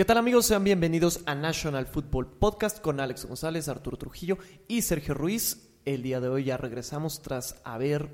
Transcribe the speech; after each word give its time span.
¿Qué 0.00 0.06
tal 0.06 0.16
amigos? 0.16 0.46
Sean 0.46 0.64
bienvenidos 0.64 1.20
a 1.26 1.34
National 1.34 1.84
Football 1.84 2.26
Podcast 2.26 2.80
con 2.80 3.00
Alex 3.00 3.26
González, 3.26 3.68
Arturo 3.68 3.98
Trujillo 3.98 4.38
y 4.66 4.80
Sergio 4.80 5.12
Ruiz. 5.12 5.74
El 5.84 6.02
día 6.02 6.20
de 6.20 6.28
hoy 6.30 6.44
ya 6.44 6.56
regresamos 6.56 7.20
tras 7.20 7.60
haber 7.64 8.08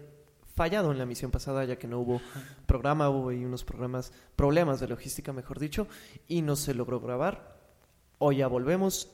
fallado 0.53 0.91
en 0.91 0.99
la 0.99 1.07
misión 1.07 1.31
pasada 1.31 1.65
ya 1.65 1.79
que 1.79 1.87
no 1.87 2.01
hubo 2.01 2.21
programa, 2.67 3.09
hubo 3.09 3.29
ahí 3.29 3.45
unos 3.45 3.63
programas, 3.63 4.13
problemas 4.35 4.81
de 4.81 4.89
logística 4.89 5.33
mejor 5.33 5.61
dicho, 5.61 5.87
y 6.27 6.43
no 6.43 6.57
se 6.57 6.75
logró 6.75 6.99
grabar. 6.99 7.57
Hoy 8.19 8.39
ya 8.39 8.49
volvemos. 8.49 9.09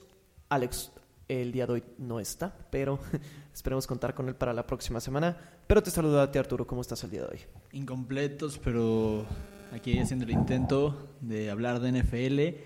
Alex 0.49 0.93
el 1.29 1.53
día 1.53 1.67
de 1.67 1.75
hoy 1.75 1.85
no 1.99 2.21
está, 2.21 2.57
pero 2.71 3.01
esperemos 3.53 3.87
contar 3.87 4.15
con 4.15 4.31
él 4.31 4.35
para 4.35 4.55
la 4.55 4.67
próxima 4.67 4.99
semana. 4.99 5.37
Pero 5.67 5.83
te 5.83 5.91
saludo 5.91 6.23
a 6.23 6.33
ti 6.33 6.39
Arturo, 6.39 6.67
¿cómo 6.67 6.81
estás 6.81 7.05
el 7.05 7.11
día 7.11 7.21
de 7.21 7.33
hoy? 7.33 7.41
Incompletos, 7.73 8.59
pero 8.59 9.27
aquí 9.73 9.99
haciendo 9.99 10.27
el 10.27 10.33
intento 10.33 11.09
de 11.21 11.51
hablar 11.51 11.81
de 11.81 11.93
NFL. 11.93 12.59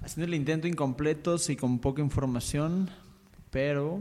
Haciendo 0.00 0.26
el 0.26 0.34
intento 0.34 0.68
incompletos 0.68 1.50
y 1.50 1.56
con 1.56 1.78
poca 1.78 2.00
información, 2.00 2.90
pero 3.50 4.00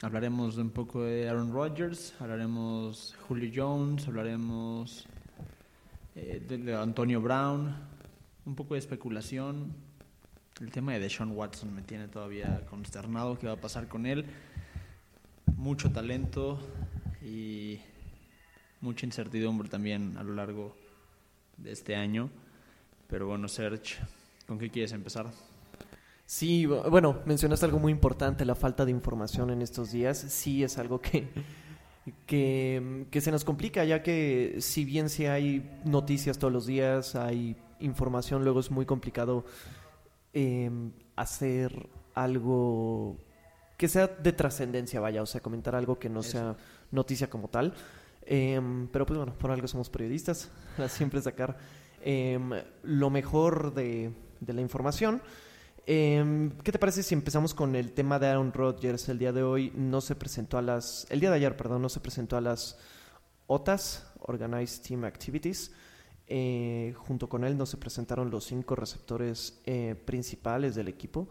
hablaremos 0.00 0.56
un 0.56 0.70
poco 0.70 1.02
de 1.02 1.28
Aaron 1.28 1.52
Rodgers, 1.52 2.14
hablaremos 2.18 3.12
de 3.12 3.18
Julio 3.24 3.52
Jones, 3.54 4.08
hablaremos 4.08 5.06
eh, 6.16 6.42
de, 6.46 6.58
de 6.58 6.74
Antonio 6.74 7.20
Brown, 7.20 7.74
un 8.46 8.54
poco 8.54 8.74
de 8.74 8.80
especulación. 8.80 9.72
El 10.60 10.70
tema 10.70 10.92
de 10.92 11.00
Deshaun 11.00 11.32
Watson 11.32 11.74
me 11.74 11.82
tiene 11.82 12.08
todavía 12.08 12.64
consternado 12.68 13.38
qué 13.38 13.46
va 13.46 13.54
a 13.54 13.60
pasar 13.60 13.88
con 13.88 14.06
él. 14.06 14.24
Mucho 15.56 15.92
talento 15.92 16.58
y 17.22 17.78
mucha 18.80 19.06
incertidumbre 19.06 19.68
también 19.68 20.16
a 20.16 20.22
lo 20.24 20.34
largo 20.34 20.81
de 21.62 21.72
este 21.72 21.96
año. 21.96 22.30
Pero 23.08 23.26
bueno, 23.28 23.48
Serge, 23.48 23.96
¿con 24.46 24.58
qué 24.58 24.70
quieres 24.70 24.92
empezar? 24.92 25.26
Sí, 26.26 26.64
bu- 26.64 26.88
bueno, 26.90 27.20
mencionaste 27.26 27.66
algo 27.66 27.78
muy 27.78 27.92
importante, 27.92 28.44
la 28.44 28.54
falta 28.54 28.84
de 28.84 28.90
información 28.90 29.50
en 29.50 29.60
estos 29.62 29.92
días. 29.92 30.18
Sí 30.18 30.64
es 30.64 30.78
algo 30.78 31.00
que, 31.00 31.28
que, 32.26 33.06
que 33.10 33.20
se 33.20 33.30
nos 33.30 33.44
complica, 33.44 33.84
ya 33.84 34.02
que 34.02 34.56
si 34.60 34.84
bien 34.84 35.08
sí 35.08 35.26
hay 35.26 35.68
noticias 35.84 36.38
todos 36.38 36.52
los 36.52 36.66
días, 36.66 37.14
hay 37.16 37.56
información, 37.80 38.44
luego 38.44 38.60
es 38.60 38.70
muy 38.70 38.86
complicado 38.86 39.44
eh, 40.32 40.70
hacer 41.16 41.88
algo 42.14 43.16
que 43.76 43.88
sea 43.88 44.06
de 44.06 44.32
trascendencia, 44.32 45.00
vaya, 45.00 45.22
o 45.22 45.26
sea, 45.26 45.40
comentar 45.42 45.74
algo 45.74 45.98
que 45.98 46.08
no 46.08 46.20
Eso. 46.20 46.30
sea 46.30 46.56
noticia 46.92 47.28
como 47.28 47.48
tal. 47.48 47.74
Em, 48.26 48.88
pero 48.88 49.06
pues 49.06 49.16
bueno, 49.16 49.36
por 49.36 49.50
algo 49.50 49.66
somos 49.66 49.90
periodistas, 49.90 50.50
para 50.76 50.88
siempre 50.88 51.20
sacar 51.20 51.56
em, 52.00 52.50
lo 52.82 53.10
mejor 53.10 53.74
de, 53.74 54.12
de 54.40 54.52
la 54.52 54.60
información. 54.60 55.22
Em, 55.84 56.50
¿Qué 56.58 56.70
te 56.70 56.78
parece 56.78 57.02
si 57.02 57.14
empezamos 57.14 57.54
con 57.54 57.74
el 57.74 57.92
tema 57.92 58.18
de 58.18 58.28
Aaron 58.28 58.52
Rodgers? 58.52 59.08
El 59.08 59.18
día 59.18 59.32
de 59.32 59.42
hoy 59.42 59.72
no 59.74 60.00
se 60.00 60.14
presentó 60.14 60.58
a 60.58 60.62
las... 60.62 61.06
El 61.10 61.20
día 61.20 61.30
de 61.30 61.36
ayer, 61.36 61.56
perdón, 61.56 61.82
no 61.82 61.88
se 61.88 62.00
presentó 62.00 62.36
a 62.36 62.40
las 62.40 62.78
OTAs, 63.48 64.06
Organized 64.20 64.82
Team 64.86 65.04
Activities. 65.04 65.72
Eh, 66.28 66.94
junto 66.96 67.28
con 67.28 67.42
él 67.42 67.58
no 67.58 67.66
se 67.66 67.76
presentaron 67.76 68.30
los 68.30 68.44
cinco 68.44 68.76
receptores 68.76 69.60
eh, 69.64 69.96
principales 70.04 70.76
del 70.76 70.86
equipo. 70.86 71.28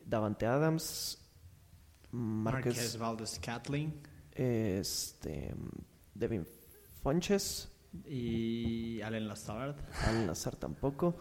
Davante 0.00 0.46
Adams, 0.46 1.18
Marquez, 2.10 2.74
Marquez 2.74 2.98
Valdez 2.98 3.38
Catling 3.38 3.92
este, 4.38 5.54
Devin 6.18 6.46
Funches, 7.02 7.70
y 8.06 9.00
Allen 9.02 9.28
Lazard. 9.28 9.76
Al 10.06 10.26
Nazar 10.26 10.56
tampoco. 10.56 11.16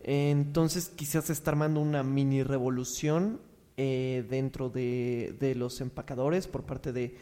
Entonces 0.00 0.88
quizás 0.88 1.26
se 1.26 1.32
está 1.32 1.50
armando 1.50 1.80
una 1.80 2.02
mini 2.02 2.42
revolución 2.42 3.40
eh, 3.76 4.26
dentro 4.28 4.68
de, 4.68 5.36
de 5.38 5.54
los 5.54 5.80
empacadores 5.80 6.46
por 6.46 6.64
parte 6.64 6.92
de, 6.92 7.16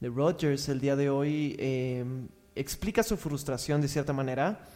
de 0.00 0.08
Rogers 0.08 0.68
el 0.68 0.80
día 0.80 0.96
de 0.96 1.10
hoy. 1.10 1.56
eh, 1.58 2.04
explica 2.56 3.02
su 3.02 3.16
frustración 3.16 3.80
de 3.80 3.88
cierta 3.88 4.12
manera 4.12 4.66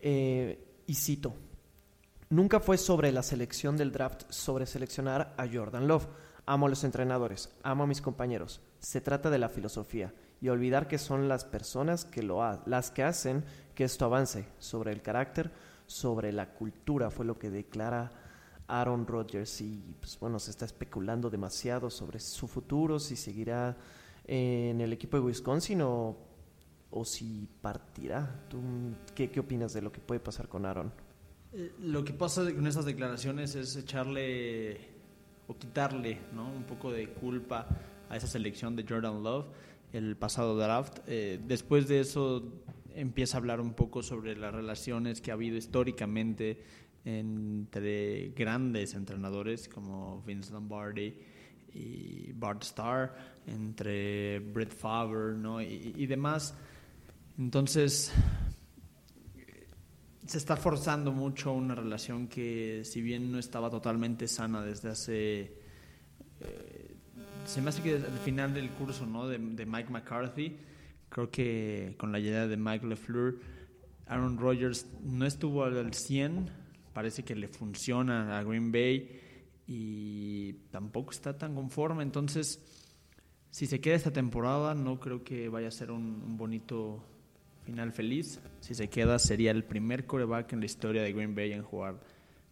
eh, 0.00 0.64
y 0.86 0.94
cito. 0.94 1.34
Nunca 2.28 2.60
fue 2.60 2.78
sobre 2.78 3.12
la 3.12 3.22
selección 3.22 3.76
del 3.76 3.92
draft, 3.92 4.24
sobre 4.30 4.66
seleccionar 4.66 5.34
a 5.36 5.46
Jordan 5.46 5.86
Love. 5.86 6.08
Amo 6.44 6.66
a 6.66 6.68
los 6.68 6.84
entrenadores, 6.84 7.52
amo 7.62 7.84
a 7.84 7.86
mis 7.86 8.00
compañeros. 8.00 8.60
Se 8.86 9.00
trata 9.00 9.30
de 9.30 9.38
la 9.38 9.48
filosofía 9.48 10.14
y 10.40 10.48
olvidar 10.48 10.86
que 10.86 10.96
son 10.98 11.26
las 11.26 11.44
personas 11.44 12.04
que 12.04 12.22
lo 12.22 12.44
ha- 12.44 12.62
las 12.66 12.92
que 12.92 13.02
hacen 13.02 13.44
que 13.74 13.82
esto 13.82 14.04
avance 14.04 14.46
sobre 14.60 14.92
el 14.92 15.02
carácter, 15.02 15.50
sobre 15.88 16.32
la 16.32 16.52
cultura, 16.54 17.10
fue 17.10 17.26
lo 17.26 17.36
que 17.36 17.50
declara 17.50 18.12
Aaron 18.68 19.04
Rodgers 19.08 19.60
y 19.60 19.96
pues 19.98 20.16
bueno, 20.20 20.38
se 20.38 20.52
está 20.52 20.66
especulando 20.66 21.30
demasiado 21.30 21.90
sobre 21.90 22.20
su 22.20 22.46
futuro, 22.46 23.00
si 23.00 23.16
seguirá 23.16 23.76
en 24.24 24.80
el 24.80 24.92
equipo 24.92 25.16
de 25.16 25.24
Wisconsin 25.24 25.82
o, 25.82 26.16
o 26.92 27.04
si 27.04 27.48
partirá. 27.60 28.44
¿Tú 28.48 28.60
qué, 29.16 29.32
qué 29.32 29.40
opinas 29.40 29.72
de 29.72 29.82
lo 29.82 29.90
que 29.90 30.00
puede 30.00 30.20
pasar 30.20 30.46
con 30.48 30.64
Aaron? 30.64 30.92
Eh, 31.52 31.72
Lo 31.80 32.04
que 32.04 32.12
pasa 32.12 32.44
con 32.54 32.64
estas 32.68 32.84
declaraciones 32.84 33.56
es 33.56 33.74
echarle 33.74 34.78
o 35.48 35.56
quitarle 35.56 36.20
¿no? 36.32 36.48
un 36.52 36.62
poco 36.62 36.92
de 36.92 37.10
culpa 37.14 37.66
a 38.08 38.16
esa 38.16 38.26
selección 38.26 38.76
de 38.76 38.84
Jordan 38.88 39.22
Love 39.22 39.46
el 39.92 40.16
pasado 40.16 40.56
draft. 40.56 40.98
Eh, 41.06 41.40
después 41.46 41.88
de 41.88 42.00
eso 42.00 42.42
empieza 42.94 43.36
a 43.36 43.40
hablar 43.40 43.60
un 43.60 43.74
poco 43.74 44.02
sobre 44.02 44.36
las 44.36 44.54
relaciones 44.54 45.20
que 45.20 45.30
ha 45.30 45.34
habido 45.34 45.56
históricamente 45.56 46.62
entre 47.04 48.30
grandes 48.30 48.94
entrenadores 48.94 49.68
como 49.68 50.22
Vince 50.22 50.52
Lombardi 50.52 51.14
y 51.72 52.32
Bart 52.32 52.62
Starr, 52.64 53.14
entre 53.46 54.40
Brett 54.40 54.72
Favre 54.72 55.36
¿no? 55.36 55.60
y, 55.60 56.06
demás. 56.06 56.54
Entonces, 57.38 58.12
se 60.26 60.38
está 60.38 60.56
forzando 60.56 61.12
mucho 61.12 61.52
una 61.52 61.74
relación 61.74 62.28
que 62.28 62.82
si 62.84 63.02
bien 63.02 63.30
no 63.30 63.38
estaba 63.38 63.70
totalmente 63.70 64.26
sana 64.26 64.62
desde 64.62 64.88
hace 64.88 65.52
eh, 66.40 66.85
se 67.46 67.62
me 67.62 67.70
hace 67.70 67.82
que 67.82 67.94
el 67.94 68.18
final 68.24 68.52
del 68.52 68.70
curso 68.70 69.06
¿no? 69.06 69.28
de, 69.28 69.38
de 69.38 69.66
Mike 69.66 69.90
McCarthy 69.90 70.56
creo 71.08 71.30
que 71.30 71.94
con 71.96 72.12
la 72.12 72.18
llegada 72.18 72.48
de 72.48 72.56
Mike 72.56 72.86
LeFleur 72.86 73.40
Aaron 74.06 74.38
Rodgers 74.38 74.86
no 75.02 75.26
estuvo 75.26 75.64
al 75.64 75.94
100 75.94 76.50
parece 76.92 77.24
que 77.24 77.34
le 77.34 77.48
funciona 77.48 78.38
a 78.38 78.42
Green 78.42 78.72
Bay 78.72 79.20
y 79.66 80.52
tampoco 80.70 81.12
está 81.12 81.38
tan 81.38 81.54
conforme 81.54 82.02
entonces 82.02 82.60
si 83.50 83.66
se 83.66 83.80
queda 83.80 83.94
esta 83.94 84.12
temporada 84.12 84.74
no 84.74 85.00
creo 85.00 85.24
que 85.24 85.48
vaya 85.48 85.68
a 85.68 85.72
ser 85.72 85.90
un, 85.90 86.22
un 86.22 86.36
bonito 86.36 87.02
final 87.66 87.92
feliz. 87.92 88.40
Si 88.60 88.74
se 88.74 88.88
queda, 88.88 89.18
sería 89.18 89.50
el 89.50 89.64
primer 89.64 90.06
coreback 90.06 90.52
en 90.52 90.60
la 90.60 90.66
historia 90.66 91.02
de 91.02 91.12
Green 91.12 91.34
Bay 91.34 91.52
en 91.52 91.62
jugar 91.62 92.00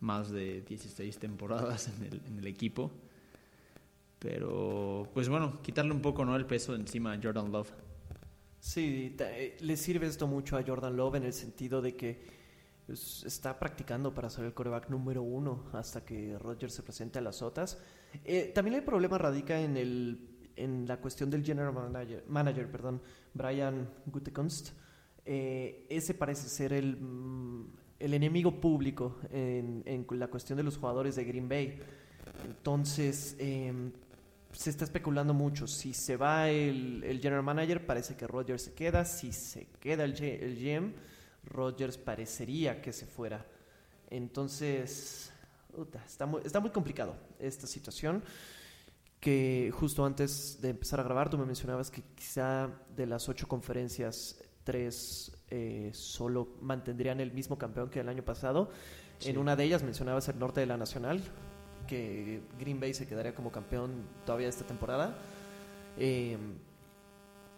más 0.01 0.31
de 0.31 0.63
16 0.63 1.19
temporadas 1.19 1.89
en 1.89 2.05
el, 2.05 2.21
en 2.27 2.39
el 2.39 2.47
equipo. 2.47 2.91
Pero, 4.25 5.07
pues 5.13 5.29
bueno, 5.29 5.61
quitarle 5.61 5.93
un 5.93 6.01
poco 6.01 6.25
¿no? 6.25 6.35
el 6.35 6.47
peso 6.47 6.75
encima 6.75 7.13
a 7.13 7.21
Jordan 7.23 7.53
Love. 7.53 7.71
Sí, 8.59 9.15
eh, 9.19 9.59
le 9.61 9.77
sirve 9.77 10.07
esto 10.07 10.27
mucho 10.27 10.57
a 10.57 10.63
Jordan 10.63 10.97
Love 10.97 11.17
en 11.17 11.25
el 11.25 11.35
sentido 11.35 11.83
de 11.83 11.95
que 11.95 12.23
pues, 12.87 13.23
está 13.27 13.59
practicando 13.59 14.15
para 14.15 14.31
ser 14.31 14.47
el 14.47 14.55
coreback 14.55 14.89
número 14.89 15.23
uno 15.23 15.65
hasta 15.75 16.07
que 16.07 16.39
Rodgers 16.39 16.73
se 16.73 16.83
presente 16.83 17.19
a 17.19 17.23
las 17.23 17.43
OTAs. 17.43 17.77
Eh, 18.25 18.51
también 18.55 18.77
el 18.77 18.83
problema 18.83 19.19
radica 19.19 19.61
en, 19.61 19.77
el, 19.77 20.19
en 20.57 20.89
la 20.89 20.97
cuestión 21.03 21.29
del 21.29 21.45
general 21.45 21.75
manager, 21.75 22.25
manager 22.27 22.71
perdón, 22.71 23.03
Brian 23.35 23.91
Gutekunst. 24.07 24.71
Eh, 25.27 25.85
ese 25.91 26.15
parece 26.15 26.49
ser 26.49 26.73
el, 26.73 26.97
mm, 26.97 27.67
el 27.99 28.15
enemigo 28.15 28.59
público 28.59 29.19
en, 29.31 29.83
en 29.85 30.07
la 30.19 30.29
cuestión 30.29 30.57
de 30.57 30.63
los 30.63 30.79
jugadores 30.79 31.15
de 31.15 31.25
Green 31.25 31.47
Bay. 31.47 31.79
Entonces, 32.47 33.37
em, 33.39 33.93
se 34.55 34.71
está 34.71 34.85
especulando 34.85 35.35
mucho. 35.35 35.67
Si 35.67 35.93
se 35.95 36.17
va 36.17 36.49
el, 36.49 37.03
el 37.05 37.21
general 37.21 37.43
manager, 37.43 37.85
parece 37.85 38.17
que 38.17 38.27
Rodgers 38.27 38.63
se 38.63 38.75
queda. 38.75 39.05
Si 39.05 39.33
se 39.33 39.67
queda 39.81 40.05
el, 40.05 40.21
el 40.23 40.57
GM, 40.57 40.95
Rodgers 41.45 41.99
parecería 41.99 42.81
que 42.81 42.93
se 42.93 43.07
fuera. 43.07 43.45
Entonces, 44.11 45.33
está 46.07 46.27
muy, 46.27 46.43
está 46.45 46.61
muy 46.61 46.71
complicado 46.71 47.17
esta 47.39 47.67
situación. 47.67 48.23
Que 49.21 49.73
justo 49.75 50.05
antes 50.05 50.61
de 50.61 50.71
empezar 50.71 51.01
a 51.01 51.03
grabar, 51.03 51.31
tú 51.31 51.39
me 51.39 51.47
mencionabas 51.47 51.91
que 51.91 52.03
quizá 52.15 52.71
de 52.95 53.07
las 53.07 53.29
ocho 53.29 53.49
conferencias, 53.49 54.39
tres 54.65 55.33
eh, 55.51 55.91
solo 55.95 56.57
mantendrían 56.61 57.21
el 57.21 57.33
mismo 57.33 57.57
campeón 57.57 57.89
que 57.89 58.01
el 58.01 58.09
año 58.09 58.23
pasado. 58.23 58.71
Sí. 59.19 59.31
En 59.31 59.39
una 59.39 59.57
de 59.57 59.65
ellas 59.65 59.83
mencionabas 59.83 60.29
el 60.29 60.39
norte 60.39 60.61
de 60.61 60.67
la 60.67 60.77
Nacional, 60.77 61.23
que 61.87 62.41
Green 62.59 62.81
Bay 62.81 62.95
se 62.95 63.07
quedaría 63.07 63.35
como 63.35 63.51
campeón 63.51 64.05
todavía 64.25 64.49
esta 64.49 64.65
temporada. 64.65 65.17
Eh, 65.99 66.37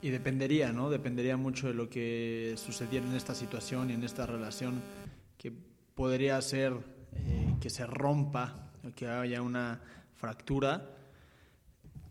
Y 0.03 0.11
dependería, 0.11 0.73
¿no? 0.73 0.91
Dependería 0.91 1.37
mucho 1.39 1.69
de 1.69 1.75
lo 1.75 1.89
que 1.89 2.55
sucediera 2.59 3.07
en 3.07 3.15
esta 3.15 3.35
situación 3.35 3.91
y 3.91 3.95
en 3.95 4.05
esta 4.05 4.27
relación 4.27 4.83
que 5.39 5.51
podría 5.95 6.37
hacer 6.37 6.75
eh, 7.13 7.57
que 7.61 7.71
se 7.71 7.87
rompa, 7.87 8.71
que 8.95 9.09
haya 9.09 9.41
una 9.41 9.81
fractura. 10.15 10.95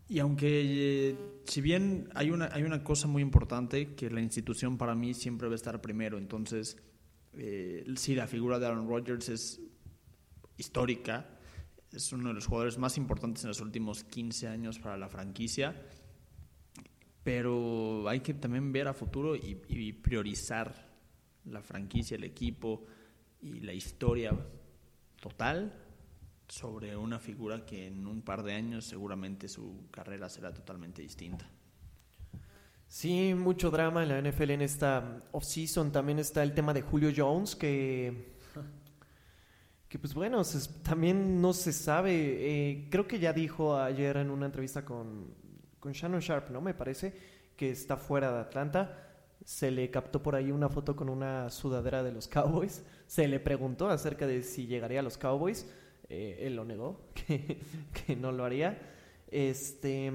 Y 0.08 0.18
aunque, 0.18 0.48
eh, 0.50 1.16
si 1.44 1.60
bien 1.60 2.08
hay 2.14 2.30
una, 2.30 2.50
hay 2.52 2.64
una 2.64 2.82
cosa 2.82 3.06
muy 3.06 3.22
importante, 3.22 3.94
que 3.94 4.10
la 4.10 4.20
institución 4.20 4.76
para 4.76 4.94
mí 4.94 5.14
siempre 5.14 5.46
va 5.46 5.54
a 5.54 5.56
estar 5.56 5.80
primero, 5.80 6.18
entonces, 6.18 6.76
eh, 7.34 7.84
sí, 7.96 8.14
la 8.16 8.26
figura 8.26 8.58
de 8.58 8.66
Aaron 8.66 8.88
Rodgers 8.88 9.28
es 9.28 9.60
histórica, 10.58 11.35
es 11.92 12.12
uno 12.12 12.28
de 12.28 12.34
los 12.34 12.46
jugadores 12.46 12.78
más 12.78 12.96
importantes 12.98 13.44
en 13.44 13.48
los 13.48 13.60
últimos 13.60 14.04
15 14.04 14.48
años 14.48 14.78
para 14.78 14.96
la 14.96 15.08
franquicia 15.08 15.74
pero 17.26 18.08
hay 18.08 18.20
que 18.20 18.34
también 18.34 18.70
ver 18.70 18.86
a 18.86 18.94
futuro 18.94 19.34
y, 19.34 19.60
y 19.68 19.92
priorizar 19.92 20.72
la 21.46 21.60
franquicia, 21.60 22.16
el 22.16 22.22
equipo 22.22 22.84
y 23.42 23.58
la 23.62 23.72
historia 23.72 24.32
total 25.20 25.72
sobre 26.46 26.96
una 26.96 27.18
figura 27.18 27.66
que 27.66 27.88
en 27.88 28.06
un 28.06 28.22
par 28.22 28.44
de 28.44 28.54
años 28.54 28.84
seguramente 28.84 29.48
su 29.48 29.88
carrera 29.90 30.28
será 30.28 30.54
totalmente 30.54 31.02
distinta. 31.02 31.50
Sí, 32.86 33.34
mucho 33.34 33.72
drama 33.72 34.04
en 34.04 34.08
la 34.08 34.22
NFL 34.22 34.50
en 34.50 34.62
esta 34.62 35.24
offseason. 35.32 35.90
También 35.90 36.20
está 36.20 36.44
el 36.44 36.54
tema 36.54 36.72
de 36.72 36.82
Julio 36.82 37.10
Jones, 37.14 37.56
que, 37.56 38.35
que 39.88 39.98
pues 39.98 40.14
bueno, 40.14 40.42
también 40.82 41.40
no 41.40 41.52
se 41.52 41.72
sabe. 41.72 42.12
Eh, 42.70 42.88
creo 42.90 43.06
que 43.06 43.18
ya 43.18 43.32
dijo 43.32 43.76
ayer 43.76 44.16
en 44.16 44.30
una 44.30 44.46
entrevista 44.46 44.84
con, 44.84 45.34
con 45.78 45.92
Shannon 45.92 46.20
Sharp, 46.20 46.50
¿no? 46.50 46.60
Me 46.60 46.74
parece 46.74 47.14
que 47.56 47.70
está 47.70 47.96
fuera 47.96 48.32
de 48.32 48.40
Atlanta. 48.40 49.02
Se 49.44 49.70
le 49.70 49.90
captó 49.90 50.22
por 50.22 50.34
ahí 50.34 50.50
una 50.50 50.68
foto 50.68 50.96
con 50.96 51.08
una 51.08 51.50
sudadera 51.50 52.02
de 52.02 52.10
los 52.12 52.26
Cowboys. 52.26 52.82
Se 53.06 53.28
le 53.28 53.38
preguntó 53.38 53.88
acerca 53.88 54.26
de 54.26 54.42
si 54.42 54.66
llegaría 54.66 55.00
a 55.00 55.02
los 55.04 55.16
Cowboys. 55.18 55.66
Eh, 56.08 56.38
él 56.42 56.56
lo 56.56 56.64
negó, 56.64 57.08
que, 57.14 57.60
que 58.06 58.16
no 58.16 58.32
lo 58.32 58.44
haría. 58.44 58.78
Este, 59.30 60.12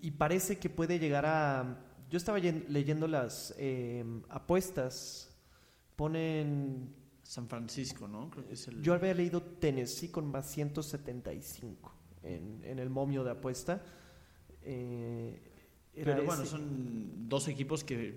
y 0.00 0.10
parece 0.12 0.58
que 0.58 0.70
puede 0.70 0.98
llegar 0.98 1.26
a. 1.26 1.78
Yo 2.10 2.16
estaba 2.16 2.38
yen- 2.38 2.64
leyendo 2.68 3.06
las 3.06 3.54
eh, 3.58 4.02
apuestas. 4.30 5.30
Ponen. 5.96 6.94
San 7.30 7.46
Francisco, 7.48 8.08
¿no? 8.08 8.28
Creo 8.28 8.44
que 8.44 8.54
es 8.54 8.66
el... 8.66 8.82
Yo 8.82 8.92
había 8.92 9.14
leído 9.14 9.40
Tennessee 9.40 10.08
con 10.08 10.26
más 10.28 10.50
175 10.50 11.94
en, 12.24 12.60
en 12.64 12.80
el 12.80 12.90
momio 12.90 13.22
de 13.22 13.30
apuesta. 13.30 13.80
Eh, 14.62 15.40
Pero 15.94 16.24
bueno, 16.24 16.44
son 16.44 17.28
dos 17.28 17.46
equipos 17.46 17.84
que, 17.84 18.16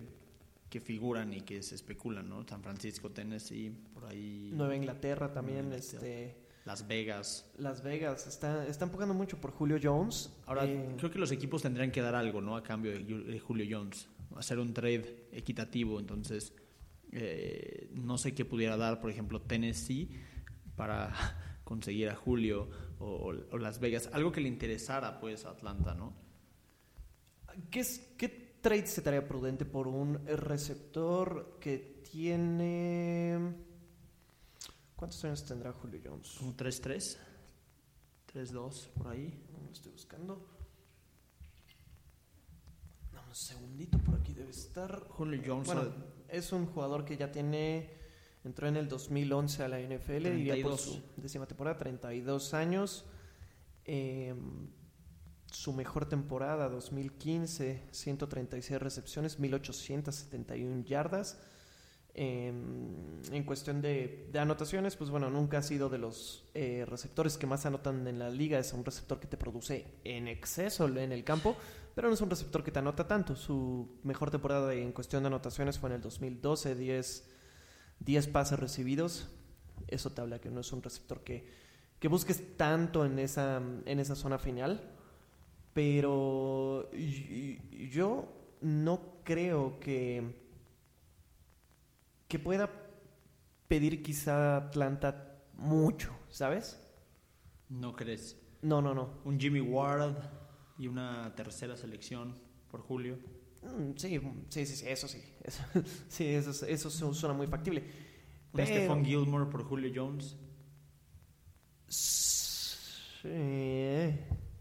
que 0.68 0.80
figuran 0.80 1.32
y 1.32 1.42
que 1.42 1.62
se 1.62 1.76
especulan, 1.76 2.28
¿no? 2.28 2.44
San 2.48 2.64
Francisco, 2.64 3.12
Tennessee, 3.12 3.70
por 3.94 4.06
ahí... 4.06 4.50
Nueva 4.52 4.76
Inglaterra 4.76 5.32
también, 5.32 5.70
Nueva 5.70 5.76
Inglaterra. 5.78 6.08
este, 6.08 6.36
Las 6.66 6.88
Vegas. 6.88 7.46
Las 7.60 7.84
Vegas. 7.84 8.26
Está, 8.26 8.66
está 8.66 8.86
empujando 8.86 9.14
mucho 9.14 9.38
por 9.40 9.52
Julio 9.52 9.78
Jones. 9.82 10.32
Ahora, 10.48 10.66
Eh, 10.66 10.96
creo 10.98 11.12
que 11.12 11.20
los 11.20 11.32
equipos 11.32 11.62
tendrían 11.62 11.92
que 11.92 12.02
dar 12.02 12.16
algo, 12.16 12.42
¿no? 12.42 12.56
A 12.58 12.64
cambio 12.64 12.92
de 12.94 13.40
Julio 13.40 13.66
Jones. 13.70 14.08
Hacer 14.36 14.58
un 14.58 14.74
trade 14.74 15.28
equitativo. 15.32 16.00
Entonces, 16.00 16.52
eh, 17.16 17.90
no 17.94 18.18
sé 18.18 18.34
qué 18.34 18.46
pudiera 18.46 18.78
dar, 18.78 19.00
por 19.00 19.10
ejemplo, 19.10 19.42
Tennessee 19.42 20.10
para 20.76 21.14
conseguir 21.64 22.10
a 22.10 22.16
Julio 22.16 22.70
o, 23.00 23.34
o 23.52 23.58
Las 23.58 23.80
Vegas. 23.80 24.10
Algo 24.14 24.32
que 24.32 24.42
le 24.42 24.48
interesara, 24.48 25.20
pues, 25.20 25.46
a 25.46 25.52
Atlanta, 25.52 25.94
¿no? 25.94 26.14
¿Qué, 27.70 27.82
es, 27.82 28.00
¿Qué 28.18 28.58
trade 28.62 28.88
se 28.88 29.02
estaría 29.02 29.28
prudente 29.28 29.66
por 29.66 29.88
un 29.88 30.26
receptor 30.26 31.58
que 31.60 32.02
tiene... 32.12 33.56
¿Cuántos 34.96 35.24
años 35.26 35.44
tendrá 35.44 35.74
Julio 35.74 36.00
Jones? 36.04 36.40
Un 36.42 36.56
3-3, 36.56 37.18
3-2, 38.34 38.88
por 38.90 39.08
ahí. 39.10 39.44
Lo 39.52 39.72
estoy 39.72 39.92
buscando. 39.92 40.48
Dame 43.12 43.28
un 43.28 43.36
segundito, 43.36 43.98
por 44.00 44.16
aquí 44.16 44.34
debe 44.34 44.52
estar. 44.52 45.08
Julio 45.10 45.42
Jones, 45.46 45.68
Bueno, 45.68 45.94
es 46.34 46.52
un 46.52 46.66
jugador 46.66 47.06
que 47.06 47.16
ya 47.16 47.32
tiene. 47.32 48.02
Entró 48.44 48.68
en 48.68 48.76
el 48.76 48.90
2011 48.90 49.64
a 49.64 49.68
la 49.70 49.80
NFL, 49.80 50.28
iría 50.28 50.56
por 50.62 50.76
32. 50.76 50.82
su 50.82 51.02
décima 51.16 51.46
temporada, 51.46 51.78
32 51.78 52.54
años. 52.54 53.06
Eh, 53.86 54.36
su 55.50 55.72
mejor 55.72 56.10
temporada, 56.10 56.68
2015, 56.68 57.84
136 57.92 58.82
recepciones, 58.82 59.40
1871 59.40 60.84
yardas. 60.84 61.40
Eh, 62.16 62.54
en 63.32 63.44
cuestión 63.44 63.82
de, 63.82 64.30
anotaciones, 64.36 64.96
pues 64.96 65.10
bueno, 65.10 65.30
nunca 65.30 65.58
ha 65.58 65.64
sido 65.64 65.90
de 65.90 65.98
los 65.98 66.46
eh, 66.54 66.86
receptores 66.88 67.38
que 67.38 67.48
más 67.48 67.66
anotan 67.66 68.08
en 68.08 68.20
la 68.20 68.30
liga. 68.30 68.60
Es 68.60 68.74
un 68.74 68.86
receptor 68.86 69.20
que 69.20 69.28
te 69.28 69.38
produce 69.38 69.86
en 70.04 70.28
exceso 70.28 70.88
en 70.88 71.12
el 71.12 71.24
campo, 71.24 71.56
pero 71.96 72.08
no 72.08 72.14
es 72.14 72.22
un 72.22 72.30
receptor 72.30 72.64
que 72.64 72.72
te 72.72 72.80
anota 72.80 73.08
tanto. 73.08 73.36
Su 73.36 74.00
mejor 74.04 74.30
temporada 74.30 74.74
en 74.74 74.92
cuestión 74.92 75.24
de 75.24 75.28
anotaciones 75.28 75.80
fue 75.80 75.90
en 75.90 75.96
el 75.96 76.02
2012, 76.02 76.76
10, 76.76 77.30
10 78.00 78.28
pases 78.28 78.60
recibidos. 78.60 79.30
Eso 79.88 80.12
te 80.12 80.22
habla 80.22 80.40
que 80.40 80.52
no 80.52 80.62
es 80.62 80.72
un 80.72 80.84
receptor 80.84 81.22
que, 81.22 81.48
que 82.00 82.08
busques 82.08 82.58
tanto 82.58 83.06
en 83.06 83.18
esa, 83.18 83.62
en 83.86 84.00
esa 84.00 84.16
zona 84.16 84.38
final. 84.38 84.92
Pero 85.74 86.92
yo 86.92 88.32
no 88.62 89.02
creo 89.24 89.80
que 89.80 90.43
que 92.34 92.40
pueda 92.40 92.68
pedir 93.68 94.02
quizá 94.02 94.58
Atlanta 94.58 95.44
mucho, 95.54 96.10
¿sabes? 96.30 96.80
¿no 97.70 97.96
crees? 97.96 98.36
No, 98.64 98.82
no, 98.82 98.96
no. 98.96 99.22
Un 99.24 99.40
Jimmy 99.40 99.62
Ward 99.62 100.16
y 100.80 100.88
una 100.88 101.32
tercera 101.36 101.76
selección 101.78 102.36
por 102.72 102.82
Julio. 102.82 103.20
Mm, 103.62 103.92
Sí, 103.98 104.20
sí, 104.50 104.66
sí, 104.66 104.76
sí, 104.78 104.86
eso 104.88 105.08
sí. 105.08 105.22
Eso, 105.44 105.62
sí, 106.10 106.26
eso, 106.26 106.50
es- 106.50 106.64
eso 106.64 106.90
su- 106.90 107.14
suena 107.14 107.36
muy 107.36 107.46
factible. 107.46 107.82
Un 107.82 107.88
Pero- 108.54 108.68
Stephon 108.68 109.06
Gilmore 109.06 109.46
por 109.52 109.64
Julio 109.64 109.92
Jones. 109.96 110.36
Sí, 111.88 113.30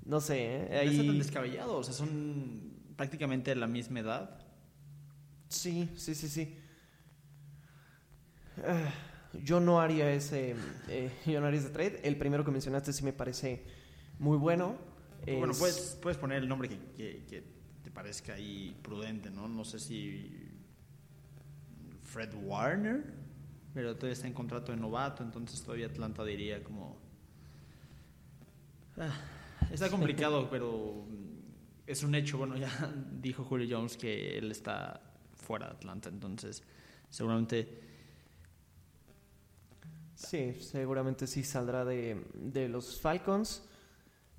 no 0.04 0.20
sé, 0.20 0.36
¿eh? 0.66 0.68
No 0.70 0.90
está 0.90 1.02
tan 1.02 1.08
Ahí, 1.10 1.18
descabellado, 1.18 1.78
o 1.78 1.82
sea, 1.82 1.94
son 1.94 2.74
prácticamente 2.96 3.50
de 3.52 3.56
la 3.56 3.66
misma 3.66 4.00
edad. 4.00 4.38
sí, 5.48 5.88
sí, 5.96 6.14
sí, 6.14 6.28
sí. 6.28 6.58
Ah, 8.66 8.90
yo 9.42 9.60
no 9.60 9.80
haría 9.80 10.12
ese, 10.12 10.54
eh, 10.88 11.10
yo 11.26 11.40
no 11.40 11.46
haría 11.46 11.60
ese 11.60 11.70
trade. 11.70 12.00
El 12.04 12.16
primero 12.16 12.44
que 12.44 12.50
mencionaste 12.50 12.92
sí 12.92 13.04
me 13.04 13.12
parece 13.12 13.64
muy 14.18 14.36
bueno. 14.36 14.76
Bueno, 15.26 15.52
Es- 15.52 15.58
puedes, 15.58 15.98
puedes 16.02 16.18
poner 16.18 16.42
el 16.42 16.48
nombre 16.48 16.68
que, 16.68 16.78
que- 16.96 17.24
que 17.28 17.44
te 17.84 17.90
parezca 17.90 18.34
ahí 18.34 18.76
prudente, 18.82 19.30
¿no? 19.30 19.48
No 19.48 19.64
sé 19.64 19.78
si 19.78 20.48
Fred 22.02 22.34
Warner, 22.42 23.04
pero 23.72 23.94
todavía 23.94 24.12
está 24.14 24.26
en 24.26 24.34
contrato 24.34 24.72
de 24.72 24.78
novato, 24.78 25.22
entonces 25.22 25.62
todavía 25.62 25.86
Atlanta 25.86 26.24
diría 26.24 26.62
como... 26.62 26.98
Ah, 28.98 29.18
está 29.72 29.88
complicado, 29.88 30.48
pero 30.50 31.06
es 31.86 32.02
un 32.02 32.14
hecho. 32.14 32.36
Bueno, 32.38 32.56
ya 32.58 32.68
dijo 33.20 33.44
Julio 33.44 33.66
Jones 33.78 33.96
que 33.96 34.36
él 34.38 34.50
está 34.50 35.00
fuera 35.34 35.66
de 35.68 35.72
Atlanta, 35.72 36.08
entonces 36.10 36.62
seguramente 37.08 37.80
Sí, 40.28 40.54
seguramente 40.60 41.26
sí 41.26 41.42
saldrá 41.42 41.84
de, 41.84 42.24
de 42.34 42.68
los 42.68 43.00
Falcons. 43.00 43.62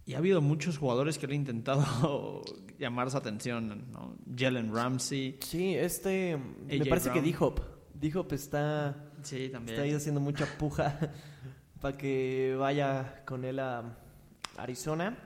Y 0.05 0.15
ha 0.15 0.17
habido 0.17 0.41
muchos 0.41 0.77
jugadores 0.77 1.17
que 1.17 1.25
han 1.25 1.33
intentado 1.33 2.41
llamar 2.79 3.09
su 3.09 3.17
atención, 3.17 3.89
¿no? 3.91 4.15
Jalen 4.35 4.73
Ramsey. 4.73 5.37
Sí, 5.41 5.75
este. 5.75 6.37
me 6.67 6.85
parece 6.85 7.11
que. 7.11 7.21
D-Hop. 7.21 7.61
D-Hop 7.93 8.33
está, 8.33 9.11
Sí, 9.21 9.49
también. 9.49 9.75
está 9.75 9.83
ahí 9.83 9.93
haciendo 9.93 10.19
mucha 10.19 10.45
puja 10.57 10.99
para 11.79 11.97
que 11.97 12.55
vaya 12.59 13.23
con 13.25 13.45
él 13.45 13.59
a 13.59 13.97
Arizona. 14.57 15.17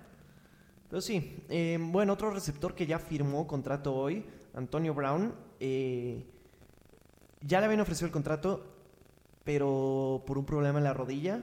Pero 0.90 1.02
sí, 1.02 1.44
eh, 1.50 1.78
bueno, 1.82 2.14
otro 2.14 2.30
receptor 2.32 2.76
que 2.76 2.86
ya 2.86 3.00
firmó 3.00 3.48
contrato 3.48 3.94
hoy, 3.96 4.26
Antonio 4.54 4.94
Brown. 4.94 5.34
eh, 5.60 6.24
ya 7.42 7.60
le 7.60 7.66
habían 7.66 7.82
ofrecido 7.82 8.08
el 8.08 8.12
contrato, 8.12 8.77
pero 9.48 10.26
por 10.28 10.38
un 10.38 10.46
problema 10.46 10.78
en 10.78 10.84
la 10.84 10.94
rodilla 10.94 11.42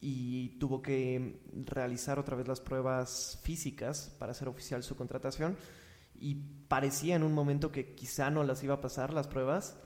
y 0.00 0.58
tuvo 0.58 0.82
que 0.82 1.38
realizar 1.64 2.18
otra 2.18 2.34
vez 2.34 2.48
las 2.48 2.60
pruebas 2.60 3.38
físicas 3.44 4.12
para 4.18 4.32
hacer 4.32 4.48
oficial 4.48 4.82
su 4.82 4.96
contratación 4.96 5.56
y 6.18 6.34
parecía 6.66 7.14
en 7.14 7.22
un 7.22 7.32
momento 7.32 7.70
que 7.70 7.94
quizá 7.94 8.32
no 8.32 8.42
las 8.42 8.64
iba 8.64 8.74
a 8.74 8.80
pasar 8.80 9.14
las 9.14 9.28
pruebas, 9.28 9.76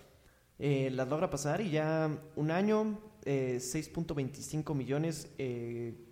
eh, 0.58 0.88
las 0.90 1.06
logra 1.06 1.28
pasar 1.28 1.60
y 1.60 1.70
ya 1.70 2.18
un 2.34 2.50
año, 2.50 2.98
eh, 3.26 3.58
6.25 3.60 4.74
millones 4.74 5.30
eh, 5.36 6.02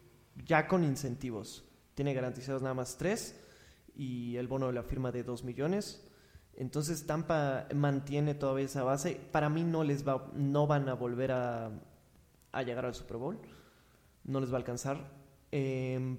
ya 0.45 0.69
con 0.69 0.85
incentivos. 0.85 1.65
Tiene 1.95 2.13
garantizados 2.13 2.61
nada 2.61 2.75
más 2.75 2.99
3 2.99 3.41
y 3.97 4.37
el 4.37 4.49
bono 4.49 4.67
de 4.67 4.75
la 4.75 4.83
firma 4.83 5.11
de 5.11 5.23
2 5.23 5.45
millones. 5.45 6.07
Entonces 6.57 7.07
Tampa 7.07 7.67
mantiene 7.75 8.35
todavía 8.35 8.67
esa 8.67 8.83
base. 8.85 9.21
Para 9.33 9.49
mí 9.49 9.65
no 9.65 9.85
les 9.85 10.07
va, 10.07 10.31
no 10.35 10.67
van 10.67 10.89
a 10.89 10.95
volver 10.95 11.33
a, 11.33 11.71
a 12.53 12.63
llegar 12.63 12.85
al 12.87 12.95
Super 12.95 13.17
Bowl. 13.17 13.39
No 14.25 14.41
les 14.41 14.51
va 14.51 14.55
a 14.55 14.59
alcanzar. 14.59 15.11
Eh, 15.51 16.19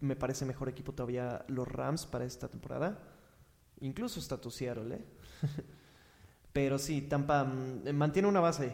me 0.00 0.16
parece 0.16 0.44
mejor 0.44 0.68
equipo 0.68 0.92
todavía 0.92 1.44
los 1.48 1.66
Rams 1.68 2.06
para 2.06 2.24
esta 2.24 2.48
temporada. 2.48 2.98
Incluso 3.80 4.20
está 4.20 4.40
tu 4.40 4.50
Seattle, 4.50 4.94
¿eh? 4.96 5.04
Pero 6.52 6.78
sí, 6.78 7.02
Tampa 7.02 7.44
mm, 7.44 7.92
mantiene 7.92 8.28
una 8.28 8.40
base. 8.40 8.72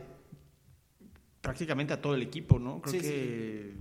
Prácticamente 1.40 1.92
a 1.92 2.00
todo 2.00 2.14
el 2.14 2.22
equipo, 2.22 2.58
¿no? 2.58 2.80
Creo 2.80 2.92
Sí, 2.92 3.00
que 3.00 3.74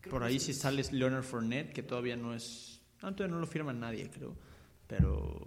Creo 0.00 0.10
por 0.10 0.22
que 0.22 0.28
ahí 0.28 0.38
sí. 0.38 0.52
sí 0.52 0.60
sale 0.60 0.82
Leonard 0.92 1.24
Fournette, 1.24 1.72
que 1.72 1.82
todavía 1.82 2.16
no 2.16 2.34
es... 2.34 2.80
No, 3.02 3.14
todavía 3.14 3.34
no 3.34 3.40
lo 3.40 3.46
firma 3.46 3.72
nadie, 3.72 4.08
creo. 4.10 4.36
Pero 4.86 5.40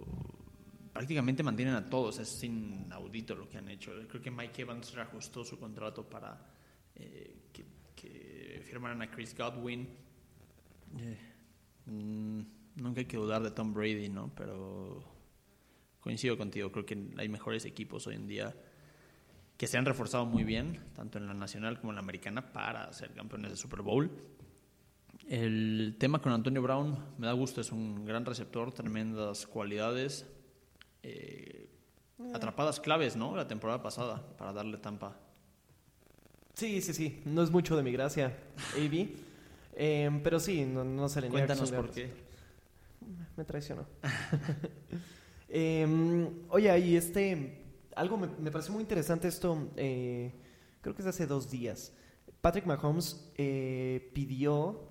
prácticamente 0.94 1.42
mantienen 1.42 1.74
a 1.74 1.90
todos. 1.90 2.18
Es 2.20 2.42
inaudito 2.42 3.34
lo 3.34 3.50
que 3.50 3.58
han 3.58 3.68
hecho. 3.68 3.92
Creo 4.08 4.22
que 4.22 4.30
Mike 4.30 4.62
Evans 4.62 4.94
reajustó 4.94 5.44
su 5.44 5.58
contrato 5.58 6.08
para 6.08 6.40
eh, 6.94 7.48
que, 7.52 7.64
que 7.96 8.62
firmaran 8.64 9.02
a 9.02 9.10
Chris 9.10 9.36
Godwin. 9.36 9.88
Eh, 10.96 11.18
mm, 11.86 12.40
nunca 12.76 13.00
hay 13.00 13.06
que 13.06 13.16
dudar 13.16 13.42
de 13.42 13.50
Tom 13.50 13.74
Brady, 13.74 14.08
¿no? 14.08 14.32
Pero 14.36 15.02
coincido 15.98 16.38
contigo. 16.38 16.70
Creo 16.70 16.86
que 16.86 17.10
hay 17.18 17.28
mejores 17.28 17.64
equipos 17.64 18.06
hoy 18.06 18.14
en 18.14 18.28
día 18.28 18.54
que 19.56 19.66
se 19.66 19.76
han 19.76 19.84
reforzado 19.84 20.26
muy 20.26 20.44
bien, 20.44 20.80
tanto 20.94 21.18
en 21.18 21.26
la 21.26 21.34
nacional 21.34 21.80
como 21.80 21.92
en 21.92 21.96
la 21.96 22.02
americana, 22.02 22.52
para 22.52 22.92
ser 22.92 23.12
campeones 23.12 23.50
de 23.50 23.56
Super 23.56 23.82
Bowl. 23.82 24.10
El 25.26 25.96
tema 25.98 26.20
con 26.20 26.32
Antonio 26.32 26.62
Brown 26.62 26.98
me 27.18 27.26
da 27.26 27.32
gusto, 27.32 27.60
es 27.60 27.72
un 27.72 28.04
gran 28.04 28.24
receptor, 28.24 28.72
tremendas 28.72 29.46
cualidades, 29.46 30.26
eh, 31.04 31.68
atrapadas 32.32 32.80
claves, 32.80 33.14
¿no? 33.16 33.36
La 33.36 33.46
temporada 33.46 33.82
pasada 33.82 34.22
para 34.36 34.52
darle 34.52 34.78
Tampa. 34.78 35.16
Sí, 36.54 36.80
sí, 36.80 36.94
sí. 36.94 37.22
No 37.24 37.42
es 37.42 37.50
mucho 37.50 37.76
de 37.76 37.82
mi 37.82 37.92
gracia, 37.92 38.36
AB. 38.76 39.08
Eh, 39.74 40.20
pero 40.22 40.38
sí, 40.40 40.64
no, 40.64 40.84
no 40.84 41.08
se 41.08 41.20
le 41.20 41.28
niega 41.28 41.46
Cuéntanos 41.46 41.72
por 41.72 41.90
qué. 41.90 42.10
Me 43.36 43.44
traicionó. 43.44 43.86
Eh, 45.56 45.86
oye, 46.48 46.78
y 46.80 46.96
este. 46.96 47.62
Algo 47.94 48.16
me, 48.16 48.26
me 48.26 48.50
pareció 48.50 48.72
muy 48.72 48.80
interesante 48.82 49.28
esto. 49.28 49.68
eh, 49.76 50.32
creo 50.80 50.96
que 50.96 51.02
es 51.02 51.06
hace 51.06 51.28
dos 51.28 51.48
días. 51.48 51.92
Patrick 52.40 52.66
Mahomes 52.66 53.30
eh, 53.36 54.10
pidió. 54.12 54.82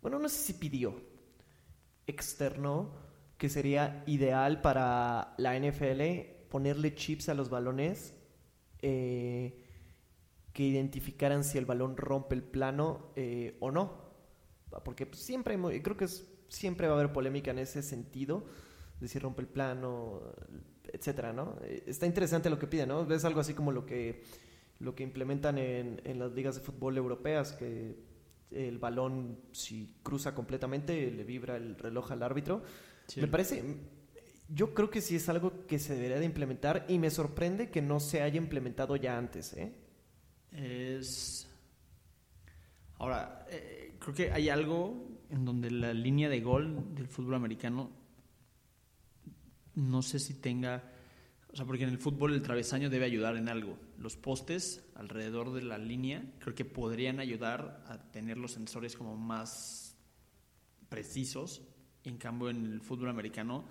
Bueno, 0.00 0.20
no 0.20 0.28
sé 0.28 0.38
si 0.38 0.52
pidió. 0.52 0.94
Externó 2.06 2.92
que 3.38 3.48
sería 3.48 4.02
ideal 4.06 4.60
para 4.60 5.34
la 5.38 5.58
NFL 5.58 6.02
ponerle 6.48 6.94
chips 6.94 7.28
a 7.28 7.34
los 7.34 7.50
balones 7.50 8.14
eh, 8.80 9.62
que 10.52 10.62
identificaran 10.62 11.44
si 11.44 11.58
el 11.58 11.66
balón 11.66 11.96
rompe 11.96 12.34
el 12.34 12.42
plano 12.42 13.10
eh, 13.14 13.56
o 13.60 13.70
no. 13.70 14.06
Porque 14.84 15.08
siempre, 15.12 15.58
creo 15.82 15.96
que 15.96 16.08
siempre 16.48 16.86
va 16.86 16.94
a 16.94 16.98
haber 16.98 17.12
polémica 17.12 17.50
en 17.50 17.58
ese 17.58 17.82
sentido, 17.82 18.44
de 19.00 19.08
si 19.08 19.18
rompe 19.18 19.42
el 19.42 19.48
plano, 19.48 20.22
etcétera, 20.92 21.32
¿no? 21.32 21.56
Eh, 21.62 21.84
Está 21.86 22.06
interesante 22.06 22.48
lo 22.48 22.58
que 22.58 22.66
piden, 22.66 22.88
¿no? 22.88 23.10
Es 23.12 23.24
algo 23.24 23.40
así 23.40 23.52
como 23.52 23.70
lo 23.70 23.84
que, 23.84 24.22
lo 24.78 24.94
que 24.94 25.02
implementan 25.02 25.58
en, 25.58 26.00
en 26.04 26.18
las 26.18 26.32
ligas 26.32 26.54
de 26.54 26.62
fútbol 26.62 26.96
europeas, 26.96 27.52
que 27.52 27.96
el 28.50 28.78
balón, 28.78 29.38
si 29.52 29.96
cruza 30.02 30.34
completamente, 30.34 31.10
le 31.10 31.24
vibra 31.24 31.56
el 31.56 31.76
reloj 31.76 32.12
al 32.12 32.22
árbitro. 32.22 32.62
Me 33.16 33.28
parece, 33.28 33.62
yo 34.48 34.74
creo 34.74 34.90
que 34.90 35.00
sí 35.00 35.16
es 35.16 35.28
algo 35.28 35.66
que 35.66 35.78
se 35.78 35.94
debería 35.94 36.18
de 36.18 36.24
implementar 36.24 36.86
y 36.88 36.98
me 36.98 37.10
sorprende 37.10 37.70
que 37.70 37.82
no 37.82 38.00
se 38.00 38.22
haya 38.22 38.36
implementado 38.36 38.96
ya 38.96 39.16
antes, 39.16 39.52
¿eh? 39.54 39.72
Es. 40.52 41.48
Ahora, 42.98 43.46
eh, 43.50 43.96
creo 43.98 44.14
que 44.14 44.32
hay 44.32 44.48
algo 44.48 45.20
en 45.30 45.44
donde 45.44 45.70
la 45.70 45.92
línea 45.92 46.28
de 46.28 46.40
gol 46.40 46.94
del 46.94 47.08
fútbol 47.08 47.34
americano 47.34 47.90
no 49.74 50.02
sé 50.02 50.18
si 50.18 50.34
tenga. 50.34 50.92
O 51.52 51.56
sea, 51.56 51.64
porque 51.64 51.84
en 51.84 51.90
el 51.90 51.98
fútbol 51.98 52.34
el 52.34 52.42
travesaño 52.42 52.90
debe 52.90 53.04
ayudar 53.04 53.36
en 53.36 53.48
algo. 53.48 53.78
Los 53.98 54.16
postes 54.16 54.84
alrededor 54.94 55.52
de 55.52 55.62
la 55.62 55.78
línea 55.78 56.24
creo 56.38 56.54
que 56.54 56.64
podrían 56.64 57.20
ayudar 57.20 57.84
a 57.86 58.10
tener 58.10 58.36
los 58.36 58.52
sensores 58.52 58.96
como 58.96 59.16
más 59.16 59.96
precisos. 60.88 61.62
En 62.06 62.18
cambio, 62.18 62.50
en 62.50 62.64
el 62.64 62.80
fútbol 62.80 63.08
americano, 63.08 63.64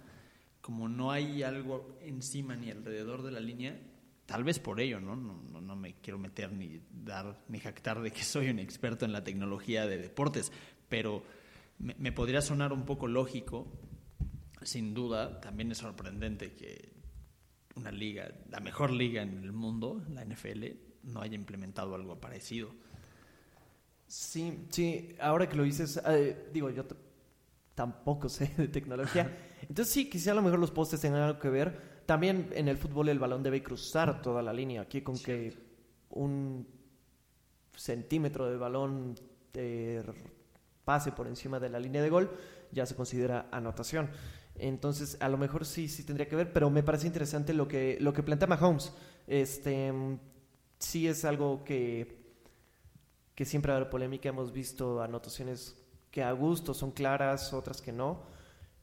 como 0.60 0.90
no 0.90 1.10
hay 1.10 1.42
algo 1.42 1.98
encima 2.02 2.56
ni 2.56 2.70
alrededor 2.70 3.24
de 3.24 3.32
la 3.32 3.40
línea, 3.40 3.80
tal 4.26 4.44
vez 4.44 4.60
por 4.60 4.82
ello, 4.82 5.00
¿no? 5.00 5.16
No, 5.16 5.62
no, 5.62 5.76
me 5.78 5.96
quiero 6.02 6.20
meter 6.20 6.52
ni 6.52 6.82
dar 6.92 7.40
ni 7.48 7.60
jactar 7.60 8.02
de 8.02 8.12
que 8.12 8.24
soy 8.24 8.50
un 8.50 8.60
experto 8.60 9.06
en 9.06 9.14
la 9.14 9.24
tecnología 9.24 9.88
de 9.88 9.98
deportes, 9.98 10.52
pero 10.90 11.24
me, 11.80 12.12
podría 12.12 12.42
sonar 12.42 12.74
un 12.74 12.86
poco 12.86 13.08
lógico. 13.08 13.72
Sin 14.64 14.94
duda, 14.94 15.40
también 15.40 15.72
es 15.72 15.78
sorprendente 15.78 16.54
que 16.54 16.92
una 17.76 17.92
liga, 17.92 18.32
la 18.50 18.60
mejor 18.60 18.92
liga 18.92 19.22
en 19.22 19.44
el 19.44 19.54
mundo, 19.54 20.04
la 20.10 20.26
NFL, 20.26 20.66
no 21.04 21.22
haya 21.22 21.36
implementado 21.36 21.96
algo 21.96 22.20
parecido. 22.20 22.70
Sí, 24.08 24.66
sí, 24.72 25.16
ahora 25.22 25.48
que 25.48 25.56
lo 25.56 25.64
dices, 25.64 26.02
eh, 26.06 26.50
digo, 26.52 26.70
yo 26.70 26.86
tampoco 27.76 28.30
sé 28.30 28.52
de 28.58 28.68
tecnología. 28.70 29.38
Entonces 29.62 29.94
sí, 29.94 30.10
quizá 30.10 30.32
a 30.32 30.36
lo 30.36 30.42
mejor 30.42 30.60
los 30.60 30.72
postes 30.72 31.02
tengan 31.02 31.22
algo 31.22 31.40
que 31.40 31.50
ver. 31.50 31.96
También 32.06 32.50
en 32.54 32.68
el 32.68 32.78
fútbol 32.78 33.10
el 33.10 33.20
balón 33.20 33.44
debe 33.44 33.62
cruzar 33.62 34.22
toda 34.22 34.42
la 34.42 34.54
línea. 34.54 34.82
Aquí 34.82 35.02
con 35.02 35.18
que 35.20 35.54
un 36.10 36.68
centímetro 37.76 38.50
de 38.50 38.58
balón 38.58 39.16
eh, 39.54 40.04
pase 40.86 41.12
por 41.12 41.28
encima 41.28 41.60
de 41.60 41.70
la 41.70 41.80
línea 41.80 42.02
de 42.02 42.10
gol, 42.10 42.32
ya 42.72 42.86
se 42.86 42.96
considera 42.96 43.50
anotación. 43.52 44.10
Entonces, 44.58 45.18
a 45.20 45.28
lo 45.28 45.38
mejor 45.38 45.66
sí, 45.66 45.90
sí 45.90 46.04
tendría 46.04 46.30
que 46.30 46.36
ver, 46.36 46.54
pero 46.54 46.70
me 46.70 46.84
parece 46.84 47.08
interesante 47.08 47.54
lo 47.54 47.68
que, 47.68 47.98
lo 48.00 48.14
que 48.14 48.24
plantea 48.24 48.48
Mahomes. 48.48 48.94
Este, 49.28 49.92
mm, 49.92 50.20
sí 50.80 51.08
es 51.08 51.26
algo 51.26 51.64
que, 51.66 52.36
que 53.34 53.46
siempre 53.46 53.72
va 53.72 53.78
a 53.78 53.82
haber 53.82 53.90
polémica. 53.90 54.30
Hemos 54.30 54.54
visto 54.54 55.02
anotaciones 55.02 55.85
que 56.16 56.24
a 56.24 56.32
gusto 56.32 56.74
son 56.74 56.92
claras, 56.92 57.52
otras 57.52 57.82
que 57.82 57.92
no. 57.92 58.22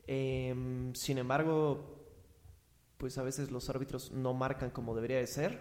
Em, 0.07 0.95
sin 0.95 1.17
embargo, 1.17 1.97
pues 2.99 3.17
a 3.17 3.23
veces 3.23 3.51
los 3.51 3.71
árbitros 3.71 4.13
no 4.13 4.35
marcan 4.35 4.69
como 4.69 4.95
debería 4.95 5.17
de 5.17 5.27
ser. 5.27 5.59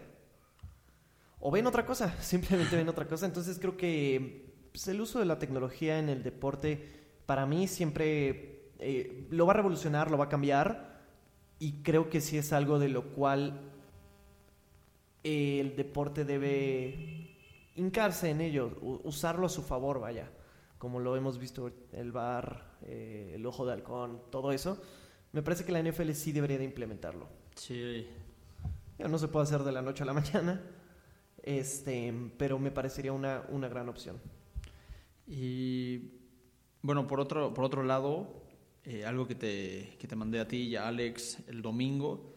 O 1.40 1.50
ven 1.50 1.66
otra 1.68 1.86
cosa, 1.86 2.14
simplemente 2.22 2.76
ven 2.76 2.90
otra 2.90 3.08
cosa. 3.08 3.26
Entonces 3.26 3.58
creo 3.58 3.78
que 3.78 4.68
pues, 4.74 4.86
el 4.90 5.00
uso 5.00 5.20
de 5.20 5.26
la 5.26 5.40
tecnología 5.40 5.98
en 5.98 6.10
el 6.10 6.24
deporte, 6.24 6.90
para 7.26 7.46
mí 7.46 7.70
siempre 7.70 8.74
eh, 8.80 9.28
lo 9.30 9.46
va 9.46 9.54
a 9.54 9.56
revolucionar, 9.56 10.12
lo 10.12 10.18
va 10.18 10.26
a 10.26 10.30
cambiar. 10.30 11.00
Y 11.58 11.84
creo 11.84 12.10
que 12.10 12.20
sí 12.20 12.38
es 12.38 12.52
algo 12.52 12.80
de 12.80 12.90
lo 12.90 13.14
cual 13.14 13.62
el 15.24 15.78
deporte 15.78 16.26
debe 16.26 17.38
hincarse 17.76 18.30
en 18.30 18.42
ello, 18.42 18.78
usarlo 19.06 19.46
a 19.46 19.50
su 19.50 19.62
favor, 19.62 20.02
vaya. 20.02 20.30
Como 20.82 21.00
lo 21.00 21.16
hemos 21.16 21.38
visto, 21.38 21.72
el 21.92 22.12
bar, 22.12 22.80
el 22.88 23.46
ojo 23.46 23.68
de 23.68 23.74
halcón, 23.74 24.20
todo 24.32 24.52
eso. 24.52 24.82
Me 25.32 25.44
parece 25.44 25.64
que 25.64 25.72
la 25.72 25.80
NFL 25.80 26.10
sí 26.14 26.32
debería 26.32 26.58
de 26.58 26.64
implementarlo. 26.64 27.28
Sí, 27.54 28.08
no 28.98 29.20
se 29.20 29.28
puede 29.28 29.44
hacer 29.44 29.62
de 29.62 29.72
la 29.72 29.84
noche 29.84 30.02
a 30.02 30.08
la 30.08 30.14
mañana, 30.22 30.60
este, 31.44 32.12
pero 32.36 32.58
me 32.58 32.72
parecería 32.72 33.14
una, 33.14 33.44
una 33.50 33.70
gran 33.70 33.90
opción. 33.90 34.20
Y 35.28 36.14
bueno, 36.82 37.06
por 37.06 37.20
otro, 37.20 37.54
por 37.54 37.64
otro 37.64 37.84
lado, 37.84 38.42
eh, 38.84 39.06
algo 39.06 39.28
que 39.28 39.36
te, 39.36 39.96
que 40.00 40.08
te 40.08 40.16
mandé 40.16 40.40
a 40.40 40.48
ti 40.48 40.64
y 40.64 40.78
a 40.78 40.88
Alex 40.88 41.48
el 41.48 41.62
domingo, 41.62 42.34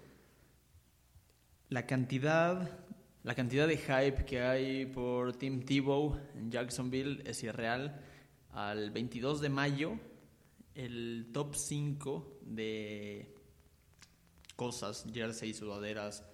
la 1.70 1.86
cantidad, 1.86 2.78
la 3.22 3.34
cantidad 3.34 3.66
de 3.66 3.78
hype 3.78 4.26
que 4.26 4.42
hay 4.42 4.84
por 4.84 5.32
Tim 5.32 5.64
Tebow 5.64 6.18
en 6.36 6.50
Jacksonville 6.50 7.22
es 7.24 7.42
irreal. 7.42 8.02
Al 8.54 8.92
22 8.92 9.40
de 9.40 9.48
mayo, 9.48 9.98
el 10.76 11.30
top 11.32 11.56
5 11.56 12.38
de 12.42 13.34
cosas, 14.54 15.04
jerseys, 15.12 15.56
sudaderas 15.56 16.24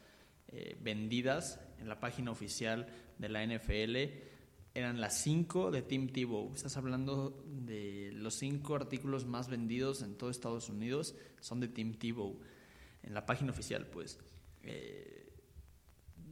eh, 0.49 0.77
vendidas 0.83 1.59
en 1.79 1.89
la 1.89 1.99
página 1.99 2.31
oficial 2.31 2.87
de 3.17 3.29
la 3.31 3.47
NFL 3.47 3.97
eran 4.75 5.01
las 5.01 5.19
5 5.23 5.71
de 5.71 5.81
Tim 5.81 6.09
Tebow. 6.13 6.53
Estás 6.55 6.77
hablando 6.77 7.43
de 7.47 8.11
los 8.13 8.35
5 8.35 8.75
artículos 8.75 9.25
más 9.25 9.49
vendidos 9.49 10.03
en 10.03 10.15
todo 10.15 10.29
Estados 10.29 10.69
Unidos 10.69 11.15
son 11.41 11.61
de 11.61 11.69
Tim 11.69 11.95
Tebow. 11.95 12.39
En 13.03 13.15
la 13.15 13.25
página 13.25 13.51
oficial, 13.51 13.87
pues. 13.87 14.19
Eh, 14.63 15.30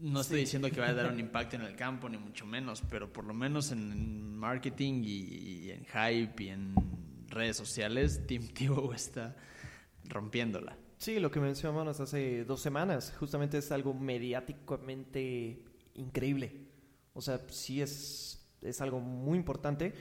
no 0.01 0.21
estoy 0.21 0.41
diciendo 0.41 0.71
que 0.71 0.81
vaya 0.81 0.93
a 0.93 0.97
dar 0.97 1.13
un 1.13 1.21
impacto 1.27 1.57
en 1.57 1.63
el 1.63 1.77
campo, 1.77 2.09
ni 2.09 2.19
mucho 2.19 2.47
menos, 2.47 2.83
pero 2.91 3.13
por 3.13 3.25
lo 3.25 3.35
menos 3.35 3.73
en 3.73 4.37
marketing 4.37 5.03
y, 5.05 5.71
en 5.71 5.85
hype 5.85 6.45
y 6.45 6.49
en 6.49 6.75
redes 7.29 7.57
sociales, 7.57 8.23
Tim 8.27 8.49
Tebow 8.49 8.93
está 8.93 9.37
rompiéndola. 10.05 10.77
Sí, 10.99 11.21
lo 11.21 11.31
que 11.31 11.41
mencionamos 11.41 12.01
hace 12.01 12.45
dos 12.45 12.61
semanas, 12.61 13.15
justamente 13.19 13.59
es 13.59 13.71
algo 13.71 13.95
mediáticamente 13.95 15.65
increíble. 15.95 16.69
O 17.15 17.21
sea, 17.21 17.41
sí 17.49 17.81
es, 17.81 18.49
es 18.63 18.81
algo 18.81 18.99
muy 19.01 19.39
importante. 19.39 19.95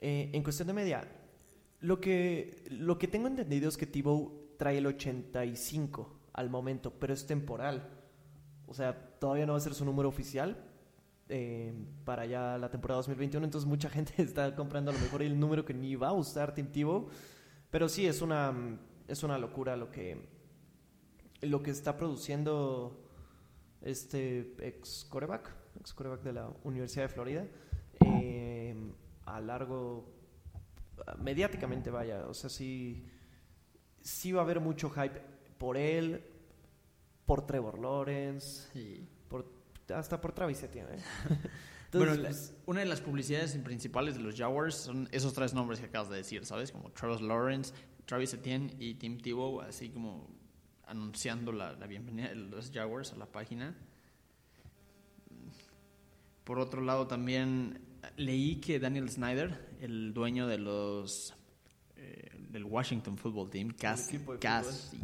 Eh, 0.00 0.30
en 0.32 0.42
cuestión 0.42 0.68
de 0.68 0.74
media, 0.74 1.08
lo 1.80 2.00
que, 2.00 2.64
lo 2.70 2.98
que 2.98 3.08
tengo 3.08 3.26
entendido 3.26 3.68
es 3.68 3.76
que 3.76 3.86
Tebow 3.86 4.54
trae 4.56 4.78
el 4.78 4.86
85 4.86 6.20
al 6.32 6.48
momento, 6.48 6.92
pero 6.92 7.12
es 7.12 7.26
temporal. 7.26 7.88
O 8.66 8.74
sea, 8.74 9.09
todavía 9.20 9.46
no 9.46 9.52
va 9.52 9.58
a 9.58 9.60
ser 9.60 9.74
su 9.74 9.84
número 9.84 10.08
oficial 10.08 10.56
eh, 11.28 11.72
para 12.04 12.26
ya 12.26 12.58
la 12.58 12.70
temporada 12.70 12.96
2021. 12.98 13.44
Entonces 13.44 13.68
mucha 13.68 13.88
gente 13.96 14.20
está 14.20 14.56
comprando 14.56 14.90
a 14.90 14.94
lo 14.94 15.00
mejor 15.00 15.22
el 15.22 15.38
número 15.38 15.64
que 15.64 15.74
ni 15.74 15.94
va 15.94 16.08
a 16.08 16.12
usar 16.12 16.52
Tim 16.54 16.66
Tebow. 16.66 17.08
Pero 17.70 17.88
sí, 17.88 18.06
es 18.06 18.20
una, 18.20 18.52
es 19.06 19.22
una 19.22 19.38
locura 19.38 19.76
lo 19.76 19.92
que, 19.92 20.28
lo 21.42 21.62
que 21.62 21.70
está 21.70 21.96
produciendo 21.96 23.06
este 23.80 24.56
ex 24.58 25.06
coreback, 25.08 25.54
ex 25.78 25.94
coreback 25.94 26.22
de 26.22 26.32
la 26.32 26.50
Universidad 26.64 27.04
de 27.04 27.08
Florida. 27.08 27.46
Eh, 28.04 28.74
a 29.26 29.40
largo, 29.40 30.04
mediáticamente 31.18 31.90
vaya, 31.90 32.26
o 32.26 32.34
sea, 32.34 32.50
sí, 32.50 33.06
sí 34.00 34.32
va 34.32 34.40
a 34.40 34.44
haber 34.44 34.58
mucho 34.58 34.90
hype 34.90 35.20
por 35.58 35.76
él, 35.76 36.24
por 37.30 37.46
Trevor 37.46 37.78
Lawrence, 37.78 38.68
por, 39.28 39.48
hasta 39.94 40.20
por 40.20 40.32
Travis 40.32 40.64
Etienne. 40.64 40.96
¿eh? 40.96 41.00
bueno, 41.92 42.20
pues, 42.20 42.56
una 42.66 42.80
de 42.80 42.86
las 42.86 43.00
publicidades 43.00 43.56
principales 43.58 44.16
de 44.16 44.20
los 44.20 44.34
Jaguars 44.34 44.74
son 44.74 45.08
esos 45.12 45.32
tres 45.32 45.54
nombres 45.54 45.78
que 45.78 45.86
acabas 45.86 46.10
de 46.10 46.16
decir, 46.16 46.44
¿sabes? 46.44 46.72
Como 46.72 46.90
Trevor 46.90 47.20
Lawrence, 47.20 47.72
Travis 48.04 48.34
Etienne 48.34 48.74
y 48.80 48.94
Tim 48.94 49.16
Tebow, 49.16 49.60
así 49.60 49.90
como 49.90 50.28
anunciando 50.88 51.52
la, 51.52 51.74
bienvenida 51.86 52.30
de 52.30 52.34
los 52.34 52.72
Jaguars 52.72 53.12
a 53.12 53.16
la 53.16 53.26
página. 53.26 53.76
Por 56.42 56.58
otro 56.58 56.80
lado, 56.80 57.06
también 57.06 57.80
leí 58.16 58.56
que 58.56 58.80
Daniel 58.80 59.08
Snyder, 59.08 59.76
el 59.80 60.12
dueño 60.12 60.48
de 60.48 60.58
los 60.58 61.36
eh, 61.94 62.28
del 62.48 62.64
Washington 62.64 63.16
Football 63.16 63.50
Team, 63.50 63.70
casi, 63.78 64.18
casi, 64.40 64.98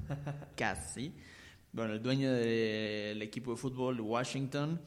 casi 0.56 1.14
bueno, 1.76 1.92
el 1.92 2.02
dueño 2.02 2.33
del 2.33 3.21
equipo 3.21 3.50
de 3.50 3.59
fútbol 3.59 4.00
Washington, 4.00 4.80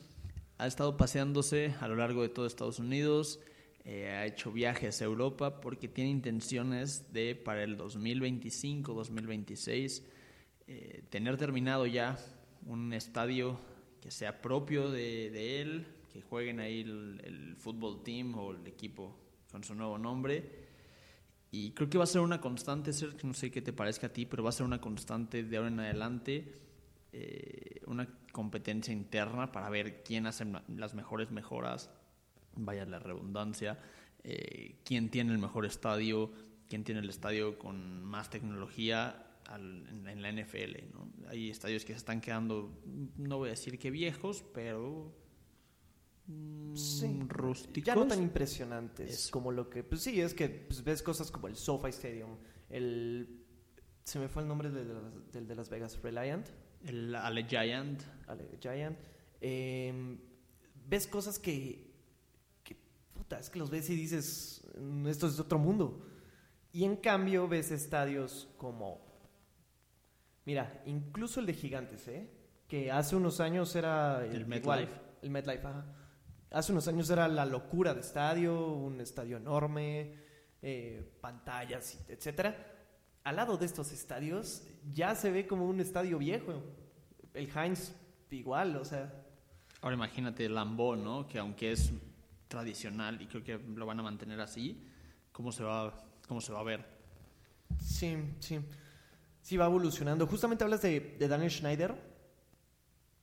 ha 0.58 0.66
estado 0.66 0.98
paseándose 0.98 1.76
a 1.82 1.88
lo 1.88 1.96
largo 1.96 2.24
de 2.24 2.30
todo 2.30 2.48
Estados 2.48 2.80
Unidos, 2.80 3.40
eh, 3.86 4.08
ha 4.08 4.26
hecho 4.26 4.52
viajes 4.52 5.04
a 5.04 5.06
Europa 5.06 5.62
porque 5.62 5.88
tiene 5.88 6.10
intenciones 6.10 7.14
de 7.14 7.36
para 7.36 7.62
el 7.62 7.78
2025-2026 7.78 10.02
eh, 10.66 11.04
tener 11.12 11.38
terminado 11.38 11.86
ya 11.86 12.18
un 12.66 12.92
estadio 12.94 13.60
que 14.02 14.10
sea 14.10 14.42
propio 14.42 14.90
de, 14.90 15.62
él, 15.62 15.86
que 16.12 16.24
jueguen 16.24 16.60
ahí 16.60 16.82
el, 16.82 17.22
el 17.24 17.56
fútbol 17.56 18.02
team 18.02 18.34
o 18.34 18.50
el 18.50 18.66
equipo 18.66 19.16
con 19.52 19.64
su 19.64 19.76
nuevo 19.76 20.00
nombre. 20.00 20.68
Y 21.52 21.70
creo 21.74 21.88
que 21.88 22.00
va 22.00 22.06
a 22.06 22.08
ser 22.08 22.22
una 22.22 22.42
constante, 22.42 22.90
no 23.24 23.36
sé 23.36 23.52
qué 23.52 23.62
te 23.62 23.74
parezca 23.74 24.08
a 24.08 24.12
ti, 24.12 24.26
pero 24.26 24.42
va 24.42 24.50
a 24.50 24.54
ser 24.54 24.66
una 24.66 24.82
constante 24.82 25.44
de 25.44 25.56
ahora 25.56 25.70
en 25.70 25.82
adelante 25.82 26.68
eh, 27.12 27.82
una 27.88 28.08
competencia 28.32 28.94
interna 28.94 29.52
para 29.52 29.70
ver 29.70 30.04
quién 30.04 30.28
hace 30.28 30.46
las 30.68 30.94
mejores 30.94 31.32
mejoras, 31.32 31.90
vaya 32.56 32.86
la 32.86 33.00
redundancia, 33.00 33.80
eh, 34.24 34.80
quién 34.86 35.10
tiene 35.10 35.32
el 35.32 35.40
mejor 35.40 35.66
estadio, 35.66 36.32
quién 36.68 36.84
tiene 36.84 37.02
el 37.02 37.10
estadio 37.10 37.58
con 37.58 38.04
más 38.04 38.30
tecnología 38.30 39.26
en, 39.56 40.22
la 40.22 40.32
NFL. 40.32 40.94
¿no? 40.94 41.12
Hay 41.30 41.50
estadios 41.50 41.84
que 41.84 41.94
se 41.94 41.98
están 41.98 42.22
quedando, 42.22 42.80
no 43.18 43.38
voy 43.38 43.48
a 43.48 43.52
decir 43.52 43.80
que 43.80 43.90
viejos, 43.90 44.44
pero 44.54 45.12
mm, 46.28 47.28
rústicos. 47.28 47.88
Ya 47.88 47.96
no 47.96 48.08
tan 48.08 48.22
impresionantes 48.22 49.30
como 49.32 49.52
lo 49.52 49.70
que... 49.70 49.84
Pues 49.84 50.02
sí, 50.02 50.22
es 50.22 50.36
que 50.36 50.48
pues, 50.48 50.84
ves 50.84 51.02
cosas 51.02 51.32
como 51.32 51.48
el 51.48 51.56
SoFi 51.56 51.90
Stadium, 51.90 52.38
el... 52.70 53.36
Se 54.04 54.20
me 54.20 54.28
fue 54.28 54.42
el 54.42 54.48
nombre 54.48 54.72
del 54.72 55.48
de 55.48 55.56
Las 55.56 55.70
Vegas, 55.70 56.02
Reliant. 56.02 56.48
El 56.86 57.16
Ale 57.16 57.46
Giant. 57.48 58.02
Ale 58.28 58.58
Giant. 58.60 58.98
Em, 59.42 60.18
ves 60.88 61.08
cosas 61.08 61.40
que, 61.40 61.94
que, 62.64 62.76
puta, 63.14 63.40
es 63.40 63.50
que 63.50 63.60
los 63.60 63.70
ves 63.70 63.90
y 63.90 63.96
dices, 63.96 64.68
mm, 64.78 65.08
esto 65.08 65.28
es 65.28 65.40
otro 65.40 65.60
mundo. 65.60 66.06
Y 66.72 66.84
en 66.84 66.98
cambio 66.98 67.48
ves 67.48 67.72
estadios 67.72 68.48
como, 68.58 69.02
mira, 70.46 70.82
incluso 70.86 71.40
el 71.40 71.46
de 71.46 71.54
Gigantes, 71.54 72.08
¿eh? 72.08 72.30
Que 72.68 72.92
hace 72.92 73.16
unos 73.16 73.40
años 73.40 73.76
era... 73.76 74.24
El, 74.26 74.46
MetLife. 74.46 74.94
El 75.24 75.32
MetLife, 75.32 75.66
ajá. 75.66 75.86
Hace 76.52 76.72
unos 76.72 76.88
años 76.88 77.10
era 77.10 77.28
la 77.28 77.46
locura 77.46 77.94
de 77.94 78.02
estadio, 78.02 78.74
un 78.74 79.02
estadio 79.02 79.38
enorme, 79.38 80.16
eh, 80.62 81.18
pantallas, 81.22 82.00
etcétera 82.08 82.79
al 83.24 83.36
lado 83.36 83.58
de 83.58 83.66
estos 83.66 83.92
estadios 83.92 84.64
ya 84.94 85.16
se 85.16 85.32
ve 85.32 85.48
como 85.48 85.68
un 85.68 85.80
estadio 85.80 86.18
viejo. 86.18 86.64
El 87.34 87.50
Heinz 87.56 87.94
igual, 88.32 88.76
o 88.76 88.86
sea. 88.86 89.12
Ahora 89.82 89.96
imagínate 89.96 90.46
el 90.46 90.56
Lambeau, 90.56 90.96
¿no? 90.96 91.28
Que 91.28 91.40
aunque 91.40 91.72
es 91.72 91.92
tradicional 92.48 93.22
y 93.22 93.28
creo 93.28 93.44
que 93.44 93.58
lo 93.58 93.86
van 93.86 94.00
a 94.00 94.04
mantener 94.04 94.40
así, 94.42 94.84
¿cómo 95.32 95.52
se 95.52 95.64
va, 95.64 95.94
cómo 96.28 96.42
se 96.42 96.52
va 96.52 96.60
a 96.60 96.64
ver? 96.64 96.86
Sí, 97.80 98.18
sí. 98.40 98.60
Sí, 99.42 99.58
va 99.58 99.66
evolucionando. 99.66 100.28
Justamente 100.28 100.64
hablas 100.64 100.82
de, 100.82 101.16
Daniel 101.20 101.50
Schneider. 101.50 101.96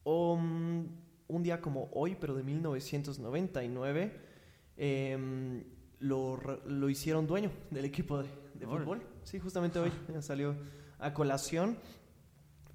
Um, 0.05 0.87
un 1.29 1.43
día 1.43 1.61
como 1.61 1.91
hoy, 1.93 2.17
pero 2.19 2.35
de 2.35 2.43
1999, 2.43 4.21
em, 4.77 5.65
lo, 5.99 6.41
lo 6.65 6.89
hicieron 6.89 7.27
dueño 7.27 7.51
del 7.71 7.85
equipo 7.85 8.23
de, 8.23 8.29
de 8.59 8.67
fútbol. 8.67 9.03
Sí, 9.23 9.39
justamente 9.39 9.79
hoy 9.79 9.93
salió 10.21 10.57
a 10.99 11.13
colación. 11.13 11.79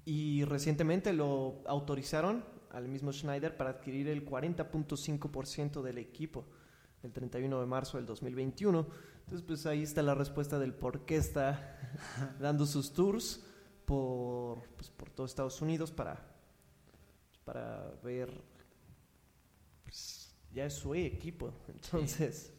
Y 0.04 0.44
recientemente 0.44 1.12
lo 1.12 1.62
autorizaron 1.66 2.44
al 2.70 2.88
mismo 2.88 3.12
Schneider 3.12 3.56
para 3.56 3.70
adquirir 3.70 4.08
el 4.08 4.26
40.5% 4.26 5.82
del 5.82 5.98
equipo 5.98 6.44
el 7.02 7.12
31 7.12 7.60
de 7.60 7.66
marzo 7.66 7.96
del 7.96 8.06
2021. 8.06 8.86
Entonces, 9.20 9.42
pues 9.46 9.66
ahí 9.66 9.82
está 9.82 10.02
la 10.02 10.14
respuesta 10.14 10.58
del 10.58 10.74
por 10.74 11.04
qué 11.04 11.16
está 11.16 11.78
dando 12.40 12.66
sus 12.66 12.92
tours 12.92 13.44
por, 13.84 14.62
pues, 14.76 14.90
por 14.90 15.10
todo 15.10 15.26
Estados 15.26 15.60
Unidos 15.60 15.90
para, 15.90 16.24
para 17.44 17.92
ver. 18.02 18.42
Pues, 19.84 20.34
ya 20.52 20.66
es 20.66 20.74
su 20.74 20.94
equipo. 20.94 21.52
Entonces. 21.68 22.52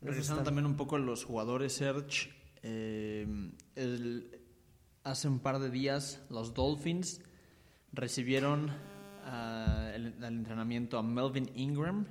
Regresando 0.00 0.42
también 0.42 0.64
un 0.64 0.76
poco 0.76 0.96
a 0.96 0.98
los 0.98 1.24
jugadores, 1.24 1.74
Serge. 1.74 2.30
Eh, 2.62 3.26
hace 5.04 5.28
un 5.28 5.40
par 5.40 5.58
de 5.58 5.70
días 5.70 6.22
los 6.28 6.52
Dolphins 6.54 7.20
recibieron 7.92 8.70
uh, 8.70 9.94
el, 9.94 10.22
entrenamiento 10.22 10.98
a 10.98 11.02
Melvin 11.02 11.50
Ingram 11.54 12.06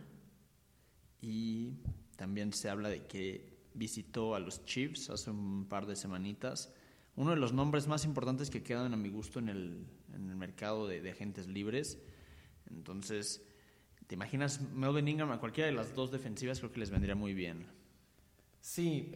y 1.21 1.73
también 2.15 2.53
se 2.53 2.69
habla 2.69 2.89
de 2.89 3.05
que 3.05 3.59
visitó 3.73 4.35
a 4.35 4.39
los 4.39 4.65
Chiefs 4.65 5.09
hace 5.09 5.29
un 5.29 5.65
par 5.65 5.85
de 5.85 5.95
semanitas. 5.95 6.73
Uno 7.15 7.31
de 7.31 7.37
los 7.37 7.53
nombres 7.53 7.87
más 7.87 8.05
importantes 8.05 8.49
que 8.49 8.63
quedan 8.63 8.93
a 8.93 8.97
mi 8.97 9.09
gusto 9.09 9.39
en 9.39 9.49
el, 9.49 9.85
mercado 10.35 10.87
de, 10.87 11.01
de 11.01 11.11
agentes 11.11 11.47
libres. 11.47 11.99
Entonces, 12.69 13.43
¿te 14.07 14.15
imaginas 14.15 14.61
Melvin 14.73 15.07
Ingram 15.07 15.31
a 15.31 15.39
cualquiera 15.39 15.69
de 15.69 15.75
las 15.75 15.93
dos 15.93 16.11
defensivas? 16.11 16.59
Creo 16.59 16.71
que 16.71 16.79
les 16.79 16.89
vendría 16.89 17.15
muy 17.15 17.33
bien. 17.33 17.67
Sí, 18.61 19.11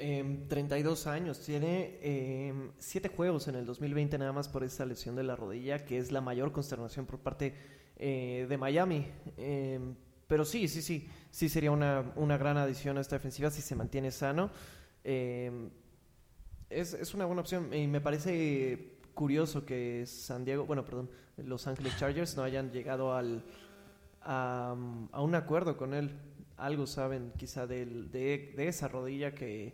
32 0.47 1.05
em, 1.05 1.11
años. 1.11 1.39
Tiene 1.39 2.71
7 2.79 3.07
em, 3.07 3.13
juegos 3.13 3.47
en 3.47 3.55
el 3.55 3.65
2020 3.65 4.17
nada 4.17 4.31
más 4.31 4.47
por 4.47 4.63
esa 4.63 4.85
lesión 4.85 5.15
de 5.15 5.23
la 5.23 5.35
rodilla, 5.35 5.85
que 5.85 5.97
es 5.97 6.11
la 6.11 6.21
mayor 6.21 6.51
consternación 6.51 7.05
por 7.05 7.19
parte 7.19 7.53
eh, 7.97 8.45
de 8.47 8.57
Miami. 8.57 9.05
Em, 9.37 9.95
pero 10.27 10.45
sí, 10.45 10.67
sí, 10.67 10.81
sí. 10.81 11.09
Sí 11.29 11.49
sería 11.49 11.71
una, 11.71 12.13
una, 12.15 12.37
gran 12.37 12.57
adición 12.57 12.97
a 12.97 13.01
esta 13.01 13.17
defensiva 13.17 13.49
si 13.49 13.61
se 13.61 13.75
mantiene 13.75 14.11
sano. 14.11 14.49
Es, 15.03 16.93
es, 16.93 17.13
una 17.13 17.25
buena 17.25 17.41
opción 17.41 17.73
y 17.73 17.87
me 17.87 17.99
parece 17.99 18.97
curioso 19.13 19.65
que 19.65 20.05
San 20.05 20.45
Diego, 20.45 20.65
bueno, 20.65 20.85
perdón, 20.85 21.09
Los 21.37 21.67
Angeles 21.67 21.97
Chargers 21.97 22.37
no 22.37 22.43
hayan 22.43 22.71
llegado 22.71 23.13
al, 23.13 23.43
a 24.21 24.73
un 24.73 25.35
acuerdo 25.35 25.75
con 25.75 25.93
él 25.93 26.17
algo 26.57 26.85
saben 26.87 27.31
quizá 27.37 27.67
de, 27.67 27.85
de, 27.85 28.67
esa 28.67 28.87
rodilla 28.87 29.33
que, 29.33 29.73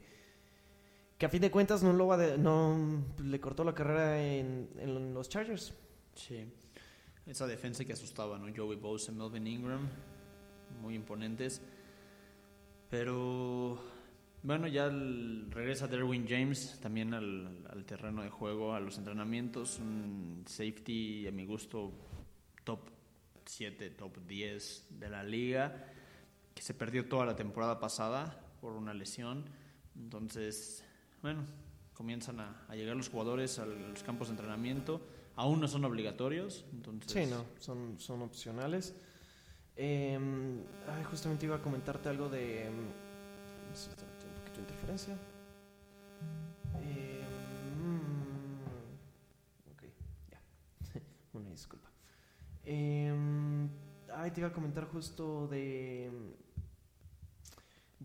que 1.18 1.26
a 1.26 1.30
fin 1.30 1.42
de 1.42 1.52
cuentas 1.52 1.84
no, 1.84 1.94
lo 1.94 2.08
va 2.08 2.18
no 2.38 3.04
le 3.24 3.40
cortó 3.40 3.64
la 3.64 3.74
carrera 3.74 4.22
en, 4.22 4.70
en 4.78 5.14
los 5.14 5.30
Chargers. 5.30 5.74
Sí. 6.16 6.46
esa 7.26 7.48
defensa 7.48 7.86
que 7.86 7.94
asustaba, 7.94 8.38
¿no? 8.38 8.54
Joey 8.56 8.78
Bosa, 8.78 9.12
Melvin 9.12 9.48
Ingram, 9.48 9.88
muy 10.82 10.96
imponentes. 10.96 11.62
Pero 12.90 13.80
bueno, 14.42 14.68
ya 14.68 14.90
regresa 14.90 15.88
Derwin 15.88 16.26
James 16.28 16.80
también 16.82 17.14
al, 17.14 17.66
al 17.70 17.86
terreno 17.86 18.24
de 18.24 18.30
juego, 18.30 18.74
a 18.74 18.80
los 18.80 18.98
entrenamientos. 18.98 19.80
Un 19.80 20.44
safety, 20.48 21.28
a 21.28 21.32
mi 21.32 21.46
gusto, 21.46 21.92
top 22.64 22.80
7, 23.50 23.90
top 23.92 24.18
10 24.28 24.88
de 25.00 25.10
la 25.10 25.24
liga, 25.24 25.88
que 26.60 26.66
se 26.66 26.74
perdió 26.74 27.08
toda 27.08 27.26
la 27.26 27.38
temporada 27.38 27.80
pasada 27.80 28.38
por 28.60 28.74
una 28.74 28.94
lesión. 28.94 29.46
Entonces, 29.96 30.84
bueno, 31.22 31.46
comienzan 31.94 32.42
a, 32.42 32.66
a 32.68 32.76
llegar 32.76 32.98
los 32.98 33.08
jugadores 33.08 33.60
a 33.60 33.66
los 33.66 34.04
campos 34.04 34.28
de 34.28 34.34
entrenamiento. 34.34 35.00
Aún 35.38 35.62
no 35.62 35.70
son 35.70 35.86
obligatorios, 35.86 36.66
entonces... 36.74 37.14
Sí, 37.14 37.32
no, 37.32 37.46
son, 37.60 37.98
son 37.98 38.24
opcionales. 38.24 38.94
Eh, 39.78 40.20
ay, 40.90 41.04
justamente 41.06 41.46
iba 41.46 41.56
a 41.56 41.62
comentarte 41.62 42.10
algo 42.10 42.28
de... 42.28 42.66
em, 42.66 42.74
un 42.74 44.36
poquito 44.36 44.56
de 44.56 44.60
interferencia. 44.60 45.14
Eh, 46.82 47.24
mm, 47.78 49.72
ok, 49.72 49.84
ya. 50.30 50.42
Una 51.40 51.52
disculpa. 51.52 51.90
Eh, 52.66 53.16
ay, 54.14 54.32
te 54.32 54.42
iba 54.42 54.50
a 54.50 54.54
comentar 54.54 54.86
justo 54.86 55.48
de... 55.48 56.12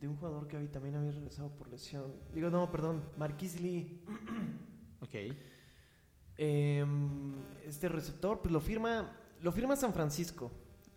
De 0.05 0.09
un 0.11 0.17
jugador 0.19 0.47
que 0.47 0.59
había, 0.59 0.71
también 0.71 0.97
había 0.97 1.13
regresado 1.13 1.49
por 1.57 1.67
lesión. 1.71 2.13
Digo, 2.35 2.51
no, 2.51 2.71
perdón, 2.71 3.03
Marquis 3.17 3.59
Lee. 3.59 4.05
Ok. 5.01 5.15
Eh, 6.37 6.85
este 7.65 7.89
receptor, 7.89 8.43
pues 8.43 8.53
lo 8.53 8.61
firma, 8.61 9.17
lo 9.41 9.51
firma 9.51 9.77
San 9.77 9.95
Francisco 9.95 10.51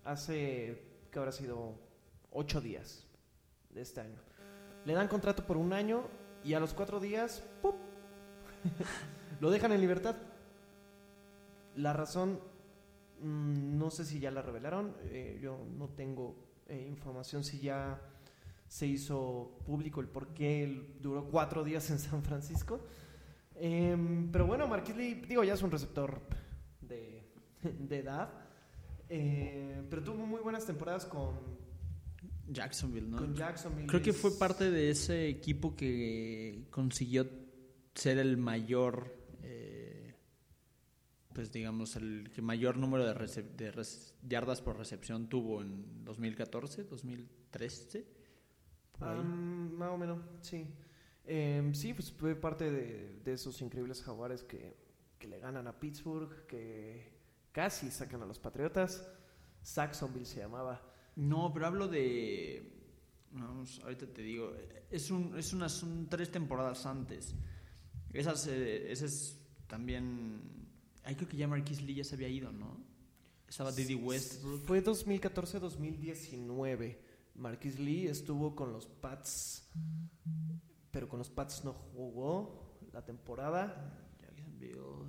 hace 0.03 1.07
que 1.09 1.19
habrá 1.19 1.31
sido 1.31 1.79
ocho 2.31 2.59
días 2.59 3.07
de 3.69 3.79
este 3.79 4.01
año. 4.01 4.19
Le 4.83 4.93
dan 4.93 5.07
contrato 5.07 5.45
por 5.45 5.55
un 5.55 5.71
año 5.71 6.03
y 6.43 6.53
a 6.53 6.59
los 6.59 6.73
cuatro 6.73 6.99
días, 6.99 7.41
¡pup! 7.61 7.75
lo 9.39 9.51
dejan 9.51 9.71
en 9.71 9.79
libertad. 9.79 10.17
La 11.77 11.93
razón, 11.93 12.41
mm, 13.21 13.77
no 13.77 13.89
sé 13.89 14.03
si 14.03 14.19
ya 14.19 14.31
la 14.31 14.41
revelaron, 14.41 14.97
eh, 15.05 15.39
yo 15.41 15.65
no 15.77 15.87
tengo 15.87 16.35
eh, 16.67 16.85
información 16.89 17.45
si 17.45 17.61
ya 17.61 18.01
se 18.67 18.87
hizo 18.87 19.59
público 19.65 20.01
el 20.01 20.07
por 20.07 20.33
qué 20.33 20.95
duró 21.01 21.25
cuatro 21.25 21.63
días 21.63 21.89
en 21.89 21.99
San 21.99 22.23
Francisco. 22.23 22.81
Em, 23.55 24.31
pero 24.31 24.45
bueno, 24.45 24.67
Marquis 24.67 24.95
Lee, 24.95 25.23
digo, 25.27 25.43
ya 25.43 25.53
es 25.53 25.61
un 25.61 25.71
receptor 25.71 26.21
de, 26.81 27.23
de 27.79 27.97
edad. 27.99 28.29
eh, 29.09 29.81
pero 29.89 30.03
tuvo 30.03 30.25
muy 30.25 30.41
buenas 30.41 30.65
temporadas 30.65 31.05
con, 31.05 31.57
Jacksonville, 32.49 33.07
¿no? 33.07 33.17
con 33.17 33.35
Jacksonville. 33.35 33.87
Creo 33.87 34.01
que 34.01 34.13
fue 34.13 34.37
parte 34.37 34.71
de 34.71 34.89
ese 34.89 35.27
equipo 35.27 35.75
que 35.75 36.67
consiguió 36.69 37.27
ser 37.93 38.19
el 38.19 38.37
mayor, 38.37 39.13
eh, 39.43 40.13
pues 41.33 41.51
digamos, 41.51 41.95
el 41.95 42.29
que 42.33 42.41
mayor 42.41 42.77
número 42.77 43.05
de, 43.05 43.13
de 43.13 43.85
yardas 44.27 44.61
por 44.61 44.77
recepción 44.77 45.27
tuvo 45.27 45.61
en 45.61 46.05
2014, 46.05 46.83
2013. 46.85 48.16
Ah, 49.01 49.15
más 49.15 49.89
o 49.89 49.97
menos, 49.97 50.19
sí. 50.41 50.65
Em, 51.25 51.73
sí, 51.73 51.93
pues 51.93 52.11
fue 52.11 52.35
parte 52.35 52.71
de, 52.71 53.19
de 53.23 53.33
esos 53.33 53.61
increíbles 53.61 54.01
jaguares 54.01 54.43
que, 54.43 54.75
que 55.19 55.27
le 55.27 55.39
ganan 55.39 55.67
a 55.67 55.79
Pittsburgh, 55.79 56.45
que 56.47 57.11
casi 57.51 57.91
sacan 57.91 58.21
a 58.21 58.25
los 58.25 58.39
Patriotas. 58.39 59.07
Saxonville 59.61 60.25
se 60.25 60.39
llamaba. 60.39 60.81
No, 61.15 61.51
pero 61.53 61.67
hablo 61.67 61.87
de. 61.87 62.73
Vamos, 63.31 63.81
ahorita 63.83 64.07
te 64.07 64.21
digo. 64.21 64.53
Es, 64.89 65.11
un, 65.11 65.37
es 65.37 65.53
unas 65.53 65.73
son 65.73 66.07
tres 66.09 66.31
temporadas 66.31 66.85
antes. 66.85 67.35
Esas, 68.13 68.47
eh, 68.47 68.91
esas 68.91 69.37
también. 69.67 70.41
Ay, 71.03 71.15
creo 71.15 71.27
que 71.27 71.37
ya 71.37 71.47
Marquis 71.47 71.81
Lee 71.81 71.95
ya 71.95 72.03
se 72.03 72.15
había 72.15 72.29
ido, 72.29 72.51
¿no? 72.51 72.77
Estaba 73.47 73.71
Diddy 73.71 73.95
Westbrook. 73.95 74.65
Fue 74.65 74.83
2014-2019. 74.83 76.97
Marquis 77.37 77.79
Lee 77.79 78.07
estuvo 78.07 78.55
con 78.55 78.73
los 78.73 78.87
Pats, 78.87 79.69
pero 80.91 81.07
con 81.07 81.19
los 81.19 81.29
Pats 81.29 81.63
no 81.63 81.73
jugó 81.73 82.79
la 82.91 83.05
temporada. 83.05 84.15
Jacksonville. 84.21 85.05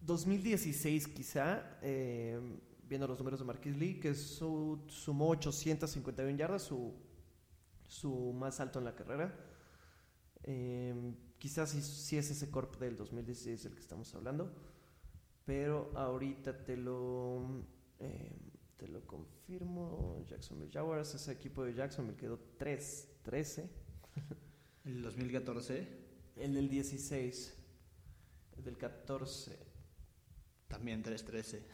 2016 0.00 1.08
quizá, 1.08 1.78
eh, 1.82 2.40
viendo 2.88 3.06
los 3.06 3.18
números 3.18 3.38
de 3.40 3.46
Marquis 3.46 3.76
Lee, 3.76 4.00
que 4.00 4.14
su- 4.14 4.82
sumó 4.88 5.28
851 5.28 6.36
yardas, 6.38 6.62
su, 6.62 8.32
más 8.34 8.58
alto 8.60 8.78
en 8.78 8.84
la 8.86 8.94
carrera. 8.94 9.34
Eh, 10.42 11.14
quizás 11.38 11.70
sí 11.70 12.16
es 12.16 12.30
ese 12.30 12.50
corp 12.50 12.76
del 12.80 12.96
2016 12.96 13.62
del 13.62 13.74
que 13.74 13.80
estamos 13.80 14.12
hablando, 14.14 14.52
pero 15.44 15.92
ahorita 15.96 16.64
te 16.64 16.76
lo, 16.76 17.64
eh, 18.00 18.32
te 18.82 18.88
lo 18.88 19.06
confirmo. 19.06 20.24
Jacksonville 20.26 20.72
Jaguars, 20.72 21.14
ese 21.14 21.30
equipo 21.30 21.64
de 21.64 21.72
Jacksonville 21.72 22.16
quedó 22.16 22.36
3, 22.58 23.08
13. 23.22 23.70
El 24.84 25.02
2014 25.02 25.86
El 26.34 26.54
del 26.54 26.68
16, 26.68 27.54
el 28.56 28.64
del 28.64 28.76
14. 28.76 29.56
también 30.66 31.02
3-13. 31.04 31.62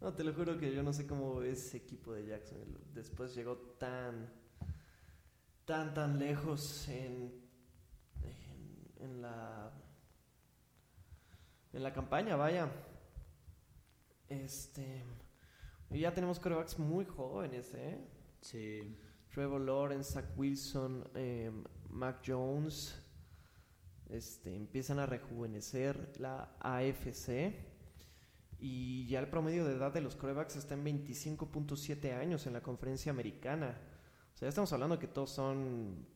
No, 0.00 0.12
te 0.12 0.22
lo 0.22 0.34
juro 0.34 0.58
que 0.58 0.70
yo 0.70 0.82
no 0.82 0.92
sé 0.92 1.06
cómo 1.06 1.40
ese 1.40 1.78
equipo 1.78 2.12
de 2.12 2.26
Jacksonville 2.26 2.78
después 2.92 3.34
llegó 3.34 3.56
tan, 3.56 4.30
tan, 5.64 5.94
tan 5.94 6.18
lejos 6.18 6.86
en, 6.88 7.32
en, 8.22 9.02
en 9.02 9.22
la, 9.22 9.72
en 11.72 11.82
la 11.82 11.90
campaña, 11.94 12.36
vaya. 12.36 12.70
Este, 14.28 15.02
y 15.90 16.00
ya 16.00 16.12
tenemos 16.14 16.40
corebacks 16.40 16.78
muy 16.78 17.04
jóvenes, 17.04 17.72
¿eh? 17.74 17.98
Sí. 18.40 18.96
Trevor 19.34 19.60
Lawrence, 19.60 20.12
Zach 20.12 20.26
Wilson, 20.36 21.10
eh, 21.14 21.50
Mac 21.90 22.22
Jones, 22.24 22.94
este, 24.08 24.54
empiezan 24.54 25.00
a 25.00 25.06
rejuvenecer 25.06 26.12
la 26.20 26.56
AFC 26.60 27.52
y 28.60 29.06
ya 29.08 29.18
el 29.18 29.28
promedio 29.28 29.64
de 29.64 29.74
edad 29.74 29.92
de 29.92 30.00
los 30.00 30.14
corebacks 30.14 30.54
está 30.54 30.74
en 30.74 30.84
25.7 30.84 32.12
años 32.14 32.46
en 32.46 32.52
la 32.52 32.62
conferencia 32.62 33.10
americana. 33.10 33.76
O 34.32 34.36
sea, 34.36 34.46
ya 34.46 34.50
estamos 34.50 34.72
hablando 34.72 34.98
que 35.00 35.08
todos 35.08 35.30
son, 35.30 36.06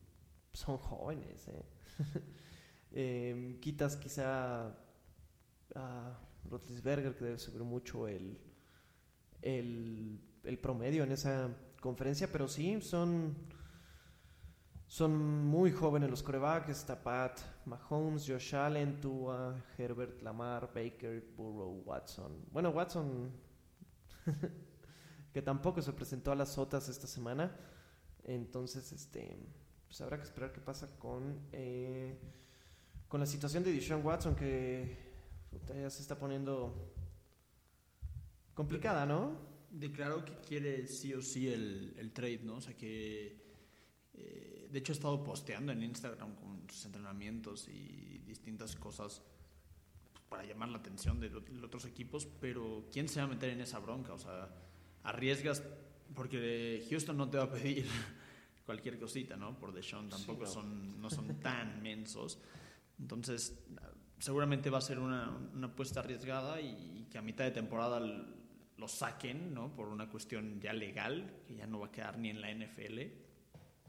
son 0.52 0.78
jóvenes. 0.78 1.48
¿eh? 1.48 1.64
Eh, 2.90 3.58
quitas 3.60 3.96
quizá 3.96 4.74
a 5.74 6.18
Roethlisberger, 6.48 7.14
que 7.14 7.24
debe 7.26 7.38
subir 7.38 7.62
mucho 7.62 8.08
el, 8.08 8.40
el, 9.42 10.20
promedio 10.60 11.04
en 11.04 11.12
esa 11.12 11.48
conferencia, 11.80 12.30
pero 12.30 12.48
sí, 12.48 12.80
son, 12.80 13.36
son 14.86 15.46
muy 15.46 15.72
jóvenes 15.72 16.10
los 16.10 16.22
corebacks. 16.22 16.70
Está 16.70 17.02
Pat, 17.02 17.38
Mahomes, 17.66 18.26
Josh 18.26 18.54
Allen, 18.54 19.00
Tua, 19.00 19.54
Herbert, 19.76 20.22
Lamar, 20.22 20.70
Baker, 20.74 21.32
Burrow, 21.36 21.82
Watson. 21.84 22.46
Bueno, 22.50 22.70
Watson, 22.70 23.30
que 25.32 25.42
tampoco 25.42 25.82
se 25.82 25.92
presentó 25.92 26.32
a 26.32 26.34
las 26.34 26.52
sotas 26.52 26.88
esta 26.88 27.06
semana. 27.06 27.54
Entonces, 28.24 28.92
este, 28.92 29.38
pues 29.86 30.00
habrá 30.00 30.18
que 30.18 30.24
esperar 30.24 30.52
qué 30.52 30.60
pasa 30.60 30.88
con, 30.98 31.48
eh, 31.52 32.18
con 33.08 33.20
la 33.20 33.26
situación 33.26 33.64
de 33.64 33.72
Deshaun 33.72 34.04
Watson, 34.04 34.34
que 34.34 35.08
ya 35.66 35.88
se 35.88 36.02
está 36.02 36.18
poniendo 36.18 36.92
complicada, 38.58 39.06
¿no? 39.06 39.38
Declaró 39.70 40.24
que 40.24 40.34
quiere 40.38 40.88
sí 40.88 41.14
o 41.14 41.22
sí 41.22 41.46
el, 41.46 41.94
el 41.96 42.10
trade, 42.10 42.40
¿no? 42.42 42.56
O 42.56 42.60
sea 42.60 42.76
que. 42.76 43.36
eh, 44.14 44.68
de 44.68 44.78
hecho, 44.80 44.90
ha 44.90 44.96
estado 44.96 45.22
posteando 45.22 45.70
en 45.70 45.80
Instagram 45.80 46.34
con 46.34 46.68
sus 46.68 46.84
entrenamientos 46.84 47.68
y 47.68 48.18
distintas 48.26 48.74
cosas 48.74 49.22
para 50.28 50.44
llamar 50.44 50.70
la 50.70 50.78
atención 50.78 51.20
de, 51.20 51.28
otros 51.64 51.84
equipos, 51.84 52.26
pero 52.26 52.88
¿quién 52.92 53.08
se 53.08 53.20
va 53.20 53.26
a 53.26 53.28
meter 53.28 53.50
en 53.50 53.60
esa 53.60 53.78
bronca? 53.78 54.12
O 54.12 54.18
sea, 54.18 54.52
arriesgas, 55.04 55.62
porque 56.16 56.84
Houston 56.90 57.16
no 57.16 57.30
te 57.30 57.38
va 57.38 57.44
a 57.44 57.52
pedir 57.52 57.86
cualquier 58.66 58.98
cosita, 58.98 59.36
¿no? 59.36 59.56
Por 59.56 59.72
Deshaun 59.72 60.08
tampoco 60.08 60.42
no. 60.42 60.50
son, 60.50 61.00
no 61.00 61.10
son 61.16 61.38
tan 61.38 61.80
mensos. 61.80 62.40
Entonces, 62.98 63.56
seguramente 64.18 64.68
va 64.68 64.78
a 64.78 64.82
ser 64.82 64.98
una, 64.98 65.30
una 65.54 65.68
apuesta 65.68 66.00
arriesgada 66.00 66.60
y, 66.60 67.06
que 67.08 67.18
a 67.18 67.22
mitad 67.22 67.44
de 67.44 67.52
temporada 67.52 68.00
lo 68.78 68.88
saquen, 68.88 69.52
¿no? 69.52 69.74
Por 69.74 69.88
una 69.88 70.08
cuestión 70.08 70.60
ya 70.60 70.72
legal, 70.72 71.42
que 71.46 71.56
ya 71.56 71.66
no 71.66 71.80
va 71.80 71.88
a 71.88 71.92
quedar 71.92 72.18
ni 72.18 72.30
en 72.30 72.40
la 72.40 72.52
NFL. 72.52 73.00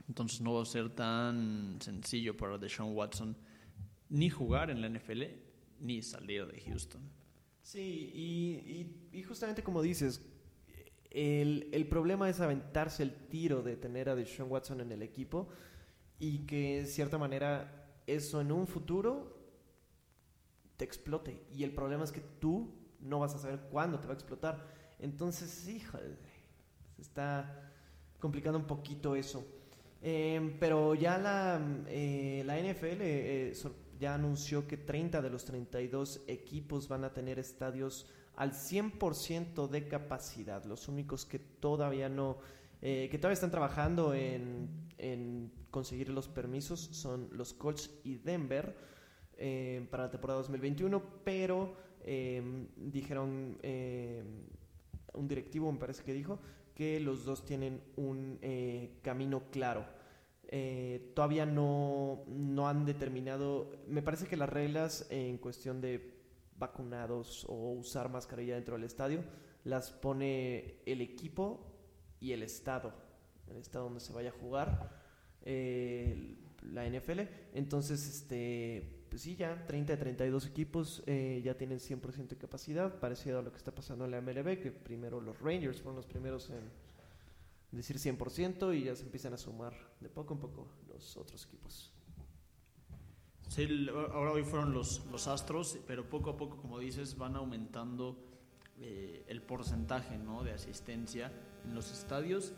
Entonces 0.08 0.42
no 0.42 0.56
va 0.56 0.64
a 0.64 0.66
ser 0.66 0.90
tan 0.90 1.78
sencillo 1.82 2.36
para 2.36 2.58
Deshaun 2.58 2.96
Watson 2.96 3.38
ni 4.10 4.30
jugar 4.30 4.72
en 4.72 4.82
la 4.82 4.90
NFL 4.90 5.24
ni 5.80 6.02
salir 6.02 6.48
de 6.48 6.60
Houston. 6.62 7.02
Sí, 7.62 8.92
y, 9.14 9.24
justamente 9.24 9.62
como 9.62 9.84
dices, 9.84 10.28
el, 11.12 11.70
el, 11.72 11.88
problema 11.88 12.28
es 12.28 12.40
aventarse 12.40 13.04
el 13.04 13.14
tiro 13.28 13.62
de 13.62 13.78
tener 13.78 14.10
a 14.10 14.16
Deshaun 14.16 14.52
Watson 14.52 14.82
en 14.82 14.92
el 14.92 15.04
equipo 15.04 15.50
y 16.18 16.40
que, 16.48 16.82
de 16.82 16.88
cierta 16.88 17.20
manera, 17.20 17.94
eso 18.08 18.42
en 18.42 18.52
un 18.52 18.66
futuro 18.66 19.38
te 20.78 20.86
explote. 20.86 21.44
Y 21.52 21.64
el 21.64 21.72
problema 21.74 22.04
es 22.04 22.12
que 22.12 22.22
tú 22.22 22.74
no 23.00 23.20
vas 23.20 23.36
a 23.36 23.40
saber 23.40 23.60
cuándo 23.72 24.00
te 24.00 24.08
va 24.08 24.14
a 24.14 24.16
explotar. 24.16 24.79
Entonces, 25.00 25.68
híjole, 25.68 26.18
se 26.96 27.02
está 27.02 27.72
complicando 28.20 28.60
un 28.60 28.66
poquito 28.66 29.16
eso. 29.16 29.46
Eh, 30.02 30.56
pero 30.60 30.96
ya 30.96 31.18
la, 31.18 31.62
eh, 31.88 32.44
la 32.46 32.58
NFL 32.58 33.02
eh, 33.02 33.54
ya 34.00 34.16
anunció 34.16 34.66
que 34.66 34.78
30 34.78 35.22
de 35.22 35.30
los 35.30 35.44
32 35.44 36.22
equipos 36.28 36.88
van 36.88 37.04
a 37.04 37.14
tener 37.14 37.38
estadios 37.38 38.10
al 38.36 38.54
100% 38.54 39.68
de 39.68 39.88
capacidad. 39.88 40.64
Los 40.64 40.88
únicos 40.88 41.26
que 41.26 41.40
todavía 41.40 42.08
no, 42.08 42.38
que 42.80 43.10
todavía 43.18 43.34
están 43.34 43.52
trabajando 43.52 44.14
en, 44.14 44.88
en, 44.98 45.52
conseguir 45.70 46.10
los 46.10 46.30
permisos 46.30 46.80
son 46.80 47.28
los 47.34 47.54
Colts 47.54 47.92
y 48.06 48.16
Denver 48.16 48.74
para 49.92 50.04
la 50.04 50.10
temporada 50.10 50.40
2021, 50.40 51.04
pero 51.26 51.76
dijeron 52.78 53.58
un 55.14 55.28
directivo, 55.28 55.72
me 55.72 55.80
parece 55.80 56.04
que 56.04 56.14
dijo, 56.14 56.40
que 56.76 57.00
los 57.00 57.26
dos 57.26 57.46
tienen 57.46 57.82
un 57.98 58.40
eh, 58.42 59.00
camino 59.02 59.44
claro. 59.52 59.86
Eh, 60.48 61.12
todavía 61.14 61.46
no, 61.46 62.24
no 62.28 62.68
han 62.68 62.86
determinado, 62.86 63.72
me 63.88 64.02
parece 64.02 64.28
que 64.28 64.38
las 64.38 64.50
reglas 64.50 65.06
en 65.10 65.38
cuestión 65.38 65.82
de 65.82 66.18
vacunados 66.58 67.46
o 67.48 67.72
usar 67.72 68.10
mascarilla 68.10 68.56
dentro 68.56 68.76
del 68.76 68.86
estadio 68.86 69.24
las 69.64 69.92
pone 69.92 70.82
el 70.86 71.02
equipo 71.02 71.66
y 72.20 72.32
el 72.32 72.44
estado, 72.44 72.94
el 73.50 73.58
estado 73.58 73.86
donde 73.86 74.00
se 74.00 74.14
vaya 74.14 74.30
a 74.30 74.34
jugar 74.34 74.90
eh, 75.44 76.36
la 76.62 76.88
NFL. 76.88 77.22
Entonces, 77.54 78.08
este 78.08 78.99
pues 79.10 79.24
sí, 79.24 79.36
ya 79.36 79.66
30 79.66 79.94
de 79.94 79.98
32 79.98 80.46
equipos 80.46 81.04
eh, 81.08 81.42
ya 81.44 81.56
tienen 81.56 81.80
100% 81.80 82.28
de 82.28 82.38
capacidad, 82.38 83.00
parecido 83.00 83.40
a 83.40 83.42
lo 83.42 83.52
que 83.52 83.58
está 83.58 83.74
pasando 83.74 84.06
en 84.06 84.12
la 84.12 84.22
MLB, 84.22 84.62
que 84.62 84.72
primero 84.72 85.20
los 85.20 85.40
Rangers 85.40 85.82
fueron 85.82 85.96
los 85.96 86.06
primeros 86.06 86.50
en 86.50 86.70
decir 87.72 87.98
100% 87.98 88.78
y 88.78 88.86
ya 88.86 88.96
se 88.96 89.04
empiezan 89.04 89.34
a 89.34 89.38
sumar 89.38 89.74
de 90.00 90.10
poco 90.10 90.34
en 90.34 90.40
poco 90.40 90.68
los 90.88 91.18
otros 91.18 91.46
equipos. 91.46 91.92
Sí, 93.48 93.88
ahora 94.14 94.32
hoy 94.32 94.44
fueron 94.44 94.74
los, 94.74 95.06
los 95.12 95.28
Astros, 95.28 95.80
pero 95.88 96.08
poco 96.08 96.30
a 96.32 96.38
poco, 96.38 96.58
como 96.58 96.78
dices, 96.78 97.18
van 97.18 97.36
aumentando 97.36 98.16
eh, 98.80 99.26
el 99.28 99.42
porcentaje 99.42 100.18
¿no? 100.20 100.44
de 100.44 100.52
asistencia 100.52 101.32
en 101.66 101.74
los 101.74 101.92
estadios. 101.92 102.54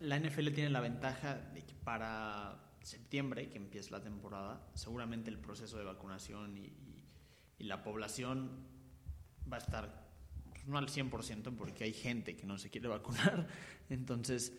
La 0.00 0.18
NFL 0.18 0.50
tiene 0.50 0.70
la 0.70 0.80
ventaja 0.80 1.36
de 1.54 1.62
que 1.62 1.74
para 1.84 2.63
septiembre, 2.84 3.48
que 3.48 3.56
empieza 3.56 3.90
la 3.92 4.02
temporada, 4.02 4.60
seguramente 4.74 5.30
el 5.30 5.38
proceso 5.38 5.78
de 5.78 5.84
vacunación 5.84 6.58
y, 6.58 6.72
la 7.60 7.82
población 7.82 8.50
va 9.50 9.56
a 9.56 9.60
estar 9.60 10.06
pues, 10.50 10.66
no 10.66 10.76
al 10.76 10.88
100% 10.88 11.56
porque 11.56 11.84
hay 11.84 11.94
gente 11.94 12.36
que 12.36 12.44
no 12.44 12.58
se 12.58 12.68
quiere 12.68 12.88
vacunar, 12.88 13.48
entonces, 13.88 14.52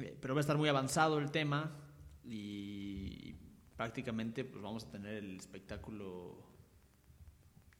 eh, 0.00 0.16
pero 0.20 0.34
va 0.34 0.40
a 0.40 0.42
estar 0.42 0.58
muy 0.58 0.68
avanzado 0.68 1.18
el 1.18 1.30
tema 1.30 1.70
y, 2.24 3.36
prácticamente 3.76 4.44
pues 4.44 4.62
vamos 4.62 4.84
a 4.84 4.90
tener 4.90 5.14
el 5.14 5.36
espectáculo 5.38 6.36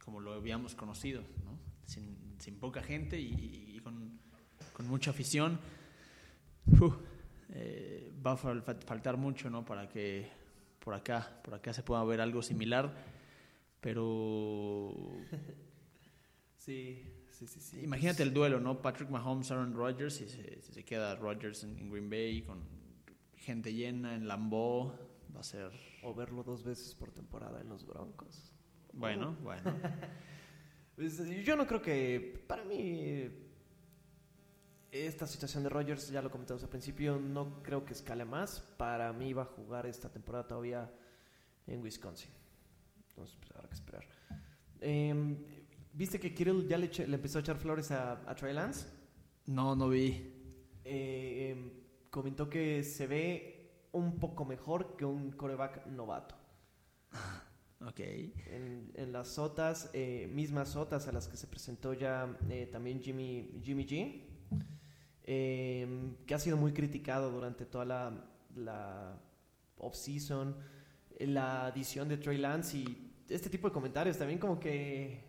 como 0.05 0.20
lo 0.20 0.33
habíamos 0.35 0.74
conocido, 0.74 1.22
¿no? 1.44 1.59
sin, 1.85 2.57
poca 2.61 2.83
gente 2.83 3.20
y, 3.20 3.81
con, 3.83 4.20
mucha 4.87 5.11
afición. 5.11 5.59
Eh, 7.52 8.12
va 8.24 8.32
a 8.32 8.36
faltar 8.36 9.16
mucho, 9.16 9.50
¿no? 9.50 9.64
Para 9.64 9.88
que 9.88 10.28
por 10.78 10.94
acá, 10.94 11.40
por 11.42 11.54
acá 11.54 11.72
se 11.72 11.82
pueda 11.82 12.02
ver 12.04 12.20
algo 12.20 12.42
similar, 12.42 12.92
pero 13.80 14.94
sí, 16.56 17.02
sí, 17.28 17.46
sí, 17.46 17.60
sí. 17.60 17.80
Imagínate 17.82 18.22
el 18.22 18.32
duelo, 18.32 18.60
¿no? 18.60 18.80
Patrick 18.80 19.10
Mahomes, 19.10 19.50
Aaron 19.50 19.74
Rodgers, 19.74 20.14
si 20.14 20.28
se, 20.28 20.84
queda 20.84 21.16
Rodgers 21.16 21.64
en, 21.64 21.90
Green 21.90 22.08
Bay 22.08 22.42
con 22.42 22.60
gente 23.36 23.72
llena 23.72 24.14
en 24.14 24.28
Lambeau, 24.28 24.92
va 25.34 25.40
a 25.40 25.44
ser 25.44 25.72
o 26.02 26.14
verlo 26.14 26.42
dos 26.42 26.62
veces 26.62 26.94
por 26.94 27.10
temporada 27.10 27.60
en 27.60 27.68
los 27.68 27.86
Broncos. 27.86 28.52
Bueno, 28.92 29.36
bueno. 29.42 29.62
Pues, 30.96 31.18
yo 31.46 31.56
no 31.56 31.66
creo 31.66 31.80
que 31.80 32.44
para 32.46 32.62
mí 32.62 33.26
esta 34.92 35.26
situación 35.26 35.62
de 35.62 35.68
Rogers, 35.68 36.11
ya 36.11 36.20
lo 36.20 36.31
comentamos 36.31 36.62
al 36.64 36.68
principio, 36.68 37.16
no 37.18 37.62
creo 37.62 37.85
que 37.85 37.92
escale 37.92 38.24
más. 38.24 38.61
Para 38.76 39.12
mí 39.12 39.33
va 39.33 39.42
a 39.42 39.46
jugar 39.46 39.87
esta 39.87 40.09
temporada 40.09 40.46
todavía 40.46 40.90
en 41.66 41.83
Wisconsin. 41.83 42.31
Entonces, 43.09 43.37
pues 43.38 43.53
habrá 43.57 43.68
que 43.68 43.74
esperar. 43.74 44.05
Em, 44.81 45.37
¿Viste 45.92 46.18
que 46.18 46.35
Kirill 46.35 46.66
ya 46.66 46.79
le, 46.79 46.90
empezó 47.14 47.38
a 47.38 47.40
echar 47.40 47.57
flores 47.57 47.90
a, 47.90 48.35
Trey 48.35 48.53
Lance? 48.53 48.87
No, 49.46 49.76
no 49.76 49.88
vi. 49.88 50.33
Eh, 50.85 51.50
em, 51.50 51.70
comentó 52.11 52.48
que 52.48 52.83
se 52.83 53.07
ve 53.07 53.88
un 53.92 54.18
poco 54.18 54.44
mejor 54.44 54.96
que 54.96 55.05
un 55.05 55.31
coreback 55.33 55.87
novato. 55.87 56.35
ok. 57.81 58.00
En, 58.00 59.12
las 59.12 59.29
sotas, 59.29 59.90
eh, 59.92 60.29
mismas 60.33 60.70
sotas 60.70 61.07
a 61.07 61.12
las 61.12 61.29
que 61.29 61.37
se 61.37 61.46
presentó 61.46 61.92
ya 61.92 62.37
eh, 62.48 62.68
también 62.72 63.00
Jimmy, 63.00 63.61
Jimmy 63.62 63.87
G 63.87 64.29
Em, 65.24 66.16
que 66.26 66.35
ha 66.35 66.38
sido 66.38 66.56
muy 66.56 66.72
criticado 66.72 67.30
durante 67.30 67.66
toda 67.66 67.85
la, 67.85 68.24
la 68.56 69.20
off-season, 69.76 70.56
la 71.18 71.66
adición 71.66 72.09
de 72.09 72.16
Trey 72.16 72.38
Lance 72.38 72.78
y 72.78 73.12
este 73.28 73.50
tipo 73.50 73.68
de 73.68 73.74
comentarios 73.74 74.16
también 74.16 74.38
como 74.38 74.59
que 74.59 75.22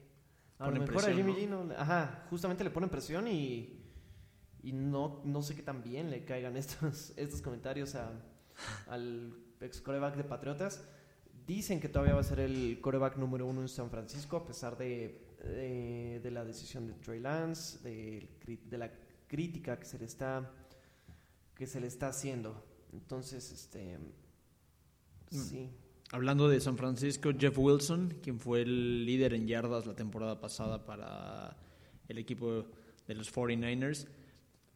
a 0.58 0.70
lo 0.70 0.80
mejor 0.80 1.10
a 1.10 1.14
Jimmy 1.14 1.34
G 1.34 1.76
ajá, 1.78 2.26
justamente 2.30 2.64
le 2.64 2.70
ponen 2.70 2.90
presión 2.90 3.28
y, 3.28 3.84
y 4.64 4.72
no, 4.72 5.22
no 5.26 5.42
sé 5.42 5.56
qué 5.56 5.62
tan 5.62 5.84
bien 5.84 6.10
le 6.10 6.24
caigan 6.24 6.56
estos, 6.58 7.14
estos 7.18 7.42
comentarios 7.42 7.96
a, 7.96 8.12
al 8.88 9.34
ex 9.60 9.82
coreback 9.82 10.16
de 10.16 10.24
Patriotas. 10.24 10.84
Dicen 11.46 11.80
que 11.80 11.90
todavía 11.90 12.14
va 12.14 12.22
a 12.22 12.24
ser 12.24 12.40
el 12.40 12.80
coreback 12.82 13.18
número 13.18 13.46
uno 13.48 13.62
en 13.62 13.68
San 13.68 13.90
Francisco 13.90 14.38
a 14.38 14.46
pesar 14.46 14.78
de, 14.78 16.20
de, 16.24 16.32
la 16.32 16.46
decisión 16.46 16.88
de 16.88 16.94
Trey 16.94 17.20
Lance, 17.20 17.80
de, 17.84 18.30
de 18.64 18.78
la 18.78 18.92
crítica 19.32 19.80
que 19.80 19.86
se 19.86 19.98
le 19.98 20.06
está 20.06 20.52
que 21.56 21.66
se 21.66 21.80
le 21.80 21.88
está 21.88 22.10
haciendo. 22.10 22.66
Entonces, 22.92 23.50
este 23.52 23.98
mm. 25.32 25.38
sí. 25.38 25.70
Hablando 26.12 26.50
de 26.50 26.60
San 26.60 26.76
Francisco, 26.76 27.30
Jeff 27.40 27.58
Wilson, 27.58 28.18
quien 28.22 28.40
fue 28.40 28.64
el 28.64 29.06
líder 29.06 29.34
en 29.34 29.48
yardas 29.48 29.86
la 29.86 29.96
temporada 29.96 30.42
pasada 30.42 30.84
para 30.86 31.56
el 32.10 32.18
equipo 32.18 32.66
de 33.08 33.16
los 33.16 33.34
49ers, 33.34 34.08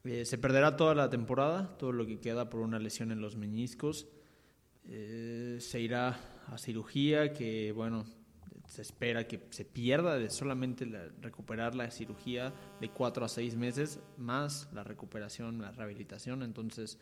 eh, 0.05 0.23
se 0.23 0.37
perderá 0.37 0.77
toda 0.77 0.95
la 0.95 1.09
temporada, 1.09 1.75
todo 1.77 1.91
lo 1.91 2.05
que 2.05 2.21
queda 2.21 2.49
por 2.49 2.61
una 2.61 2.79
lesión 2.79 3.11
en 3.11 3.19
los 3.19 3.35
meniscos. 3.35 4.07
Eh, 4.85 5.57
se 5.59 5.81
irá 5.81 6.45
a 6.47 6.57
cirugía, 6.57 7.33
que 7.33 7.73
bueno, 7.73 8.05
se 8.67 8.81
espera 8.81 9.27
que 9.27 9.47
se 9.49 9.65
pierda 9.65 10.17
de 10.17 10.29
solamente 10.29 10.85
recuperar 11.21 11.75
la 11.75 11.89
cirugía 11.91 12.53
de 12.81 12.89
cuatro 12.89 13.25
a 13.25 13.29
seis 13.29 13.55
meses, 13.55 13.99
más 14.17 14.69
la 14.73 14.83
recuperación, 14.83 15.61
la 15.61 15.71
rehabilitación. 15.71 16.43
Entonces, 16.43 16.97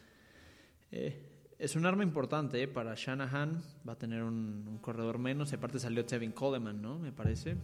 eh, 0.92 1.34
es 1.58 1.76
un 1.76 1.86
arma 1.86 2.04
importante 2.04 2.62
eh, 2.62 2.68
para 2.68 2.94
Shanahan. 2.96 3.64
Va 3.88 3.94
a 3.94 3.98
tener 3.98 4.24
un, 4.24 4.80
corredor 4.82 5.18
menos. 5.18 5.52
Y 5.52 5.56
aparte 5.56 5.80
salió 5.80 6.06
Tevin 6.06 6.32
Coleman, 6.32 6.82
¿no? 6.82 7.00
Me 7.00 7.12
parece. 7.12 7.56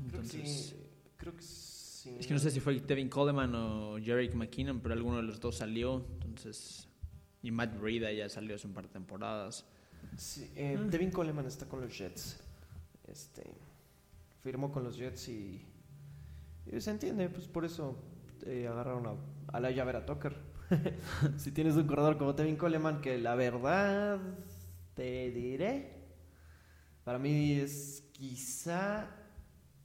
Entonces, 0.00 0.76
creo 1.16 1.34
que 1.34 1.42
sí. 1.42 2.16
Es 2.18 2.26
que 2.26 2.34
no 2.34 2.40
sé 2.40 2.50
si 2.50 2.60
fue 2.60 2.78
Tevin 2.80 3.08
Coleman 3.08 3.54
o 3.54 3.98
Jerick 3.98 4.34
McKinnon, 4.34 4.80
pero 4.80 4.94
alguno 4.94 5.16
de 5.16 5.22
los 5.24 5.40
dos 5.40 5.56
salió. 5.56 6.06
Entonces, 6.22 6.88
y 7.42 7.50
Matt 7.50 7.78
Breida 7.78 8.12
ya 8.12 8.28
salió 8.28 8.54
hace 8.54 8.66
un 8.66 8.74
par 8.74 8.86
de 8.86 8.92
temporadas. 8.92 9.64
Sí, 10.16 10.50
eh, 10.54 10.76
mm. 10.76 11.10
Coleman 11.10 11.46
está 11.46 11.66
con 11.66 11.80
los 11.80 11.96
Jets. 11.96 12.40
Este, 13.10 13.42
firmó 14.42 14.70
con 14.70 14.84
los 14.84 14.96
Jets 14.96 15.28
y, 15.28 15.64
se 16.78 16.90
entiende, 16.90 17.28
pues 17.30 17.48
por 17.48 17.64
eso 17.64 17.96
eh, 18.44 18.66
agarraron 18.68 19.18
a, 19.48 19.60
la 19.60 19.70
llave 19.70 19.96
a 19.96 20.04
Tucker. 20.04 20.36
si 21.38 21.50
tienes 21.52 21.76
un 21.76 21.86
corredor 21.86 22.18
como 22.18 22.34
Tevin 22.34 22.56
Coleman, 22.56 23.00
que 23.00 23.16
la 23.18 23.34
verdad 23.34 24.20
te 24.94 25.30
diré, 25.30 26.04
para 27.04 27.18
mí 27.18 27.52
es 27.52 28.04
quizá 28.12 29.08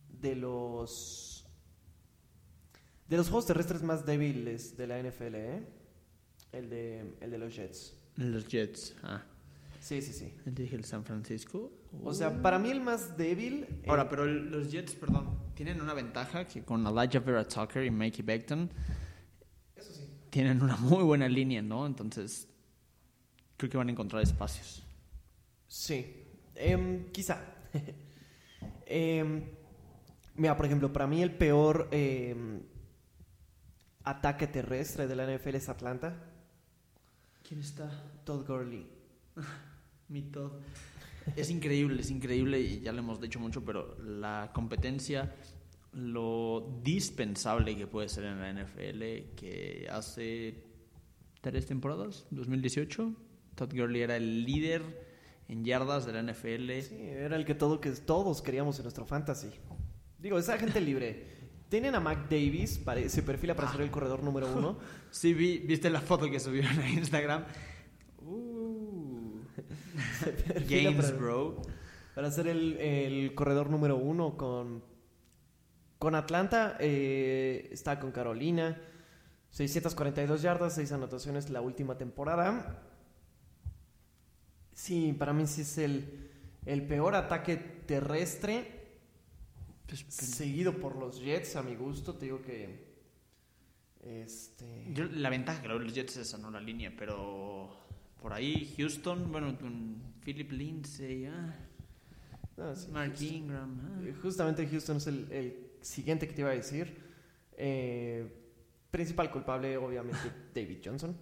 de 0.09 0.35
los 0.35 1.45
de 3.07 3.17
los 3.17 3.27
juegos 3.27 3.45
terrestres 3.45 3.83
más 3.83 4.05
débiles 4.05 4.75
de 4.75 4.87
la 4.87 5.01
NFL, 5.01 5.35
¿eh? 5.35 5.67
el 6.51 6.69
de 6.69 7.15
el 7.21 7.31
de 7.31 7.37
los 7.37 7.55
Jets. 7.55 7.95
Los 8.17 8.47
Jets, 8.47 8.95
ah. 9.03 9.23
Sí, 9.79 10.01
sí, 10.01 10.13
sí. 10.13 10.33
Dije 10.45 10.75
el 10.75 10.85
San 10.85 11.03
Francisco. 11.03 11.71
O 12.01 12.13
sea, 12.13 12.41
para 12.41 12.57
mí 12.59 12.69
el 12.71 12.81
más 12.81 13.17
débil. 13.17 13.67
Ahora, 13.87 14.09
pero 14.09 14.25
los 14.25 14.71
Jets, 14.71 14.95
perdón. 14.95 15.37
tienen 15.53 15.81
una 15.81 15.93
ventaja 15.93 16.47
que 16.47 16.63
con 16.63 16.85
Elijah 16.87 17.19
Vera 17.19 17.47
Tucker 17.47 17.85
y 17.85 17.91
Mikey 17.91 18.23
Beckton 18.25 18.69
Eso 19.75 19.93
sí. 19.93 20.09
tienen 20.29 20.61
una 20.61 20.75
muy 20.77 21.03
buena 21.03 21.27
línea, 21.27 21.61
¿no? 21.61 21.85
Entonces, 21.85 22.47
creo 23.57 23.69
que 23.69 23.77
van 23.77 23.89
a 23.89 23.91
encontrar 23.91 24.23
espacios. 24.23 24.83
Sí, 25.67 26.19
Em, 26.55 27.11
quizá. 27.11 27.41
Em, 28.85 29.43
mira, 30.35 30.55
por 30.55 30.65
ejemplo, 30.65 30.91
para 30.93 31.07
mí 31.07 31.23
el 31.23 31.31
peor 31.35 31.87
em, 31.91 32.61
ataque 34.03 34.45
terrestre 34.47 35.07
de 35.07 35.15
la 35.15 35.25
NFL 35.25 35.55
es 35.55 35.69
Atlanta. 35.69 36.15
¿Quién 37.47 37.59
está? 37.61 37.89
Todd 38.23 38.45
Gurley. 38.45 38.87
Mi 40.09 40.21
Todd. 40.23 40.51
Es 41.35 41.49
increíble, 41.49 42.01
es 42.01 42.11
increíble 42.11 42.59
y 42.59 42.81
ya 42.81 42.91
lo 42.91 42.99
hemos 42.99 43.19
dicho 43.19 43.39
mucho, 43.39 43.63
pero 43.63 43.97
la 44.03 44.51
competencia, 44.53 45.33
lo 45.93 46.79
dispensable 46.83 47.75
que 47.75 47.87
puede 47.87 48.09
ser 48.09 48.25
en 48.25 48.39
la 48.39 48.51
NFL, 48.51 49.35
que 49.35 49.87
hace 49.91 50.63
tres 51.41 51.65
temporadas, 51.65 52.25
2018, 52.31 53.13
Todd 53.55 53.73
Gurley 53.73 54.01
era 54.01 54.17
el 54.17 54.43
líder 54.43 54.81
en 55.47 55.63
yardas 55.63 56.05
de 56.05 56.13
la 56.13 56.23
NFL. 56.23 56.71
Sí, 56.81 56.95
era 56.99 57.35
el 57.35 57.45
que, 57.45 57.55
todo, 57.55 57.79
que 57.79 57.91
todos 57.91 58.41
queríamos 58.41 58.77
en 58.79 58.83
nuestro 58.83 59.05
fantasy. 59.05 59.49
Digo, 60.19 60.37
esa 60.37 60.57
gente 60.57 60.81
libre. 60.81 61.31
Tienen 61.69 61.95
a 61.95 61.99
Mac 61.99 62.29
Davis, 62.29 62.79
se 63.07 63.23
perfila 63.23 63.55
para 63.55 63.71
ser 63.71 63.81
el 63.81 63.91
corredor 63.91 64.23
número 64.23 64.47
uno. 64.55 64.77
Sí, 65.13 65.35
vi, 65.35 65.59
viste 65.59 65.91
la 65.91 66.01
foto 66.01 66.27
que 66.29 66.39
subieron 66.39 66.79
a 66.79 66.89
Instagram. 66.89 67.45
Games, 70.69 71.05
para- 71.05 71.17
bro. 71.17 71.61
Para 72.15 72.29
ser 72.31 72.47
el, 72.47 72.77
el 72.77 73.33
corredor 73.35 73.69
número 73.69 73.95
uno 73.97 74.37
con, 74.37 74.83
con 75.99 76.15
Atlanta. 76.15 76.77
eh, 76.79 77.69
está 77.71 77.99
con 77.99 78.11
Carolina. 78.11 78.79
642 79.49 80.41
yardas, 80.41 80.75
6 80.75 80.91
anotaciones 80.91 81.49
la 81.49 81.61
última 81.61 81.97
temporada. 81.97 82.83
Sí, 84.73 85.13
para 85.17 85.33
mí 85.33 85.45
sí 85.47 85.61
es 85.61 85.77
el, 85.77 86.29
el 86.65 86.85
peor 86.87 87.15
ataque 87.15 87.57
terrestre. 87.57 88.81
Pues, 89.87 90.05
Seguido 90.09 90.73
por 90.79 90.95
los 90.95 91.19
Jets, 91.21 91.55
a 91.55 91.61
mi 91.63 91.75
gusto. 91.75 92.15
Te 92.15 92.25
digo 92.25 92.41
que. 92.41 92.91
Este. 94.01 94.87
Yo- 94.93 95.05
la 95.05 95.29
ventaja 95.29 95.61
que 95.61 95.67
los 95.67 95.93
Jets 95.93 96.17
es 96.17 96.27
esa, 96.27 96.37
no 96.37 96.49
la 96.49 96.59
línea, 96.59 96.93
pero 96.97 97.77
por 98.23 98.31
ahí 98.33 98.73
Houston, 98.77 99.31
bueno, 99.31 99.55
con 99.59 99.97
Philip 100.23 100.49
Lindsay, 100.53 101.25
ah, 101.25 101.53
no, 102.55 102.73
sí, 102.75 102.87
Mark 102.89 103.09
Houston. 103.09 103.27
Ingram. 103.27 103.79
ah. 103.83 104.01
Eh, 104.07 104.13
Justamente 104.21 104.65
Houston 104.65 104.97
es 104.97 105.07
el, 105.07 105.27
el 105.31 105.67
siguiente 105.81 106.25
que 106.27 106.33
te 106.33 106.41
iba 106.41 106.51
a 106.51 106.53
decir. 106.55 106.97
Eh, 107.57 108.25
principal 108.89 109.29
culpable, 109.29 109.75
obviamente, 109.75 110.21
David 110.55 110.77
Johnson. 110.85 111.15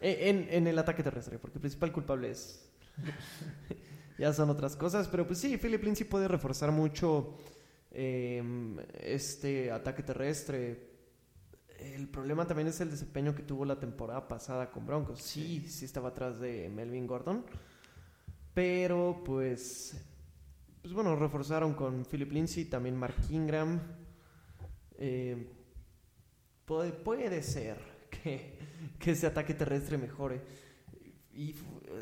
Eh, 0.00 0.30
En, 0.30 0.48
en 0.50 0.66
el 0.66 0.78
ataque 0.78 1.02
terrestre, 1.02 1.38
porque 1.38 1.58
el 1.58 1.60
principal 1.60 1.92
culpable 1.92 2.30
es. 2.30 2.66
ya 4.18 4.32
son 4.32 4.48
otras 4.48 4.76
cosas, 4.76 5.06
pero 5.08 5.26
pues 5.26 5.38
sí, 5.38 5.58
Philip 5.58 5.82
Lindsay 5.84 6.06
puede 6.06 6.28
reforzar 6.28 6.72
mucho 6.72 7.36
eh, 7.90 8.42
este 9.00 9.70
ataque 9.70 10.02
terrestre. 10.02 10.93
El 11.94 12.08
problema 12.08 12.44
también 12.44 12.66
es 12.66 12.80
el 12.80 12.90
desempeño 12.90 13.36
que 13.36 13.44
tuvo 13.44 13.64
la 13.64 13.78
temporada 13.78 14.26
pasada 14.26 14.72
con 14.72 14.84
Broncos. 14.84 15.22
Sí, 15.22 15.60
sí 15.68 15.84
estaba 15.84 16.08
atrás 16.08 16.40
de 16.40 16.68
Melvin 16.68 17.06
Gordon, 17.06 17.44
pero 18.52 19.22
pues 19.24 19.96
pues 20.82 20.92
bueno, 20.92 21.14
reforzaron 21.14 21.74
con 21.74 22.04
Philip 22.04 22.32
Lindsay, 22.32 22.64
también 22.64 22.96
Mark 22.96 23.14
Ingram. 23.30 23.80
Eh, 24.98 25.50
puede, 26.64 26.92
puede 26.92 27.42
ser 27.44 27.78
que, 28.10 28.58
que 28.98 29.12
ese 29.12 29.28
ataque 29.28 29.54
terrestre 29.54 29.96
mejore. 29.96 30.42
Y 31.32 31.54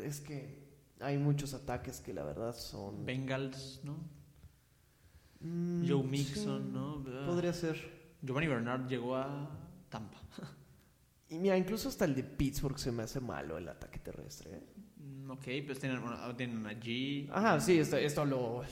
es 0.03 0.21
que 0.21 0.79
hay 1.01 1.19
muchos 1.19 1.53
ataques 1.53 2.01
que 2.01 2.15
la 2.15 2.25
verdad 2.25 2.57
son... 2.57 3.05
Bengals, 3.05 3.83
¿no? 3.85 3.99
Mm, 5.41 5.87
Joe 5.87 6.03
sí, 6.03 6.09
Mixon, 6.09 6.73
¿no? 6.73 7.05
Podría 7.27 7.53
ser. 7.53 8.17
Giovanni 8.23 8.47
Bernard 8.47 8.89
llegó 8.89 9.17
a 9.17 9.62
Tampa. 9.93 10.19
Y 11.29 11.39
mira, 11.39 11.57
incluso 11.57 11.89
hasta 11.89 12.05
el 12.05 12.15
de 12.15 12.25
Pittsburgh 12.25 12.79
se 12.79 12.91
me 12.93 13.03
hace 13.05 13.21
malo 13.21 13.57
el 13.57 13.69
ataque 13.69 13.99
terrestre. 13.99 14.51
¿eh? 14.57 14.63
Mm, 14.97 15.31
Ok, 15.31 15.45
pues 15.67 15.79
tienen, 15.79 16.01
bueno, 16.03 16.37
tienen 16.37 16.67
a 16.67 16.73
G. 16.73 17.29
Ajá, 17.31 17.59
sí, 17.61 17.79
esto, 17.79 17.97
esto 17.97 18.25
lo... 18.25 18.63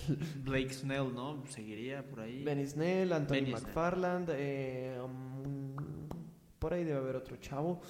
Blake 0.44 0.74
Snell, 0.74 1.14
¿no? 1.14 1.42
Seguiría 1.48 2.02
por 2.06 2.20
ahí. 2.20 2.42
Benny 2.44 2.66
Snell, 2.66 3.12
Anthony 3.12 3.34
Benny 3.34 3.50
Snell. 3.52 3.62
McFarland, 3.62 4.28
eh, 4.32 4.98
um, 5.02 5.74
por 6.58 6.74
ahí 6.74 6.84
debe 6.84 6.98
haber 6.98 7.16
otro 7.16 7.36
chavo. 7.36 7.80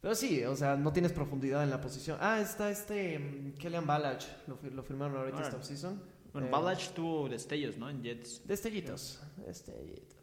Pero 0.00 0.14
sí, 0.14 0.44
o 0.44 0.54
sea, 0.54 0.76
no 0.76 0.92
tienes 0.92 1.12
profundidad 1.12 1.64
en 1.64 1.70
la 1.70 1.80
posición. 1.80 2.18
Ah, 2.20 2.40
está 2.40 2.70
este 2.70 3.18
um, 3.18 3.52
Kelly 3.54 3.78
Balach, 3.84 4.22
lo, 4.46 4.58
lo 4.70 4.82
firmaron 4.84 5.16
ahorita 5.16 5.42
esta 5.42 5.56
offseason. 5.56 6.00
Bueno, 6.32 6.46
Eh, 6.48 6.50
Ballage 6.50 6.90
tuvo 6.94 7.28
destellos, 7.28 7.76
¿no? 7.78 7.90
En 7.90 8.02
Jets. 8.02 8.46
Destellitos, 8.46 9.20
destellitos. 9.44 10.15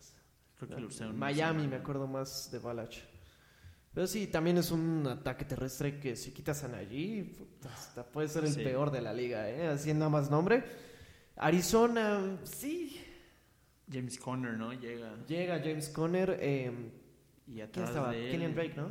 Creo 0.66 0.76
que 0.78 0.82
lo 0.82 0.88
usaron. 0.88 1.18
Miami, 1.18 1.68
me 1.68 1.78
acuerdo 1.78 2.08
más 2.08 2.50
de 2.52 2.60
Balach. 2.60 2.96
Pero 3.94 4.08
sí, 4.08 4.28
también 4.28 4.58
es 4.58 4.72
un 4.72 5.06
ataque 5.08 5.46
terrestre 5.46 6.00
que 6.00 6.16
si 6.16 6.32
quitas 6.32 6.64
a 6.64 6.68
Najee, 6.68 7.36
hasta 7.72 8.04
puede 8.06 8.28
ser 8.28 8.44
el 8.46 8.54
Sí. 8.54 8.64
peor 8.64 8.90
de 8.92 9.02
la 9.02 9.14
liga, 9.14 9.50
¿eh? 9.50 9.68
Así 9.68 9.94
nada 9.94 10.10
más 10.10 10.32
nombre. 10.32 10.64
Arizona, 11.38 12.38
sí, 12.44 13.00
James 13.92 14.18
Conner, 14.18 14.54
¿no? 14.54 14.74
Llega. 14.74 15.16
llega 15.28 15.60
James 15.60 15.90
Conner. 15.90 16.38
Eh, 16.42 16.72
Y 17.46 17.54
¿Quién 17.56 17.66
atrás 17.68 17.90
estaba? 17.90 18.12
de 18.12 18.26
él. 18.26 18.32
Kenyan 18.32 18.56
Drake, 18.56 18.74
¿no? 18.78 18.90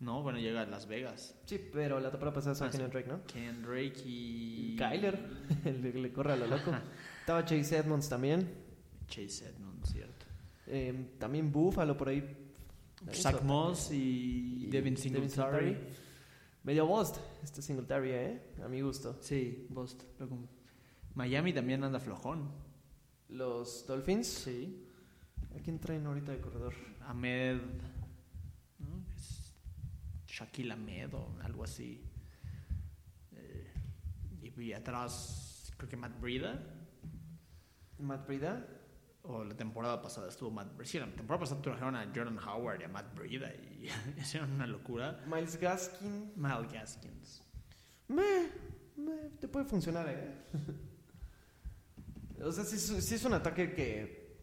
No, 0.00 0.22
bueno, 0.22 0.38
llega 0.38 0.62
a 0.62 0.66
Las 0.66 0.86
Vegas. 0.88 1.38
Sí, 1.44 1.60
pero 1.72 2.00
la 2.00 2.10
temporada 2.10 2.34
pasada 2.34 2.52
estaba 2.54 2.68
Ah, 2.68 2.72
Kenyan. 2.72 2.90
Drake, 2.90 3.08
¿no? 3.08 3.22
Kenyan 3.26 3.62
Drake 3.62 4.02
y. 4.04 4.74
Kyler, 4.76 5.18
le, 5.64 5.92
le 5.92 6.12
corre 6.12 6.32
a 6.32 6.36
lo 6.36 6.46
loco. 6.46 6.72
Estaba 7.20 7.44
Chase 7.44 7.76
Edmonds 7.76 8.08
también. 8.08 8.48
Chase 9.06 9.46
Edmonds. 9.46 9.71
Eh, 10.74 11.16
también 11.18 11.52
Buffalo 11.52 11.94
por 11.96 12.08
ahí. 12.08 12.24
Zach. 13.12 13.42
Moss 13.42 13.90
y, 13.90 14.64
Y 14.64 14.66
Devin 14.70 14.96
Singletary. 14.96 15.76
Medio 16.64 16.86
Bost, 16.86 17.18
este 17.42 17.60
Singletary, 17.60 18.10
¿eh? 18.12 18.42
A 18.64 18.68
mi 18.68 18.80
gusto. 18.80 19.18
Sí. 19.20 19.66
Luego- 20.18 20.48
Miami 21.14 21.52
también 21.52 21.84
anda 21.84 21.98
flojón. 22.00 22.50
Los 23.28 23.86
Dolphins. 23.86 24.26
Sí. 24.28 24.88
¿A 25.54 25.58
quién 25.62 25.78
traen 25.78 26.06
ahorita 26.06 26.32
de 26.32 26.38
corredor? 26.40 26.72
Ahmed. 27.02 27.58
¿no? 28.78 29.04
Es 29.14 29.54
Shaquille 30.26 30.72
Ahmed 30.72 31.12
o 31.14 31.36
algo 31.42 31.64
así. 31.64 32.00
Eh, 33.32 33.72
y, 34.56 34.62
y 34.62 34.72
atrás, 34.72 35.70
creo 35.76 35.88
que 35.90 35.96
Matt 35.98 36.18
Breida. 36.20 36.62
Matt 37.98 38.26
Breida. 38.26 38.66
O 39.24 39.44
la 39.44 39.54
temporada 39.56 40.02
pasada 40.02 40.28
estuvo 40.28 40.50
Matt 40.50 40.74
Breida. 40.76 40.90
Sí, 40.90 40.98
la 40.98 41.06
temporada 41.06 41.40
pasada 41.40 41.62
trajeron 41.62 41.94
a 41.94 42.04
Jordan 42.14 42.38
Howard 42.38 42.80
y 42.80 42.84
a 42.84 42.88
Matt 42.88 43.14
Breida 43.14 43.52
y 43.54 43.88
hicieron 44.20 44.52
una 44.52 44.66
locura. 44.66 45.22
Miles 45.26 45.56
Gaskin. 45.58 46.32
Mal 46.36 46.66
Gaskins. 46.66 47.42
Me, 48.08 48.50
me, 48.96 49.30
te 49.40 49.46
puede 49.48 49.64
funcionar, 49.64 50.08
¿eh? 50.08 50.34
o 52.42 52.50
sea, 52.52 52.64
sí, 52.64 52.76
es- 52.76 53.04
sí 53.04 53.14
es 53.14 53.24
un 53.24 53.34
ataque 53.34 53.72
que. 53.74 54.36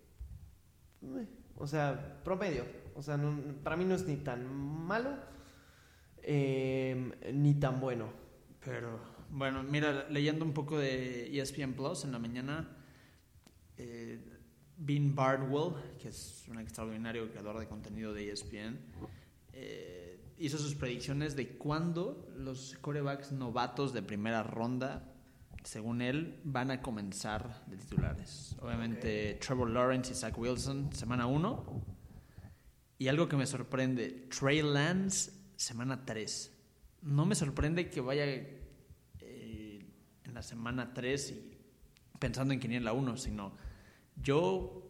me, 1.01 1.27
o 1.57 1.67
sea, 1.67 2.21
promedio. 2.23 2.65
O 2.95 3.01
sea, 3.01 3.17
no- 3.17 3.55
para 3.63 3.75
mí 3.75 3.83
no 3.85 3.95
es 3.95 4.05
ni 4.05 4.15
tan 4.17 4.47
malo 4.53 5.17
eh, 6.23 7.11
ni 7.33 7.53
tan 7.55 7.79
bueno. 7.81 8.11
Pero 8.63 8.99
bueno, 9.29 9.61
mira, 9.63 10.07
leyendo 10.09 10.45
un 10.45 10.53
poco 10.53 10.77
de 10.77 11.37
ESPN 11.37 11.73
Plus 11.73 12.03
en 12.05 12.11
la 12.13 12.19
mañana, 12.19 12.77
eh, 13.77 14.37
Bean 14.79 15.13
Bardwell, 15.13 15.73
que 16.01 16.07
es 16.07 16.45
un 16.47 16.57
extraordinario 16.57 17.29
creador 17.29 17.59
de 17.59 17.67
contenido 17.67 18.13
de 18.13 18.31
ESPN, 18.31 18.79
eh, 19.51 20.19
hizo 20.37 20.57
sus 20.57 20.73
predicciones 20.73 21.35
de 21.35 21.49
cuándo 21.57 22.31
los 22.37 22.77
corebacks 22.79 23.33
novatos 23.33 23.93
de 23.93 24.01
primera 24.01 24.41
ronda, 24.41 25.13
según 25.65 26.01
él, 26.01 26.39
van 26.45 26.71
a 26.71 26.81
comenzar 26.81 27.65
de 27.67 27.75
titulares. 27.75 28.55
Obviamente 28.61 29.37
Trevor 29.41 29.69
Lawrence 29.69 30.13
y 30.13 30.15
Zach 30.15 30.37
Wilson, 30.37 30.93
semana 30.93 31.27
1. 31.27 31.83
Y 32.99 33.09
algo 33.09 33.27
que 33.27 33.35
me 33.35 33.45
sorprende, 33.45 34.27
Trey 34.29 34.61
Lance, 34.61 35.31
semana 35.57 36.05
3. 36.05 36.55
No 37.01 37.25
me 37.25 37.35
sorprende 37.35 37.89
que 37.89 37.99
vaya 37.99 38.25
eh, 38.25 39.85
en 40.23 40.33
la 40.33 40.41
semana 40.41 40.93
3 40.93 41.31
y 41.31 41.57
pensando 42.17 42.53
en 42.53 42.61
quién 42.61 42.71
es 42.71 42.81
la 42.81 42.93
1, 42.93 43.17
sino 43.17 43.53
yo 44.21 44.89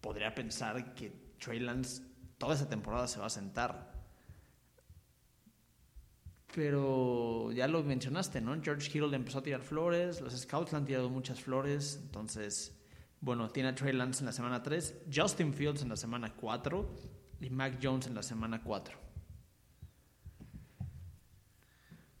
podría 0.00 0.34
pensar 0.34 0.94
que 0.94 1.34
Trey 1.38 1.60
Lance 1.60 2.02
toda 2.38 2.54
esa 2.54 2.68
temporada 2.68 3.06
se 3.06 3.20
va 3.20 3.26
a 3.26 3.30
sentar. 3.30 3.92
Pero 6.54 7.50
ya 7.52 7.66
lo 7.68 7.82
mencionaste, 7.82 8.40
¿no? 8.40 8.60
George 8.62 8.90
Kittle 8.90 9.08
le 9.08 9.16
empezó 9.16 9.38
a 9.38 9.42
tirar 9.42 9.62
flores, 9.62 10.20
los 10.20 10.38
scouts 10.38 10.72
le 10.72 10.78
han 10.78 10.84
tirado 10.84 11.08
muchas 11.08 11.40
flores, 11.40 12.00
entonces 12.02 12.78
Bueno, 13.20 13.48
tiene 13.50 13.68
a 13.68 13.74
Trey 13.76 13.92
Lance 13.92 14.20
en 14.20 14.26
la 14.26 14.32
semana 14.32 14.62
3, 14.64 15.04
Justin 15.14 15.54
Fields 15.54 15.82
en 15.82 15.88
la 15.88 15.96
semana 15.96 16.34
4 16.34 16.98
y 17.40 17.50
Mac 17.50 17.78
Jones 17.80 18.08
en 18.08 18.16
la 18.16 18.22
semana 18.24 18.60
4. 18.64 18.98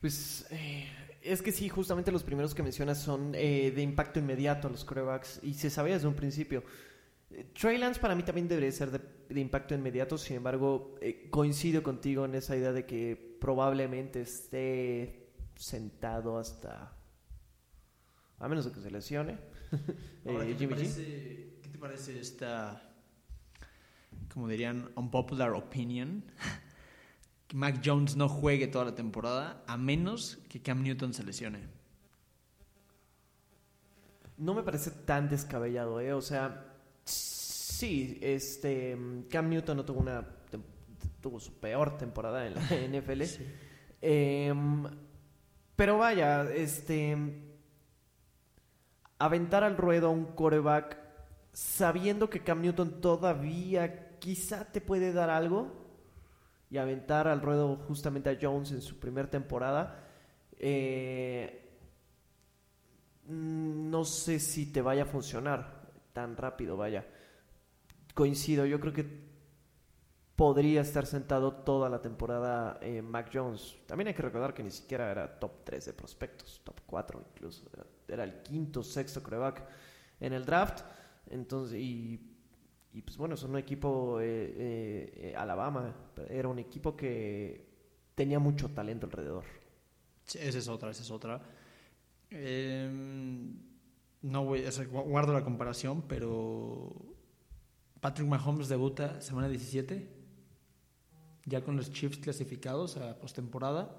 Pues 0.00 0.46
eh, 0.50 0.88
es 1.22 1.42
que 1.42 1.52
sí, 1.52 1.68
justamente 1.68 2.12
los 2.12 2.22
primeros 2.22 2.54
que 2.54 2.62
mencionas 2.62 3.00
son 3.00 3.32
eh, 3.34 3.72
de 3.74 3.82
impacto 3.82 4.18
inmediato 4.18 4.68
a 4.68 4.70
los 4.70 4.84
corebacks 4.84 5.40
y 5.42 5.54
se 5.54 5.70
sabía 5.70 5.94
desde 5.94 6.08
un 6.08 6.14
principio. 6.14 6.64
Trey 7.58 7.78
Lance 7.78 8.00
para 8.00 8.14
mí 8.14 8.22
también 8.22 8.48
debería 8.48 8.70
ser 8.72 8.90
de, 8.90 9.00
de 9.32 9.40
impacto 9.40 9.74
inmediato, 9.74 10.18
sin 10.18 10.36
embargo, 10.36 10.96
eh, 11.00 11.28
coincido 11.30 11.82
contigo 11.82 12.24
en 12.24 12.34
esa 12.34 12.56
idea 12.56 12.72
de 12.72 12.84
que 12.84 13.36
probablemente 13.40 14.22
esté 14.22 15.30
sentado 15.56 16.38
hasta... 16.38 16.92
A 18.38 18.48
menos 18.48 18.64
de 18.64 18.72
que 18.72 18.80
se 18.80 18.90
lesione. 18.90 19.38
Ahora, 20.26 20.44
eh, 20.44 20.48
¿qué, 20.48 20.54
te 20.54 20.58
Jimmy 20.58 20.74
G. 20.74 20.76
parece, 20.76 21.58
¿Qué 21.62 21.68
te 21.70 21.78
parece 21.78 22.20
esta, 22.20 22.82
como 24.32 24.48
dirían, 24.48 24.90
unpopular 24.96 25.52
opinion? 25.52 26.24
que 27.52 27.58
Mac 27.58 27.82
Jones 27.84 28.16
no 28.16 28.30
juegue 28.30 28.66
toda 28.66 28.86
la 28.86 28.94
temporada 28.94 29.62
a 29.66 29.76
menos 29.76 30.38
que 30.48 30.62
Cam 30.62 30.82
Newton 30.82 31.12
se 31.12 31.22
lesione. 31.22 31.58
No 34.38 34.54
me 34.54 34.62
parece 34.62 34.90
tan 34.90 35.28
descabellado, 35.28 36.00
¿eh? 36.00 36.14
O 36.14 36.22
sea, 36.22 36.64
sí, 37.04 38.18
este 38.22 38.96
Cam 39.28 39.50
Newton 39.50 39.76
no 39.76 39.84
tuvo 39.84 40.00
una 40.00 40.26
tuvo 41.20 41.38
su 41.38 41.52
peor 41.60 41.98
temporada 41.98 42.46
en 42.46 42.54
la 42.54 42.62
NFL. 43.00 43.22
Em, 44.00 44.84
pero 45.76 45.98
vaya, 45.98 46.50
este 46.50 47.18
aventar 49.18 49.62
al 49.62 49.76
ruedo 49.76 50.06
a 50.06 50.10
un 50.10 50.24
coreback 50.24 50.96
sabiendo 51.52 52.30
que 52.30 52.40
Cam 52.40 52.62
Newton 52.62 53.02
todavía 53.02 54.18
quizá 54.20 54.64
te 54.72 54.80
puede 54.80 55.12
dar 55.12 55.28
algo 55.28 55.81
y 56.72 56.78
aventar 56.78 57.28
al 57.28 57.42
ruedo 57.42 57.76
justamente 57.76 58.30
a 58.30 58.38
Jones 58.40 58.72
en 58.72 58.80
su 58.80 58.98
primer 58.98 59.28
temporada. 59.28 60.08
eh, 60.58 61.58
no 63.28 64.04
sé 64.04 64.38
si 64.38 64.72
te 64.72 64.82
vaya 64.82 65.02
a 65.02 65.06
funcionar 65.06 65.92
tan 66.12 66.36
rápido, 66.36 66.76
vaya. 66.76 67.06
Coincido, 68.14 68.64
yo 68.66 68.80
creo 68.80 68.92
que 68.92 69.06
podría 70.34 70.80
estar 70.80 71.06
sentado 71.06 71.52
toda 71.52 71.90
la 71.90 72.00
temporada 72.00 72.78
eh, 72.80 73.02
Mac 73.02 73.30
Jones. 73.32 73.76
También 73.86 74.08
hay 74.08 74.14
que 74.14 74.22
recordar 74.22 74.54
que 74.54 74.62
ni 74.62 74.70
siquiera 74.70 75.10
era 75.10 75.38
top 75.38 75.64
3 75.64 75.84
de 75.84 75.92
prospectos, 75.92 76.62
top 76.64 76.80
4 76.86 77.22
incluso. 77.34 77.68
Era, 77.72 77.86
era 78.08 78.24
el 78.24 78.42
quinto, 78.42 78.82
sexto 78.82 79.22
coreback 79.22 79.62
en 80.20 80.32
el 80.32 80.44
draft. 80.46 80.84
Entonces, 81.30 81.78
y, 81.78 82.31
y 82.92 83.02
pues 83.02 83.16
bueno, 83.16 83.36
son 83.36 83.50
un 83.52 83.58
equipo, 83.58 84.20
eh, 84.20 84.24
eh, 84.56 85.12
eh, 85.30 85.34
Alabama, 85.36 85.94
era 86.28 86.48
un 86.48 86.58
equipo 86.58 86.94
que 86.96 87.66
tenía 88.14 88.38
mucho 88.38 88.68
talento 88.70 89.06
alrededor. 89.06 89.44
Sí, 90.24 90.38
esa 90.40 90.58
es 90.58 90.68
otra, 90.68 90.90
esa 90.90 91.02
es 91.02 91.10
otra. 91.10 91.40
Eh, 92.30 92.90
no 94.22 94.44
voy, 94.44 94.64
o 94.64 94.72
sea, 94.72 94.84
gu- 94.84 95.04
guardo 95.08 95.32
la 95.32 95.42
comparación, 95.44 96.02
pero 96.02 96.94
Patrick 98.00 98.28
Mahomes 98.28 98.68
debuta 98.68 99.20
semana 99.20 99.48
17, 99.48 100.08
ya 101.46 101.62
con 101.64 101.76
los 101.76 101.90
Chiefs 101.92 102.18
clasificados 102.18 102.96
a 102.98 103.18
postemporada. 103.18 103.96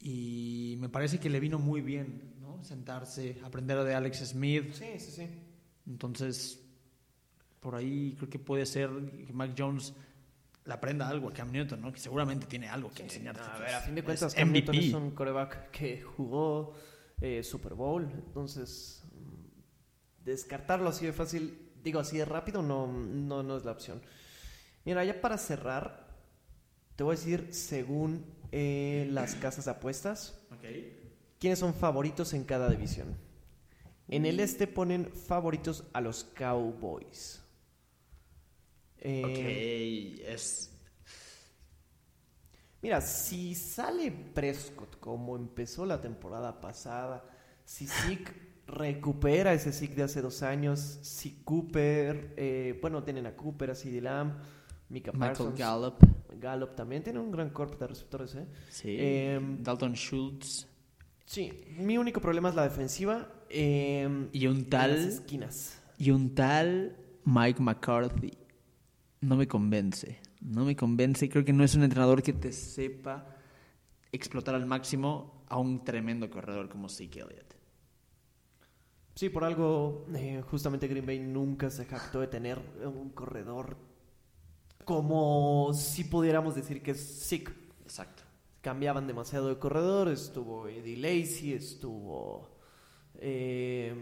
Y 0.00 0.76
me 0.78 0.88
parece 0.88 1.18
que 1.20 1.28
le 1.30 1.40
vino 1.40 1.58
muy 1.58 1.80
bien, 1.82 2.34
¿no? 2.40 2.62
Sentarse, 2.64 3.38
aprender 3.44 3.82
de 3.84 3.94
Alex 3.94 4.18
Smith. 4.30 4.72
Sí, 4.72 4.98
sí, 4.98 5.10
sí. 5.10 5.28
Entonces, 5.86 6.66
por 7.60 7.74
ahí 7.74 8.14
creo 8.16 8.28
que 8.28 8.38
puede 8.38 8.66
ser 8.66 8.90
que 9.26 9.32
Mac 9.32 9.52
Jones 9.56 9.92
le 10.64 10.72
aprenda 10.72 11.08
algo 11.08 11.28
a 11.28 11.32
Cam 11.32 11.50
Newton, 11.50 11.80
¿no? 11.80 11.92
Que 11.92 12.00
seguramente 12.00 12.46
tiene 12.46 12.68
algo 12.68 12.90
que 12.90 13.02
enseñar. 13.02 13.38
A 13.38 13.58
ver, 13.58 13.74
a 13.74 13.80
fin 13.80 13.94
de 13.94 14.02
cuentas, 14.02 14.34
Cam 14.34 14.52
Newton 14.52 14.74
es 14.74 14.94
un 14.94 15.10
coreback 15.12 15.70
que 15.70 16.02
jugó 16.02 16.74
eh, 17.20 17.42
Super 17.42 17.74
Bowl, 17.74 18.10
entonces 18.14 19.04
mm, 19.12 20.24
descartarlo 20.24 20.88
así 20.88 21.06
de 21.06 21.12
fácil, 21.12 21.70
digo 21.82 22.00
así 22.00 22.18
de 22.18 22.24
rápido, 22.24 22.62
no, 22.62 22.86
no, 22.86 23.42
no 23.42 23.56
es 23.56 23.64
la 23.64 23.72
opción. 23.72 24.00
Mira, 24.84 25.04
ya 25.04 25.20
para 25.20 25.36
cerrar, 25.38 26.08
te 26.96 27.04
voy 27.04 27.14
a 27.14 27.18
decir 27.18 27.48
según 27.50 28.24
eh, 28.52 29.08
las 29.10 29.34
casas 29.34 29.66
de 29.66 29.70
apuestas, 29.72 30.38
quiénes 31.38 31.58
son 31.58 31.74
favoritos 31.74 32.32
en 32.32 32.44
cada 32.44 32.68
división. 32.68 33.16
En 34.08 34.26
el 34.26 34.40
este 34.40 34.66
ponen 34.66 35.12
favoritos 35.12 35.84
a 35.92 36.00
los 36.00 36.24
Cowboys. 36.24 37.39
Eh, 39.00 40.16
Ok, 40.22 40.28
es. 40.34 40.66
Mira, 42.82 43.00
si 43.02 43.54
sale 43.54 44.10
Prescott 44.10 44.98
como 45.00 45.36
empezó 45.36 45.84
la 45.84 46.00
temporada 46.00 46.60
pasada, 46.60 47.24
si 47.64 47.86
Zeke 47.86 48.32
recupera 48.66 49.52
ese 49.52 49.72
Zeke 49.72 49.94
de 49.96 50.02
hace 50.04 50.22
dos 50.22 50.42
años, 50.42 50.98
si 51.02 51.42
Cooper, 51.44 52.32
eh, 52.36 52.78
bueno, 52.80 53.02
tienen 53.02 53.26
a 53.26 53.36
Cooper, 53.36 53.70
a 53.72 53.74
CeeDee 53.74 54.00
Lamb, 54.00 54.32
Mika 54.88 55.12
Michael 55.12 55.28
Parsons, 55.30 55.58
Gallup. 55.58 55.96
Gallup 56.38 56.74
también 56.74 57.02
tiene 57.02 57.18
un 57.18 57.30
gran 57.30 57.50
cuerpo 57.50 57.76
de 57.76 57.86
receptores, 57.88 58.34
¿eh? 58.34 58.46
Sí. 58.70 58.96
Em, 58.98 59.62
Dalton 59.62 59.94
Schultz. 59.94 60.66
Sí, 61.26 61.52
mi 61.76 61.98
único 61.98 62.20
problema 62.20 62.48
es 62.48 62.54
la 62.54 62.62
defensiva 62.64 63.28
eh, 63.50 64.28
Y 64.32 64.46
un 64.46 64.56
en 64.56 64.60
las 64.62 64.70
tal. 64.70 64.90
esquinas. 65.08 65.78
Y 65.98 66.10
un 66.12 66.34
tal 66.34 66.96
Mike 67.24 67.60
McCarthy. 67.62 68.32
No 69.20 69.36
me 69.36 69.46
convence. 69.46 70.18
No 70.40 70.64
me 70.64 70.74
convence. 70.76 71.28
Creo 71.28 71.44
que 71.44 71.52
no 71.52 71.64
es 71.64 71.74
un 71.74 71.82
entrenador 71.82 72.22
que 72.22 72.32
te 72.32 72.52
sepa 72.52 73.36
explotar 74.12 74.54
al 74.54 74.66
máximo 74.66 75.44
a 75.48 75.58
un 75.58 75.84
tremendo 75.84 76.28
corredor 76.30 76.68
como 76.68 76.88
Zeke 76.88 77.20
Elliott. 77.20 77.54
Sí, 79.14 79.28
por 79.28 79.44
algo, 79.44 80.06
eh, 80.14 80.42
justamente 80.50 80.88
Green 80.88 81.04
Bay 81.04 81.18
nunca 81.18 81.68
se 81.68 81.84
jactó 81.84 82.20
de 82.20 82.28
tener 82.28 82.58
un 82.84 83.10
corredor 83.10 83.76
como 84.84 85.72
si 85.74 86.04
pudiéramos 86.04 86.54
decir 86.54 86.82
que 86.82 86.92
es 86.92 87.26
Zeke. 87.28 87.52
Exacto. 87.84 88.22
cambiaban 88.62 89.06
demasiado 89.06 89.48
de 89.48 89.58
corredor. 89.58 90.08
Estuvo 90.08 90.66
Eddie 90.68 90.96
Lacy, 90.96 91.52
estuvo. 91.54 92.48
eh, 93.16 93.94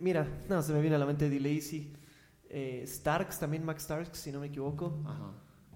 mira, 0.00 0.26
no, 0.48 0.62
se 0.62 0.72
me 0.72 0.80
viene 0.80 0.96
a 0.96 0.98
la 0.98 1.06
mente 1.06 1.26
Eddie 1.26 1.40
Lacy. 1.40 1.92
Eh, 2.54 2.84
Starks, 2.86 3.38
también 3.38 3.64
Max 3.64 3.84
Starks, 3.84 4.18
si 4.18 4.30
no 4.30 4.38
me 4.40 4.48
equivoco. 4.48 5.02
Ajá. 5.06 5.32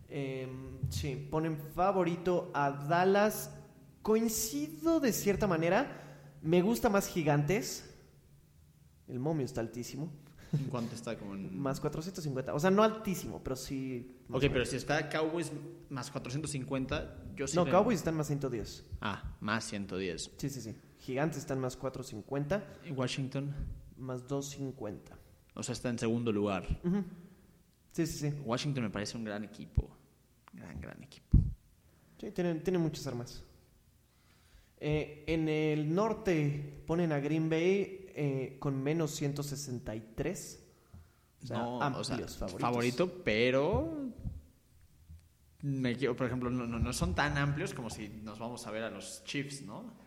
Eh, 0.09 0.47
sí, 0.91 1.17
ponen 1.31 1.57
favorito 1.75 2.51
a 2.55 2.71
Dallas. 2.71 3.51
Coincido 4.03 5.01
de 5.01 5.13
cierta 5.13 5.47
manera. 5.47 6.03
Me 6.43 6.61
gusta 6.63 6.89
más 6.91 7.09
Gigantes. 7.09 7.93
El 9.09 9.19
momio 9.19 9.45
está 9.47 9.61
altísimo. 9.63 10.13
¿En 10.53 10.65
cuánto 10.67 10.95
está? 10.95 11.17
Como 11.19 11.35
en... 11.35 11.59
Más 11.59 11.81
450. 11.81 12.55
O 12.55 12.61
sea, 12.61 12.71
no 12.71 12.83
altísimo, 12.85 13.43
pero 13.43 13.57
sí. 13.57 14.17
Ok, 14.31 14.43
pero 14.53 14.65
si 14.65 14.77
está 14.77 15.09
Cowboys 15.09 15.51
más 15.91 16.11
450, 16.11 17.33
yo 17.35 17.47
sí. 17.49 17.57
No, 17.57 17.65
le- 17.65 17.71
Cowboys 17.73 17.99
están 17.99 18.15
más 18.17 18.27
110. 18.29 18.85
Ah, 19.01 19.37
más 19.41 19.65
110. 19.65 20.31
Sí, 20.37 20.51
sí, 20.51 20.61
sí. 20.61 20.77
Gigantes 20.99 21.39
están 21.39 21.59
más 21.61 21.77
450, 21.77 22.65
¿Y 22.89 22.93
Washington? 22.93 23.55
más 23.97 24.27
250. 24.29 25.17
O 25.57 25.63
sea, 25.63 25.73
está 25.73 25.89
en 25.89 25.99
segundo 25.99 26.31
lugar. 26.31 26.67
Sí, 27.93 28.07
sí, 28.07 28.19
sí. 28.19 28.35
Washington 28.45 28.85
me 28.85 28.91
parece 28.91 29.17
un 29.17 29.25
gran 29.25 29.43
equipo. 29.43 29.89
Gran, 30.53 30.81
gran 30.81 31.03
equipo. 31.03 31.39
Sí, 32.21 32.31
tienen, 32.31 32.63
tienen 32.63 32.81
muchas 32.81 33.07
armas. 33.07 33.43
Eh, 34.79 35.25
en 35.27 35.49
el 35.49 35.95
norte 35.95 36.83
ponen 36.87 37.11
a 37.13 37.19
Green 37.19 37.49
Bay 37.49 38.07
eh, 38.15 38.57
con 38.59 38.83
menos 38.83 39.13
163. 39.13 40.63
O 41.43 41.47
sea, 41.47 41.59
no, 41.59 41.83
amplios 41.83 42.11
o 42.11 42.29
sea, 42.29 42.29
favoritos. 42.39 42.61
favorito, 42.61 43.23
pero 43.25 44.13
me 45.63 45.95
por 45.97 46.27
ejemplo, 46.27 46.51
no, 46.51 46.67
no, 46.67 46.79
no 46.79 46.93
son 46.93 47.15
tan 47.15 47.39
amplios 47.39 47.73
como 47.73 47.89
si 47.91 48.09
nos 48.09 48.39
vamos 48.39 48.67
a 48.67 48.71
ver 48.71 48.85
a 48.85 48.91
los 48.91 49.25
Chiefs, 49.25 49.63
¿no? 49.63 50.06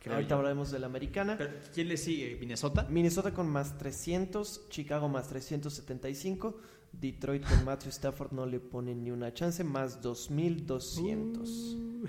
Creo 0.00 0.14
Ahorita 0.14 0.30
yo. 0.30 0.36
hablaremos 0.36 0.70
de 0.70 0.78
la 0.78 0.86
americana. 0.86 1.34
Pero, 1.36 1.50
¿Quién 1.74 1.88
le 1.88 1.96
sigue? 1.96 2.36
¿Minnesota? 2.38 2.86
Minnesota 2.88 3.32
con 3.34 3.48
más 3.48 3.76
300, 3.78 4.68
Chicago 4.68 5.08
más 5.08 5.28
375, 5.28 6.60
Detroit 6.92 7.44
con 7.44 7.64
Matthew 7.64 7.90
Stafford 7.90 8.32
no 8.32 8.46
le 8.46 8.60
ponen 8.60 9.02
ni 9.02 9.10
una 9.10 9.34
chance, 9.34 9.64
más 9.64 10.00
2200. 10.00 11.48
Uh. 11.48 12.06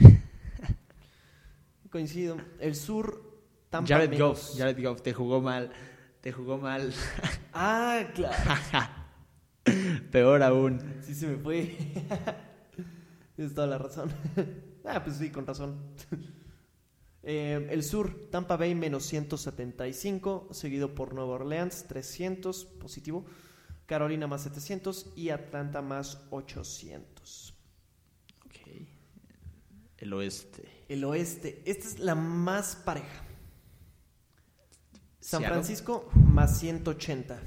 Coincido. 1.89 2.37
El 2.59 2.75
sur, 2.75 3.39
Tampa 3.69 3.87
Jared 3.87 4.11
menos- 4.11 4.29
Goff, 4.51 4.57
Jared 4.57 4.83
Goff, 4.83 5.01
te 5.01 5.13
jugó 5.13 5.41
mal. 5.41 5.71
Te 6.21 6.31
jugó 6.31 6.57
mal. 6.57 6.93
Ah, 7.53 8.03
claro. 8.13 8.35
Peor 10.11 10.43
aún. 10.43 10.79
Sí 11.01 11.15
se 11.15 11.27
me 11.27 11.37
fue. 11.37 11.75
Tienes 13.35 13.55
toda 13.55 13.67
la 13.67 13.77
razón. 13.77 14.11
ah, 14.85 15.03
pues 15.03 15.17
sí, 15.17 15.29
con 15.31 15.47
razón. 15.47 15.77
Eh, 17.31 17.67
el 17.69 17.83
sur, 17.83 18.27
Tampa 18.31 18.57
Bay 18.57 18.73
menos 18.73 19.05
175, 19.05 20.47
seguido 20.49 20.95
por 20.95 21.13
Nueva 21.13 21.35
Orleans 21.35 21.85
300, 21.87 22.65
positivo. 22.65 23.23
Carolina 23.85 24.25
más 24.25 24.41
700 24.41 25.13
y 25.15 25.29
Atlanta 25.29 25.83
más 25.83 26.25
800. 26.31 27.53
Ok. 28.47 28.55
El 29.99 30.13
oeste. 30.13 30.67
El 30.87 31.03
oeste, 31.03 31.61
esta 31.65 31.87
es 31.87 31.99
la 31.99 32.15
más 32.15 32.75
pareja. 32.75 33.23
San. 35.19 35.43
Francisco 35.43 36.09
más 36.15 36.57
180. 36.57 37.39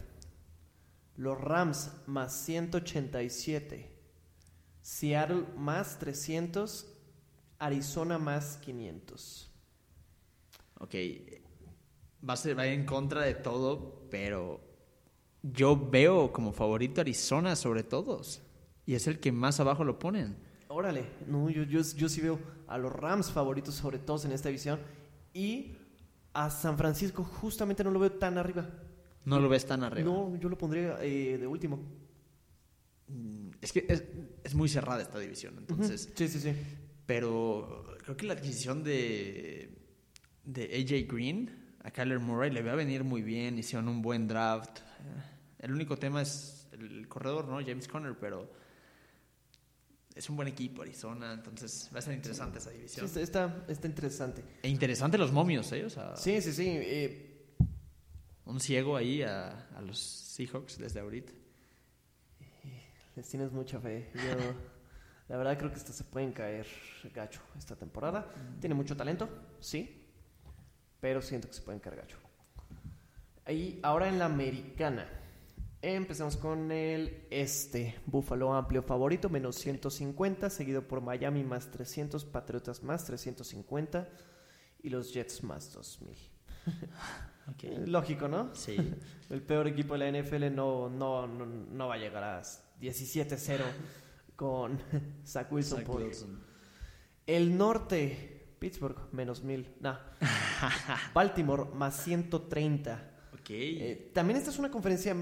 Los 1.16 1.41
Rams 1.41 1.91
más 2.07 2.33
187. 2.33 3.91
Seattle 4.80 5.45
más 5.57 5.99
300. 5.99 6.87
Arizona 7.59 8.18
más 8.18 8.59
500. 8.59 9.51
Ok. 10.83 10.95
Va 12.28 12.35
a 12.35 12.37
ser 12.37 12.59
va 12.59 12.66
en 12.66 12.85
contra 12.85 13.22
de 13.22 13.35
todo, 13.35 14.07
pero 14.11 14.61
yo 15.43 15.76
veo 15.76 16.33
como 16.33 16.53
favorito 16.53 17.01
Arizona 17.01 17.57
sobre 17.57 17.83
todos. 17.83 18.43
Y 18.85 18.95
es 18.95 19.07
el 19.07 19.18
que 19.20 19.33
más 19.33 19.59
abajo 19.61 19.85
lo 19.85 19.99
ponen. 19.99 20.37
Órale, 20.68 21.05
no, 21.26 21.51
yo, 21.51 21.62
yo, 21.64 21.80
yo 21.80 22.09
sí 22.09 22.20
veo 22.20 22.39
a 22.66 22.78
los 22.78 22.93
Rams 22.93 23.30
favoritos 23.30 23.74
sobre 23.74 23.99
todos 23.99 24.24
en 24.24 24.33
esta 24.33 24.49
división. 24.49 24.80
Y 25.33 25.72
a 26.33 26.51
San 26.51 26.76
Francisco 26.76 27.22
justamente 27.24 27.85
no 27.85 27.91
lo 27.91 27.99
veo 27.99 28.12
tan 28.12 28.39
arriba. 28.39 28.68
No 29.24 29.39
lo 29.39 29.49
ves 29.49 29.66
tan 29.66 29.85
arriba. 29.85 30.11
No, 30.11 30.37
yo 30.37 30.49
lo 30.49 30.59
pondría 30.59 30.99
eh, 31.03 31.39
de 31.39 31.47
último. 31.47 31.78
Mm, 33.09 33.51
Es 33.61 33.72
que 33.72 33.87
es, 33.89 34.05
es 34.43 34.55
muy 34.55 34.68
cerrada 34.68 35.03
esta 35.03 35.18
división, 35.18 35.55
entonces. 35.59 36.11
Sí, 36.14 36.28
sí, 36.28 36.41
sí. 36.41 36.53
Pero 37.07 37.85
creo 38.03 38.16
que 38.16 38.26
la 38.26 38.33
adquisición 38.35 38.83
de, 38.83 39.82
de 40.45 40.64
AJ 40.64 41.09
Green 41.12 41.74
a 41.84 41.90
Kyler 41.90 42.18
Murray 42.20 42.51
le 42.51 42.62
va 42.62 42.72
a 42.72 42.76
venir 42.76 43.05
muy 43.05 43.22
bien. 43.22 43.59
Hicieron 43.59 43.88
un 43.88 44.03
buen 44.03 44.26
draft. 44.28 44.78
Eh, 44.78 44.82
El 45.61 45.72
único 45.72 45.97
tema 45.97 46.22
es 46.22 46.68
el 46.72 47.07
corredor, 47.09 47.47
¿no? 47.49 47.59
James 47.64 47.86
Conner, 47.88 48.16
pero 48.18 48.51
es 50.14 50.28
un 50.28 50.36
buen 50.36 50.49
equipo 50.49 50.82
Arizona, 50.82 51.32
entonces 51.32 51.90
va 51.95 51.99
a 52.01 52.03
ser 52.03 52.14
interesante 52.14 52.59
esa 52.59 52.70
Sí, 52.70 52.76
división. 52.76 53.07
está, 53.07 53.20
está, 53.20 53.64
está 53.68 53.86
interesante. 53.86 54.45
E 54.62 54.68
interesante 54.68 55.16
los 55.18 55.32
momios, 55.32 55.70
¿eh? 55.72 55.84
O 55.86 55.90
sea, 55.90 56.14
Sí, 56.16 56.40
sí, 56.43 56.53
sí. 56.53 56.66
eh, 56.68 57.55
un 58.45 58.61
ciego 58.61 58.97
ahí 58.97 59.22
a, 59.22 59.68
a 59.76 59.80
los 59.80 59.99
Seahawks 59.99 60.78
desde 60.78 61.01
ahorita. 61.01 61.32
les 63.16 63.28
tienes 63.28 63.53
mucha 63.53 63.78
fe. 63.80 64.11
Yo, 64.14 64.55
la 65.28 65.36
verdad, 65.36 65.57
creo 65.59 65.70
que 65.70 65.78
estos 65.78 65.95
se 65.97 66.05
pueden 66.05 66.32
caer 66.32 66.66
gacho 67.14 67.40
esta 67.57 67.76
temporada. 67.76 68.26
Tiene 68.61 68.74
mucho 68.74 68.97
talento, 68.97 69.28
sí. 69.61 70.01
Pero 71.03 71.20
siento 71.20 71.48
que 71.48 71.55
se 71.55 71.62
pueden 71.62 71.80
caer 71.80 71.96
gacho. 71.96 72.16
Ahí, 73.44 73.80
ahora 73.82 74.09
en 74.09 74.20
la 74.20 74.26
americana. 74.26 75.09
Empezamos 75.82 76.36
con 76.36 76.70
el 76.70 77.26
este. 77.28 77.98
Buffalo 78.07 78.55
amplio 78.55 78.84
favorito, 78.84 79.28
menos 79.28 79.57
150. 79.57 80.48
Seguido 80.48 80.86
por 80.86 81.00
Miami 81.00 81.42
más 81.42 81.72
300. 81.72 82.24
Patriotas 82.24 82.84
más 82.84 83.05
350. 83.05 84.09
Y 84.84 84.90
los 84.90 85.12
Jets 85.12 85.42
más 85.42 85.72
2000. 85.72 86.16
Ok. 87.50 87.64
Eh, 87.64 87.84
Lógico, 87.88 88.28
¿no? 88.28 88.55
Sí. 88.55 88.76
El 89.28 89.42
peor 89.42 89.66
equipo 89.66 89.98
de 89.98 90.12
la 90.12 90.22
NFL 90.22 90.55
no, 90.55 90.88
no, 90.88 91.26
no, 91.26 91.44
no 91.44 91.88
va 91.88 91.94
a 91.94 91.98
llegar 91.98 92.22
a 92.22 92.40
17-0 92.40 93.62
con 94.36 94.78
Zach 95.26 95.50
Wilson. 95.50 95.80
Zach 95.80 95.88
Wilson. 95.88 96.44
El 97.26 97.59
norte, 97.59 98.32
Pittsburgh, 98.63 98.97
menos 99.11 99.43
1000. 99.43 99.75
Nah. 99.81 99.99
Baltimore, 101.15 101.65
más 101.75 101.97
130. 102.05 103.11
Ok. 103.35 103.51
Eh, 103.51 104.13
también 104.15 104.37
esta 104.37 104.51
es 104.51 104.59
una 104.61 104.71
conferencia 104.71 105.17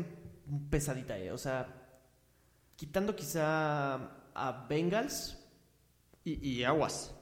pesadita, 0.69 1.19
eh. 1.19 1.33
O 1.33 1.39
sea, 1.39 1.67
quitando 2.77 3.17
quizá 3.17 3.95
a 4.35 4.67
Bengals, 4.69 5.39
y, 6.23 6.47
y 6.47 6.65
aguas. 6.65 7.15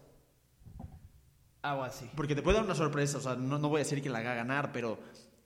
algo 1.62 1.84
así. 1.84 2.10
Porque 2.16 2.34
te 2.34 2.42
puede 2.42 2.56
dar 2.56 2.64
una 2.64 2.74
sorpresa, 2.74 3.18
o 3.18 3.20
sea, 3.20 3.36
no, 3.36 3.60
no 3.60 3.68
voy 3.68 3.80
a 3.80 3.84
decir 3.84 4.02
que 4.02 4.10
la 4.10 4.18
haga 4.18 4.34
ganar, 4.34 4.72
pero 4.72 4.98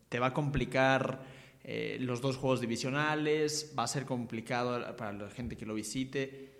te 0.09 0.19
va 0.19 0.29
a 0.29 0.33
complicar 0.33 1.23
eh, 1.65 1.99
los 2.01 2.23
dos 2.23 2.39
juegos 2.39 2.63
divisionales, 2.63 3.75
va 3.79 3.83
a 3.83 3.89
ser 3.89 4.07
complicado 4.07 4.97
para 4.97 5.13
la 5.13 5.29
gente 5.29 5.59
que 5.59 5.67
lo 5.67 5.75
visite. 5.75 6.51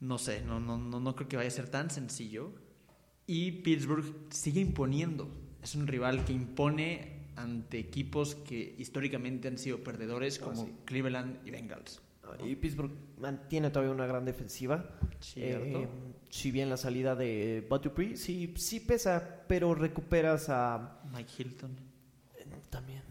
No 0.00 0.16
sé, 0.16 0.40
no, 0.40 0.60
no, 0.60 0.78
no, 0.78 0.98
no 0.98 1.14
creo 1.14 1.28
que 1.28 1.36
vaya 1.36 1.48
a 1.48 1.52
ser 1.52 1.68
tan 1.68 1.90
sencillo. 1.90 2.69
Y 3.32 3.52
Pittsburgh 3.52 4.04
sigue 4.30 4.60
imponiendo. 4.60 5.28
Es 5.62 5.76
un 5.76 5.86
rival 5.86 6.24
que 6.24 6.32
impone 6.32 7.26
ante 7.36 7.78
equipos 7.78 8.34
que 8.34 8.74
históricamente 8.76 9.46
han 9.46 9.56
sido 9.56 9.84
perdedores 9.84 10.40
Ah, 10.40 10.46
como 10.46 10.64
sí. 10.66 10.72
Cleveland 10.84 11.46
y 11.46 11.50
Bengals. 11.52 12.00
Y 12.44 12.56
Pittsburgh 12.56 12.90
mantiene 13.20 13.70
todavía 13.70 13.92
una 13.94 14.06
gran 14.06 14.24
defensiva. 14.24 14.98
Cierto. 15.20 15.82
Eh, 15.82 15.88
si 16.28 16.50
bien 16.50 16.68
la 16.70 16.76
salida 16.76 17.14
de 17.14 17.64
Bud 17.70 17.80
Dupree 17.82 18.16
sí, 18.16 18.52
sí 18.56 18.80
pesa, 18.80 19.44
pero 19.46 19.74
recuperas 19.76 20.48
a... 20.48 21.00
Mike 21.12 21.30
Hilton. 21.38 21.76
eh, 22.36 22.46
También, 22.68 23.02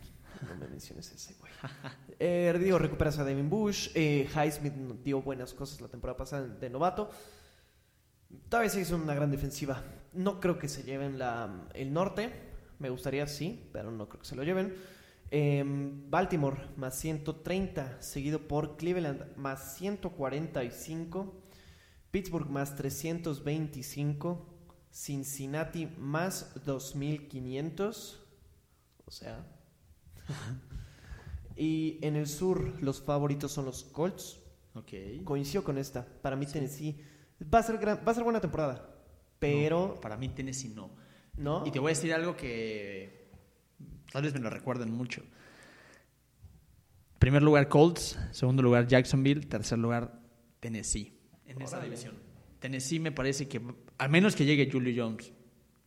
no 0.50 0.56
me 0.56 0.68
menciones 0.68 1.12
ese, 1.14 1.34
güey. 1.40 1.52
Eh, 2.22 2.54
digo, 2.62 2.78
recuperas 2.78 3.18
a 3.20 3.24
Devin 3.24 3.50
Bush. 3.50 3.92
Eh, 3.96 4.28
Highsmith 4.36 4.74
dio 5.06 5.22
buenas 5.22 5.54
cosas 5.54 5.80
la 5.80 5.88
temporada 5.88 6.18
pasada 6.18 6.46
de 6.46 6.70
novato. 6.70 7.10
Todavía 8.50 8.70
sí 8.70 8.82
es 8.82 8.92
una 8.92 9.16
gran 9.16 9.32
defensiva. 9.32 9.82
No 10.14 10.40
creo 10.40 10.58
que 10.58 10.68
se 10.68 10.84
lleven 10.84 11.20
la, 11.20 11.68
el 11.74 11.94
norte. 11.94 12.32
Me 12.80 12.90
gustaría 12.90 13.28
sí, 13.28 13.70
pero 13.74 13.92
no 13.92 14.08
creo 14.10 14.22
que 14.22 14.28
se 14.28 14.36
lo 14.36 14.44
lleven. 14.44 14.74
Eh, 15.32 15.64
Baltimore 16.10 16.58
más 16.78 16.96
130, 16.98 18.02
seguido 18.02 18.48
por 18.48 18.78
Cleveland 18.78 19.36
más 19.38 19.76
145. 19.78 21.44
Pittsburgh 22.12 22.50
más 22.50 22.76
325. 22.76 24.56
Cincinnati 24.92 25.86
más 25.98 26.54
2500. 26.66 28.26
O 29.06 29.12
sea. 29.12 29.46
y 31.56 32.00
en 32.02 32.16
el 32.16 32.28
sur, 32.28 32.82
los 32.82 33.02
favoritos 33.02 33.52
son 33.52 33.66
los 33.66 33.84
Colts. 33.84 34.40
Ok. 34.74 34.94
Coincido 35.24 35.64
con 35.64 35.78
esta. 35.78 36.06
Para 36.22 36.36
mí, 36.36 36.46
Tennessee 36.46 37.00
va 37.54 37.60
a 37.60 37.64
ser, 37.64 37.78
gran- 37.78 38.00
va 38.08 38.12
a 38.12 38.16
ser 38.16 38.24
buena 38.24 38.40
temporada. 38.42 38.89
Pero, 39.40 39.94
No, 39.96 40.02
para 40.02 40.18
mí 40.18 40.30
Tennessee 40.30 40.70
no. 40.70 40.90
¿no? 41.38 41.66
Y 41.66 41.72
te 41.72 41.80
voy 41.80 41.92
a 41.92 41.96
decir 41.96 42.14
algo 42.14 42.36
que 42.36 43.28
tal 44.12 44.24
vez 44.24 44.34
me 44.34 44.40
lo 44.42 44.50
recuerden 44.50 44.92
mucho. 44.92 45.24
Primer 47.20 47.44
lugar 47.44 47.68
Colts, 47.68 48.18
segundo 48.32 48.64
lugar 48.64 48.88
Jacksonville, 48.88 49.42
tercer 49.46 49.78
lugar 49.78 50.20
Tennessee 50.60 51.14
en 51.48 51.62
esa 51.62 51.80
división. 51.82 52.16
Tennessee 52.60 53.00
me 53.00 53.12
parece 53.12 53.48
que, 53.48 53.62
al 53.98 54.10
menos 54.10 54.36
que 54.36 54.46
llegue 54.46 54.70
Julio 54.72 54.94
Jones, 55.06 55.32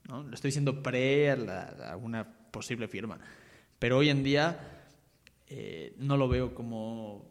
¿no? 0.08 0.22
lo 0.22 0.34
estoy 0.34 0.48
diciendo 0.48 0.82
pre 0.82 1.30
a, 1.30 1.36
la- 1.36 1.92
a 1.92 1.96
una 1.96 2.26
posible 2.50 2.86
firma, 2.88 3.18
pero 3.78 3.98
hoy 3.98 4.10
en 4.10 4.22
día 4.22 4.84
eh, 5.48 5.94
no 5.98 6.16
lo 6.16 6.28
veo 6.28 6.54
como 6.54 7.26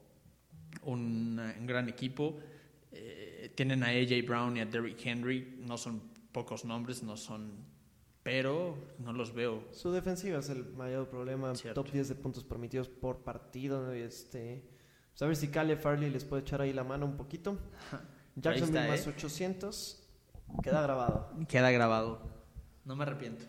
un, 0.83 1.39
un 1.59 1.65
gran 1.67 1.87
equipo. 1.89 2.39
Eh, 2.91 3.51
tienen 3.55 3.83
a 3.83 3.87
AJ 3.87 4.25
Brown 4.27 4.57
y 4.57 4.61
a 4.61 4.65
Derrick 4.65 5.03
Henry, 5.05 5.55
no 5.59 5.77
son 5.77 6.01
pocos 6.31 6.65
nombres, 6.65 7.03
no 7.03 7.17
son, 7.17 7.65
pero 8.23 8.77
no 8.99 9.13
los 9.13 9.33
veo. 9.33 9.63
Su 9.71 9.91
defensiva 9.91 10.39
es 10.39 10.49
el 10.49 10.65
mayor 10.73 11.09
problema. 11.09 11.53
Cierto. 11.55 11.83
Top 11.83 11.91
10 11.91 12.09
de 12.09 12.15
puntos 12.15 12.43
permitidos 12.43 12.87
por 12.89 13.23
partido. 13.23 13.85
¿no? 13.85 13.91
Este, 13.91 14.63
pues 15.11 15.21
a 15.21 15.25
ver 15.27 15.35
si 15.35 15.47
Caleb 15.49 15.79
Farley 15.79 16.09
les 16.09 16.23
puede 16.25 16.41
echar 16.43 16.61
ahí 16.61 16.73
la 16.73 16.83
mano 16.83 17.05
un 17.05 17.17
poquito. 17.17 17.57
Jacksonville 18.35 18.79
está, 18.79 18.91
más 18.91 19.07
¿eh? 19.07 19.09
800. 19.15 20.07
Queda 20.63 20.81
grabado. 20.81 21.31
Queda 21.47 21.71
grabado. 21.71 22.21
No 22.85 22.95
me 22.95 23.03
arrepiento. 23.03 23.45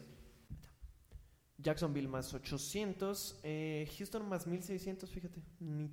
Jacksonville 1.59 2.09
más 2.09 2.35
800. 2.35 3.41
eh, 3.45 3.89
Houston 3.97 4.28
más 4.28 4.47
1600, 4.47 5.09
fíjate. 5.11 5.41
Ni- 5.61 5.91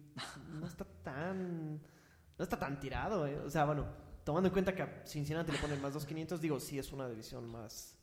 no 0.59 0.65
está 0.67 0.85
tan. 1.03 1.75
No 2.37 2.43
está 2.43 2.57
tan 2.57 2.79
tirado, 2.79 3.27
¿eh? 3.27 3.37
O 3.39 3.49
sea, 3.49 3.65
bueno, 3.65 3.85
tomando 4.29 4.47
en 4.49 4.53
cuenta 4.53 4.75
que 4.75 4.83
a 4.83 5.03
Cincinnati 5.07 5.51
le 5.51 5.57
ponen 5.57 5.81
más 5.81 5.91
2500, 5.91 6.39
digo, 6.39 6.59
sí 6.59 6.77
es 6.77 6.91
una 6.91 7.09
división 7.09 7.47
más. 7.47 7.95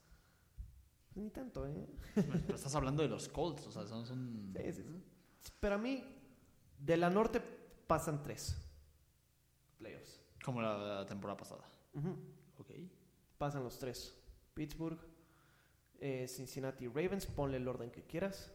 Ni 1.15 1.31
tanto, 1.31 1.65
¿eh? 1.69 1.87
Pero 2.17 2.57
estás 2.57 2.75
hablando 2.75 3.01
de 3.05 3.09
los 3.09 3.29
Colts, 3.29 3.65
o 3.69 3.71
sea, 3.71 3.87
son... 3.87 4.05
son- 4.05 4.53
Sí, 4.57 4.73
sí, 4.73 4.83
sí. 4.83 5.03
Pero 5.61 5.77
a 5.77 5.79
mí, 5.79 6.03
de 6.81 6.97
la 6.97 7.11
norte 7.11 7.41
pasan 7.87 8.25
tres 8.25 8.57
playoffs. 9.79 10.21
como 10.45 10.61
la, 10.61 10.77
la 10.77 11.07
temporada 11.07 11.37
pasada. 11.37 11.63
Ujú. 11.95 12.11
Ok. 12.59 12.73
Pasan 13.39 13.63
los 13.63 13.79
tres. 13.79 14.19
Pittsburgh, 14.53 14.99
eh, 16.01 16.27
Cincinnati, 16.27 16.89
Ravens, 16.89 17.27
ponle 17.27 17.59
el 17.59 17.69
orden 17.69 17.93
que 17.93 18.03
quieras. 18.03 18.53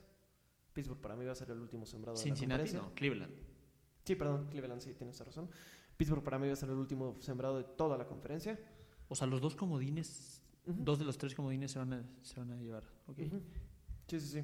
Pittsburgh 0.74 1.00
para 1.00 1.16
mí 1.16 1.24
va 1.26 1.32
a 1.32 1.36
ser 1.36 1.50
el 1.52 1.60
último 1.62 1.86
sembrado 1.86 2.18
de 2.18 2.24
la 2.26 2.36
Cincinnati, 2.36 2.74
no, 2.74 2.94
Cleveland. 2.96 3.34
Sí, 4.04 4.16
perdón, 4.16 4.48
Cleveland, 4.50 4.82
sí, 4.82 4.94
tienes 4.94 5.18
razón. 5.26 5.50
Pittsburgh 6.02 6.24
para 6.24 6.40
mí 6.40 6.48
va 6.48 6.54
a 6.54 6.56
ser 6.56 6.70
el 6.70 6.76
último 6.78 7.16
sembrado 7.20 7.58
de 7.58 7.64
toda 7.64 7.96
la 7.98 8.08
conferencia. 8.08 8.60
O 9.08 9.14
sea, 9.16 9.28
los 9.28 9.40
dos 9.42 9.56
comodines 9.56 10.42
Ujú. 10.66 10.84
Dos 10.84 11.00
de 11.00 11.06
los 11.06 11.18
tres 11.18 11.34
comodines 11.34 11.72
se 11.72 11.80
van 11.80 11.94
a, 11.94 12.04
se 12.22 12.40
van 12.40 12.52
a 12.52 12.56
llevar. 12.58 12.84
ok. 13.08 13.18
Ujú. 13.20 13.42
Sí, 14.08 14.20
sí, 14.20 14.28
sí. 14.42 14.44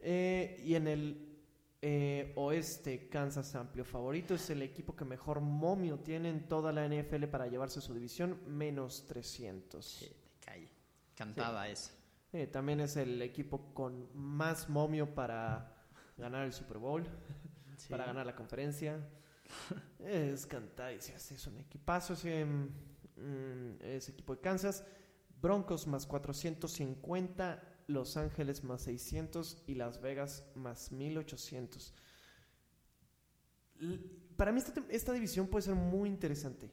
Eh, 0.00 0.60
y 0.64 0.74
en 0.74 0.86
el 0.88 1.38
eh, 1.82 2.32
oeste, 2.36 3.08
Kansas 3.08 3.54
amplio 3.54 3.84
favorito. 3.84 4.34
Es 4.34 4.50
el 4.50 4.62
equipo 4.62 4.96
que 4.96 5.04
mejor 5.04 5.40
momio 5.40 5.98
tiene 6.00 6.30
en 6.30 6.48
toda 6.48 6.72
la 6.72 6.84
NFL 6.88 7.24
para 7.26 7.46
llevarse 7.46 7.80
su 7.80 7.94
división, 7.94 8.38
menos 8.48 9.06
300. 9.06 9.84
Sí, 9.84 10.06
de 10.06 10.16
calle. 10.44 10.68
Cantada 11.14 11.68
esa. 11.68 11.92
Eh, 12.32 12.46
también 12.48 12.80
es 12.80 12.96
el 12.96 13.20
equipo 13.22 13.72
con 13.72 14.08
más 14.14 14.68
momio 14.68 15.14
para 15.14 15.76
ganar 16.16 16.44
el 16.44 16.52
Super 16.52 16.78
Bowl, 16.78 17.04
Sí. 17.76 17.88
para 17.90 18.06
ganar 18.06 18.26
la 18.26 18.34
conferencia. 18.34 18.98
Es 20.00 20.46
hace, 21.14 21.34
es 21.34 21.46
un 21.46 21.58
equipazo 21.58 22.14
ese, 22.14 22.44
mm, 22.44 23.82
ese 23.82 24.12
equipo 24.12 24.34
de 24.34 24.40
Kansas. 24.40 24.84
Broncos 25.40 25.86
más 25.86 26.06
450, 26.06 27.62
Los 27.86 28.16
Ángeles 28.16 28.64
más 28.64 28.82
600 28.82 29.62
y 29.66 29.74
Las 29.74 30.00
Vegas 30.00 30.46
más 30.54 30.90
1800. 30.90 31.94
L- 33.80 34.00
Para 34.36 34.52
mí 34.52 34.60
esta, 34.88 35.12
división 35.12 35.46
puede 35.48 35.62
ser 35.62 35.74
muy 35.74 36.08
interesante. 36.08 36.70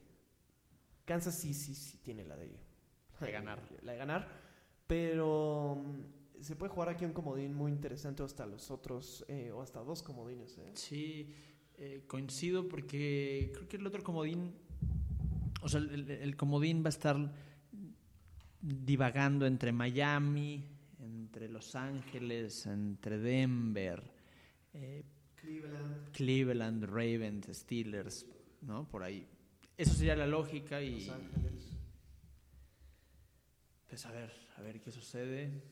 Kansas 1.05 1.36
sí, 1.36 1.53
sí, 1.53 1.76
sí 1.76 1.97
tiene 1.97 2.24
la 2.24 2.38
de, 2.38 2.57
De 3.19 3.32
ganar. 3.32 3.59
La 3.82 3.91
de 3.93 3.97
ganar. 3.97 4.28
Pero 4.88 5.76
mm, 5.84 6.41
se 6.41 6.55
puede 6.55 6.72
jugar 6.72 6.89
aquí 6.89 7.05
un 7.05 7.13
comodín 7.13 7.53
muy 7.53 7.72
interesante 7.72 8.24
o 8.24 8.26
hasta 8.26 8.45
los 8.45 8.72
otros, 8.72 9.26
eh, 9.28 9.51
o 9.51 9.61
hasta 9.61 9.82
dos 9.82 10.01
comodines. 10.03 10.57
eh. 10.57 10.72
Sí, 10.76 11.36
eh, 11.84 12.04
coincido 12.06 12.70
porque 12.70 13.50
creo 13.56 13.68
que 13.68 13.78
el 13.78 13.88
otro 13.88 14.04
comodín, 14.04 14.54
o 15.64 15.68
sea, 15.68 15.80
el, 15.80 16.12
el 16.12 16.36
comodín 16.36 16.84
va 16.84 16.88
a 16.88 16.90
estar 16.90 17.18
divagando 18.62 19.48
entre 19.48 19.72
Miami, 19.72 20.64
entre 21.00 21.50
Los 21.50 21.76
Ángeles, 21.76 22.68
entre 22.68 23.18
Denver, 23.18 24.04
eh, 24.74 25.04
Cleveland, 25.36 26.12
Cleveland, 26.12 26.84
Ravens, 26.84 27.48
Steelers, 27.52 28.28
¿no? 28.62 28.88
Por 28.88 29.02
ahí. 29.02 29.28
Eso 29.76 29.96
sería 29.96 30.16
la 30.16 30.28
lógica 30.28 30.84
y... 30.84 31.06
Los 31.06 31.16
Ángeles. 31.16 31.78
Pues 33.88 34.06
a 34.06 34.12
ver, 34.12 34.32
a 34.56 34.62
ver 34.62 34.80
qué 34.80 34.92
sucede. 34.92 35.64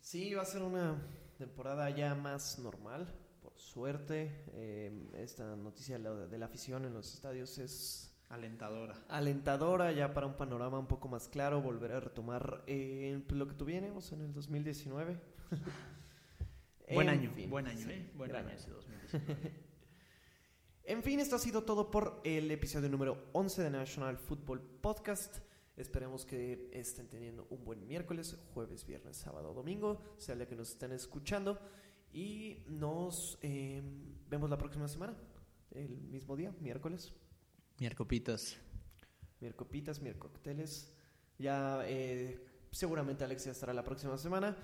Sí, 0.00 0.32
va 0.32 0.40
a 0.40 0.46
ser 0.46 0.62
una 0.62 0.96
temporada 1.36 1.90
ya 1.90 2.14
más 2.14 2.58
normal, 2.58 3.14
por 3.48 3.58
suerte. 3.58 4.44
Eh, 4.52 4.92
esta 5.14 5.56
noticia 5.56 5.96
de 5.96 6.04
la, 6.04 6.10
de 6.26 6.38
la 6.38 6.46
afición 6.46 6.84
en 6.84 6.92
los 6.92 7.14
estadios 7.14 7.56
es 7.58 8.14
Alentadora. 8.28 8.94
alentadora 9.08 9.90
ya 9.92 10.12
para 10.12 10.26
un 10.26 10.34
panorama 10.34 10.78
un 10.78 10.86
poco 10.86 11.08
más 11.08 11.28
claro, 11.28 11.62
volver 11.62 11.92
a 11.92 12.00
retomar 12.00 12.62
eh, 12.66 13.22
lo 13.30 13.48
que 13.48 13.54
tuvimos 13.54 14.12
en 14.12 14.20
el 14.20 14.34
2019. 14.34 15.18
Buen 16.92 17.08
En 17.08 17.14
año, 17.20 17.30
fin, 17.32 17.50
buen 17.50 17.66
año, 17.66 17.86
sí, 17.86 17.90
¿eh? 17.90 18.10
Buen 18.14 18.34
año 18.34 18.48
ese 18.50 18.70
2019. 18.70 19.68
En 20.84 21.02
fin, 21.02 21.20
esto 21.20 21.36
ha 21.36 21.38
sido 21.38 21.64
todo 21.64 21.90
por 21.90 22.18
el 22.24 22.50
episodio 22.50 22.88
número 22.88 23.28
11 23.34 23.62
de 23.62 23.70
National 23.70 24.16
Football 24.16 24.60
Podcast. 24.80 25.38
Esperemos 25.76 26.24
que 26.24 26.70
estén 26.72 27.08
teniendo 27.08 27.46
un 27.50 27.62
buen 27.62 27.86
miércoles, 27.86 28.38
jueves, 28.54 28.86
viernes, 28.86 29.18
sábado, 29.18 29.52
domingo, 29.52 30.02
sea 30.16 30.34
día 30.34 30.48
que 30.48 30.56
nos 30.56 30.70
estén 30.70 30.92
escuchando. 30.92 31.58
Y 32.12 32.64
nos 32.68 33.38
eh, 33.42 33.82
vemos 34.28 34.50
la 34.50 34.58
próxima 34.58 34.88
semana, 34.88 35.16
el 35.70 36.00
mismo 36.02 36.36
día, 36.36 36.52
miércoles. 36.60 37.12
Miercopitas. 37.78 38.58
Miercopitas, 39.40 40.00
miercocteles. 40.00 40.92
Ya 41.38 41.82
eh, 41.86 42.44
seguramente 42.70 43.24
Alexia 43.24 43.52
estará 43.52 43.72
la 43.72 43.84
próxima 43.84 44.18
semana 44.18 44.56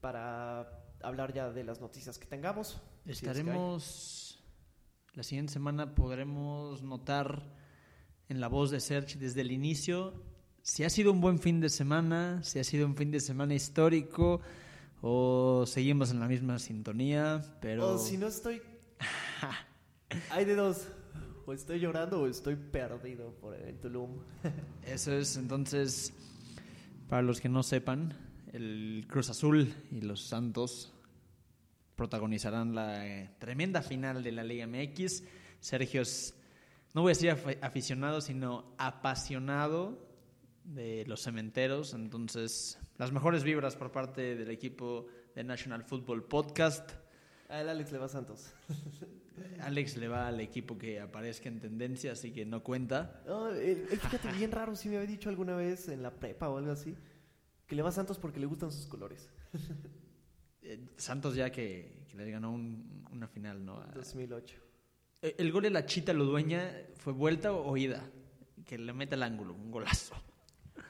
para 0.00 0.84
hablar 1.02 1.32
ya 1.32 1.50
de 1.50 1.64
las 1.64 1.80
noticias 1.80 2.18
que 2.18 2.26
tengamos. 2.26 2.80
si 3.04 3.12
es 3.12 3.20
que 3.20 3.30
hay. 3.30 3.38
Estaremos. 3.38 4.44
La 5.14 5.24
siguiente 5.24 5.52
semana 5.52 5.94
podremos 5.94 6.82
notar 6.82 7.52
en 8.28 8.40
la 8.40 8.46
voz 8.46 8.70
de 8.70 8.78
Serge 8.78 9.18
desde 9.18 9.40
el 9.40 9.50
inicio 9.50 10.22
si 10.62 10.84
ha 10.84 10.90
sido 10.90 11.12
un 11.12 11.20
buen 11.20 11.38
fin 11.38 11.60
de 11.60 11.68
semana, 11.68 12.42
si 12.42 12.58
ha 12.58 12.64
sido 12.64 12.86
un 12.86 12.94
fin 12.94 13.10
de 13.10 13.20
semana 13.20 13.54
histórico 13.54 14.40
o 15.02 15.64
seguimos 15.66 16.10
en 16.10 16.20
la 16.20 16.28
misma 16.28 16.58
sintonía, 16.58 17.42
pero 17.60 17.94
O 17.94 17.98
si 17.98 18.16
no 18.18 18.26
estoy. 18.26 18.60
Hay 20.30 20.44
de 20.44 20.54
dos. 20.54 20.88
O 21.46 21.52
estoy 21.52 21.80
llorando 21.80 22.20
o 22.22 22.26
estoy 22.26 22.56
perdido 22.56 23.32
por 23.40 23.54
el 23.54 23.78
Tulum. 23.80 24.18
eso 24.86 25.12
es 25.12 25.36
entonces 25.36 26.12
para 27.08 27.22
los 27.22 27.40
que 27.40 27.48
no 27.48 27.62
sepan, 27.62 28.14
el 28.52 29.06
Cruz 29.08 29.30
Azul 29.30 29.72
y 29.90 30.00
los 30.02 30.20
Santos 30.22 30.92
protagonizarán 31.96 32.74
la 32.74 33.06
eh, 33.06 33.30
tremenda 33.38 33.82
final 33.82 34.22
de 34.22 34.32
la 34.32 34.44
Liga 34.44 34.66
MX. 34.66 35.24
Sergio 35.60 36.02
es, 36.02 36.34
no 36.94 37.02
voy 37.02 37.10
a 37.10 37.14
decir 37.14 37.30
afi- 37.30 37.58
aficionado, 37.60 38.20
sino 38.20 38.72
apasionado 38.78 39.98
de 40.74 41.04
los 41.06 41.22
cementeros. 41.22 41.94
Entonces, 41.94 42.78
las 42.98 43.12
mejores 43.12 43.44
vibras 43.44 43.76
por 43.76 43.90
parte 43.92 44.34
del 44.36 44.50
equipo 44.50 45.06
de 45.34 45.44
National 45.44 45.84
Football 45.84 46.24
Podcast. 46.24 46.90
A 47.48 47.60
el 47.60 47.68
Alex 47.68 47.92
le 47.92 47.98
va 47.98 48.06
a 48.06 48.08
Santos. 48.08 48.52
Alex 49.60 49.96
le 49.96 50.08
va 50.08 50.28
al 50.28 50.40
equipo 50.40 50.76
que 50.78 51.00
aparezca 51.00 51.48
en 51.48 51.60
tendencia, 51.60 52.12
así 52.12 52.30
que 52.32 52.44
no 52.44 52.62
cuenta. 52.62 53.22
No, 53.26 53.48
él, 53.50 53.86
él, 53.90 53.98
fíjate, 53.98 54.30
bien 54.32 54.52
raro, 54.52 54.76
si 54.76 54.88
me 54.88 54.96
había 54.98 55.08
dicho 55.08 55.28
alguna 55.30 55.56
vez 55.56 55.88
en 55.88 56.02
la 56.02 56.10
prepa 56.14 56.48
o 56.48 56.58
algo 56.58 56.70
así, 56.72 56.94
que 57.66 57.74
le 57.74 57.82
va 57.82 57.88
a 57.88 57.92
Santos 57.92 58.18
porque 58.18 58.38
le 58.40 58.46
gustan 58.46 58.70
sus 58.72 58.86
colores. 58.86 59.28
Eh, 60.62 60.78
Santos 60.98 61.34
ya 61.34 61.50
que, 61.50 62.04
que 62.06 62.16
les 62.18 62.28
ganó 62.30 62.52
un- 62.52 63.02
una 63.10 63.26
final, 63.26 63.64
¿no? 63.64 63.78
A- 63.80 63.86
2008. 63.94 64.56
Eh, 65.22 65.34
El 65.38 65.50
gol 65.52 65.62
de 65.62 65.70
la 65.70 65.86
Chita 65.86 66.12
Ludueña 66.12 66.70
fue 66.96 67.14
vuelta 67.14 67.52
o 67.54 67.74
ida, 67.78 68.04
que 68.66 68.76
le 68.76 68.92
mete 68.92 69.14
al 69.14 69.22
ángulo, 69.22 69.54
un 69.54 69.70
golazo. 69.70 70.14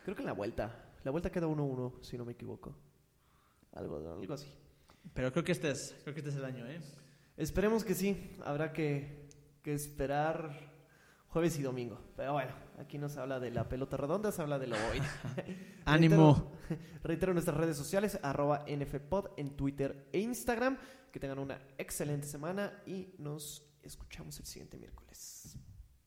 Creo 0.04 0.14
que 0.14 0.22
en 0.22 0.26
la 0.26 0.32
vuelta. 0.32 0.90
La 1.04 1.10
vuelta 1.10 1.30
queda 1.30 1.46
1-1, 1.46 2.02
si 2.02 2.18
no 2.18 2.24
me 2.24 2.32
equivoco. 2.32 2.74
Algo, 3.72 3.96
algo 3.96 4.34
así. 4.34 4.52
Pero 5.14 5.32
creo 5.32 5.44
que 5.44 5.52
este 5.52 5.70
es, 5.70 5.96
creo 6.02 6.14
que 6.14 6.20
este 6.20 6.30
es 6.30 6.36
el 6.36 6.44
año, 6.44 6.66
¿eh? 6.66 6.80
Esperemos 7.36 7.84
que 7.84 7.94
sí. 7.94 8.36
Habrá 8.44 8.72
que, 8.72 9.28
que 9.62 9.72
esperar 9.72 10.70
jueves 11.28 11.58
y 11.58 11.62
domingo. 11.62 11.98
Pero 12.16 12.34
bueno, 12.34 12.52
aquí 12.78 12.98
no 12.98 13.08
se 13.08 13.20
habla 13.20 13.40
de 13.40 13.50
la 13.50 13.68
pelota 13.68 13.96
redonda, 13.96 14.32
se 14.32 14.42
habla 14.42 14.58
de 14.58 14.66
lo 14.66 14.76
hoy. 14.76 15.00
Ánimo. 15.84 16.52
Reitero, 16.68 16.90
reitero 17.02 17.32
nuestras 17.32 17.56
redes 17.56 17.76
sociales, 17.76 18.18
arroba 18.22 18.64
NFPod 18.68 19.30
en 19.36 19.56
Twitter 19.56 20.08
e 20.12 20.20
Instagram. 20.20 20.76
Que 21.10 21.18
tengan 21.18 21.38
una 21.38 21.60
excelente 21.76 22.26
semana 22.26 22.82
y 22.86 23.14
nos 23.18 23.66
escuchamos 23.82 24.38
el 24.38 24.46
siguiente 24.46 24.78
miércoles. 24.78 25.58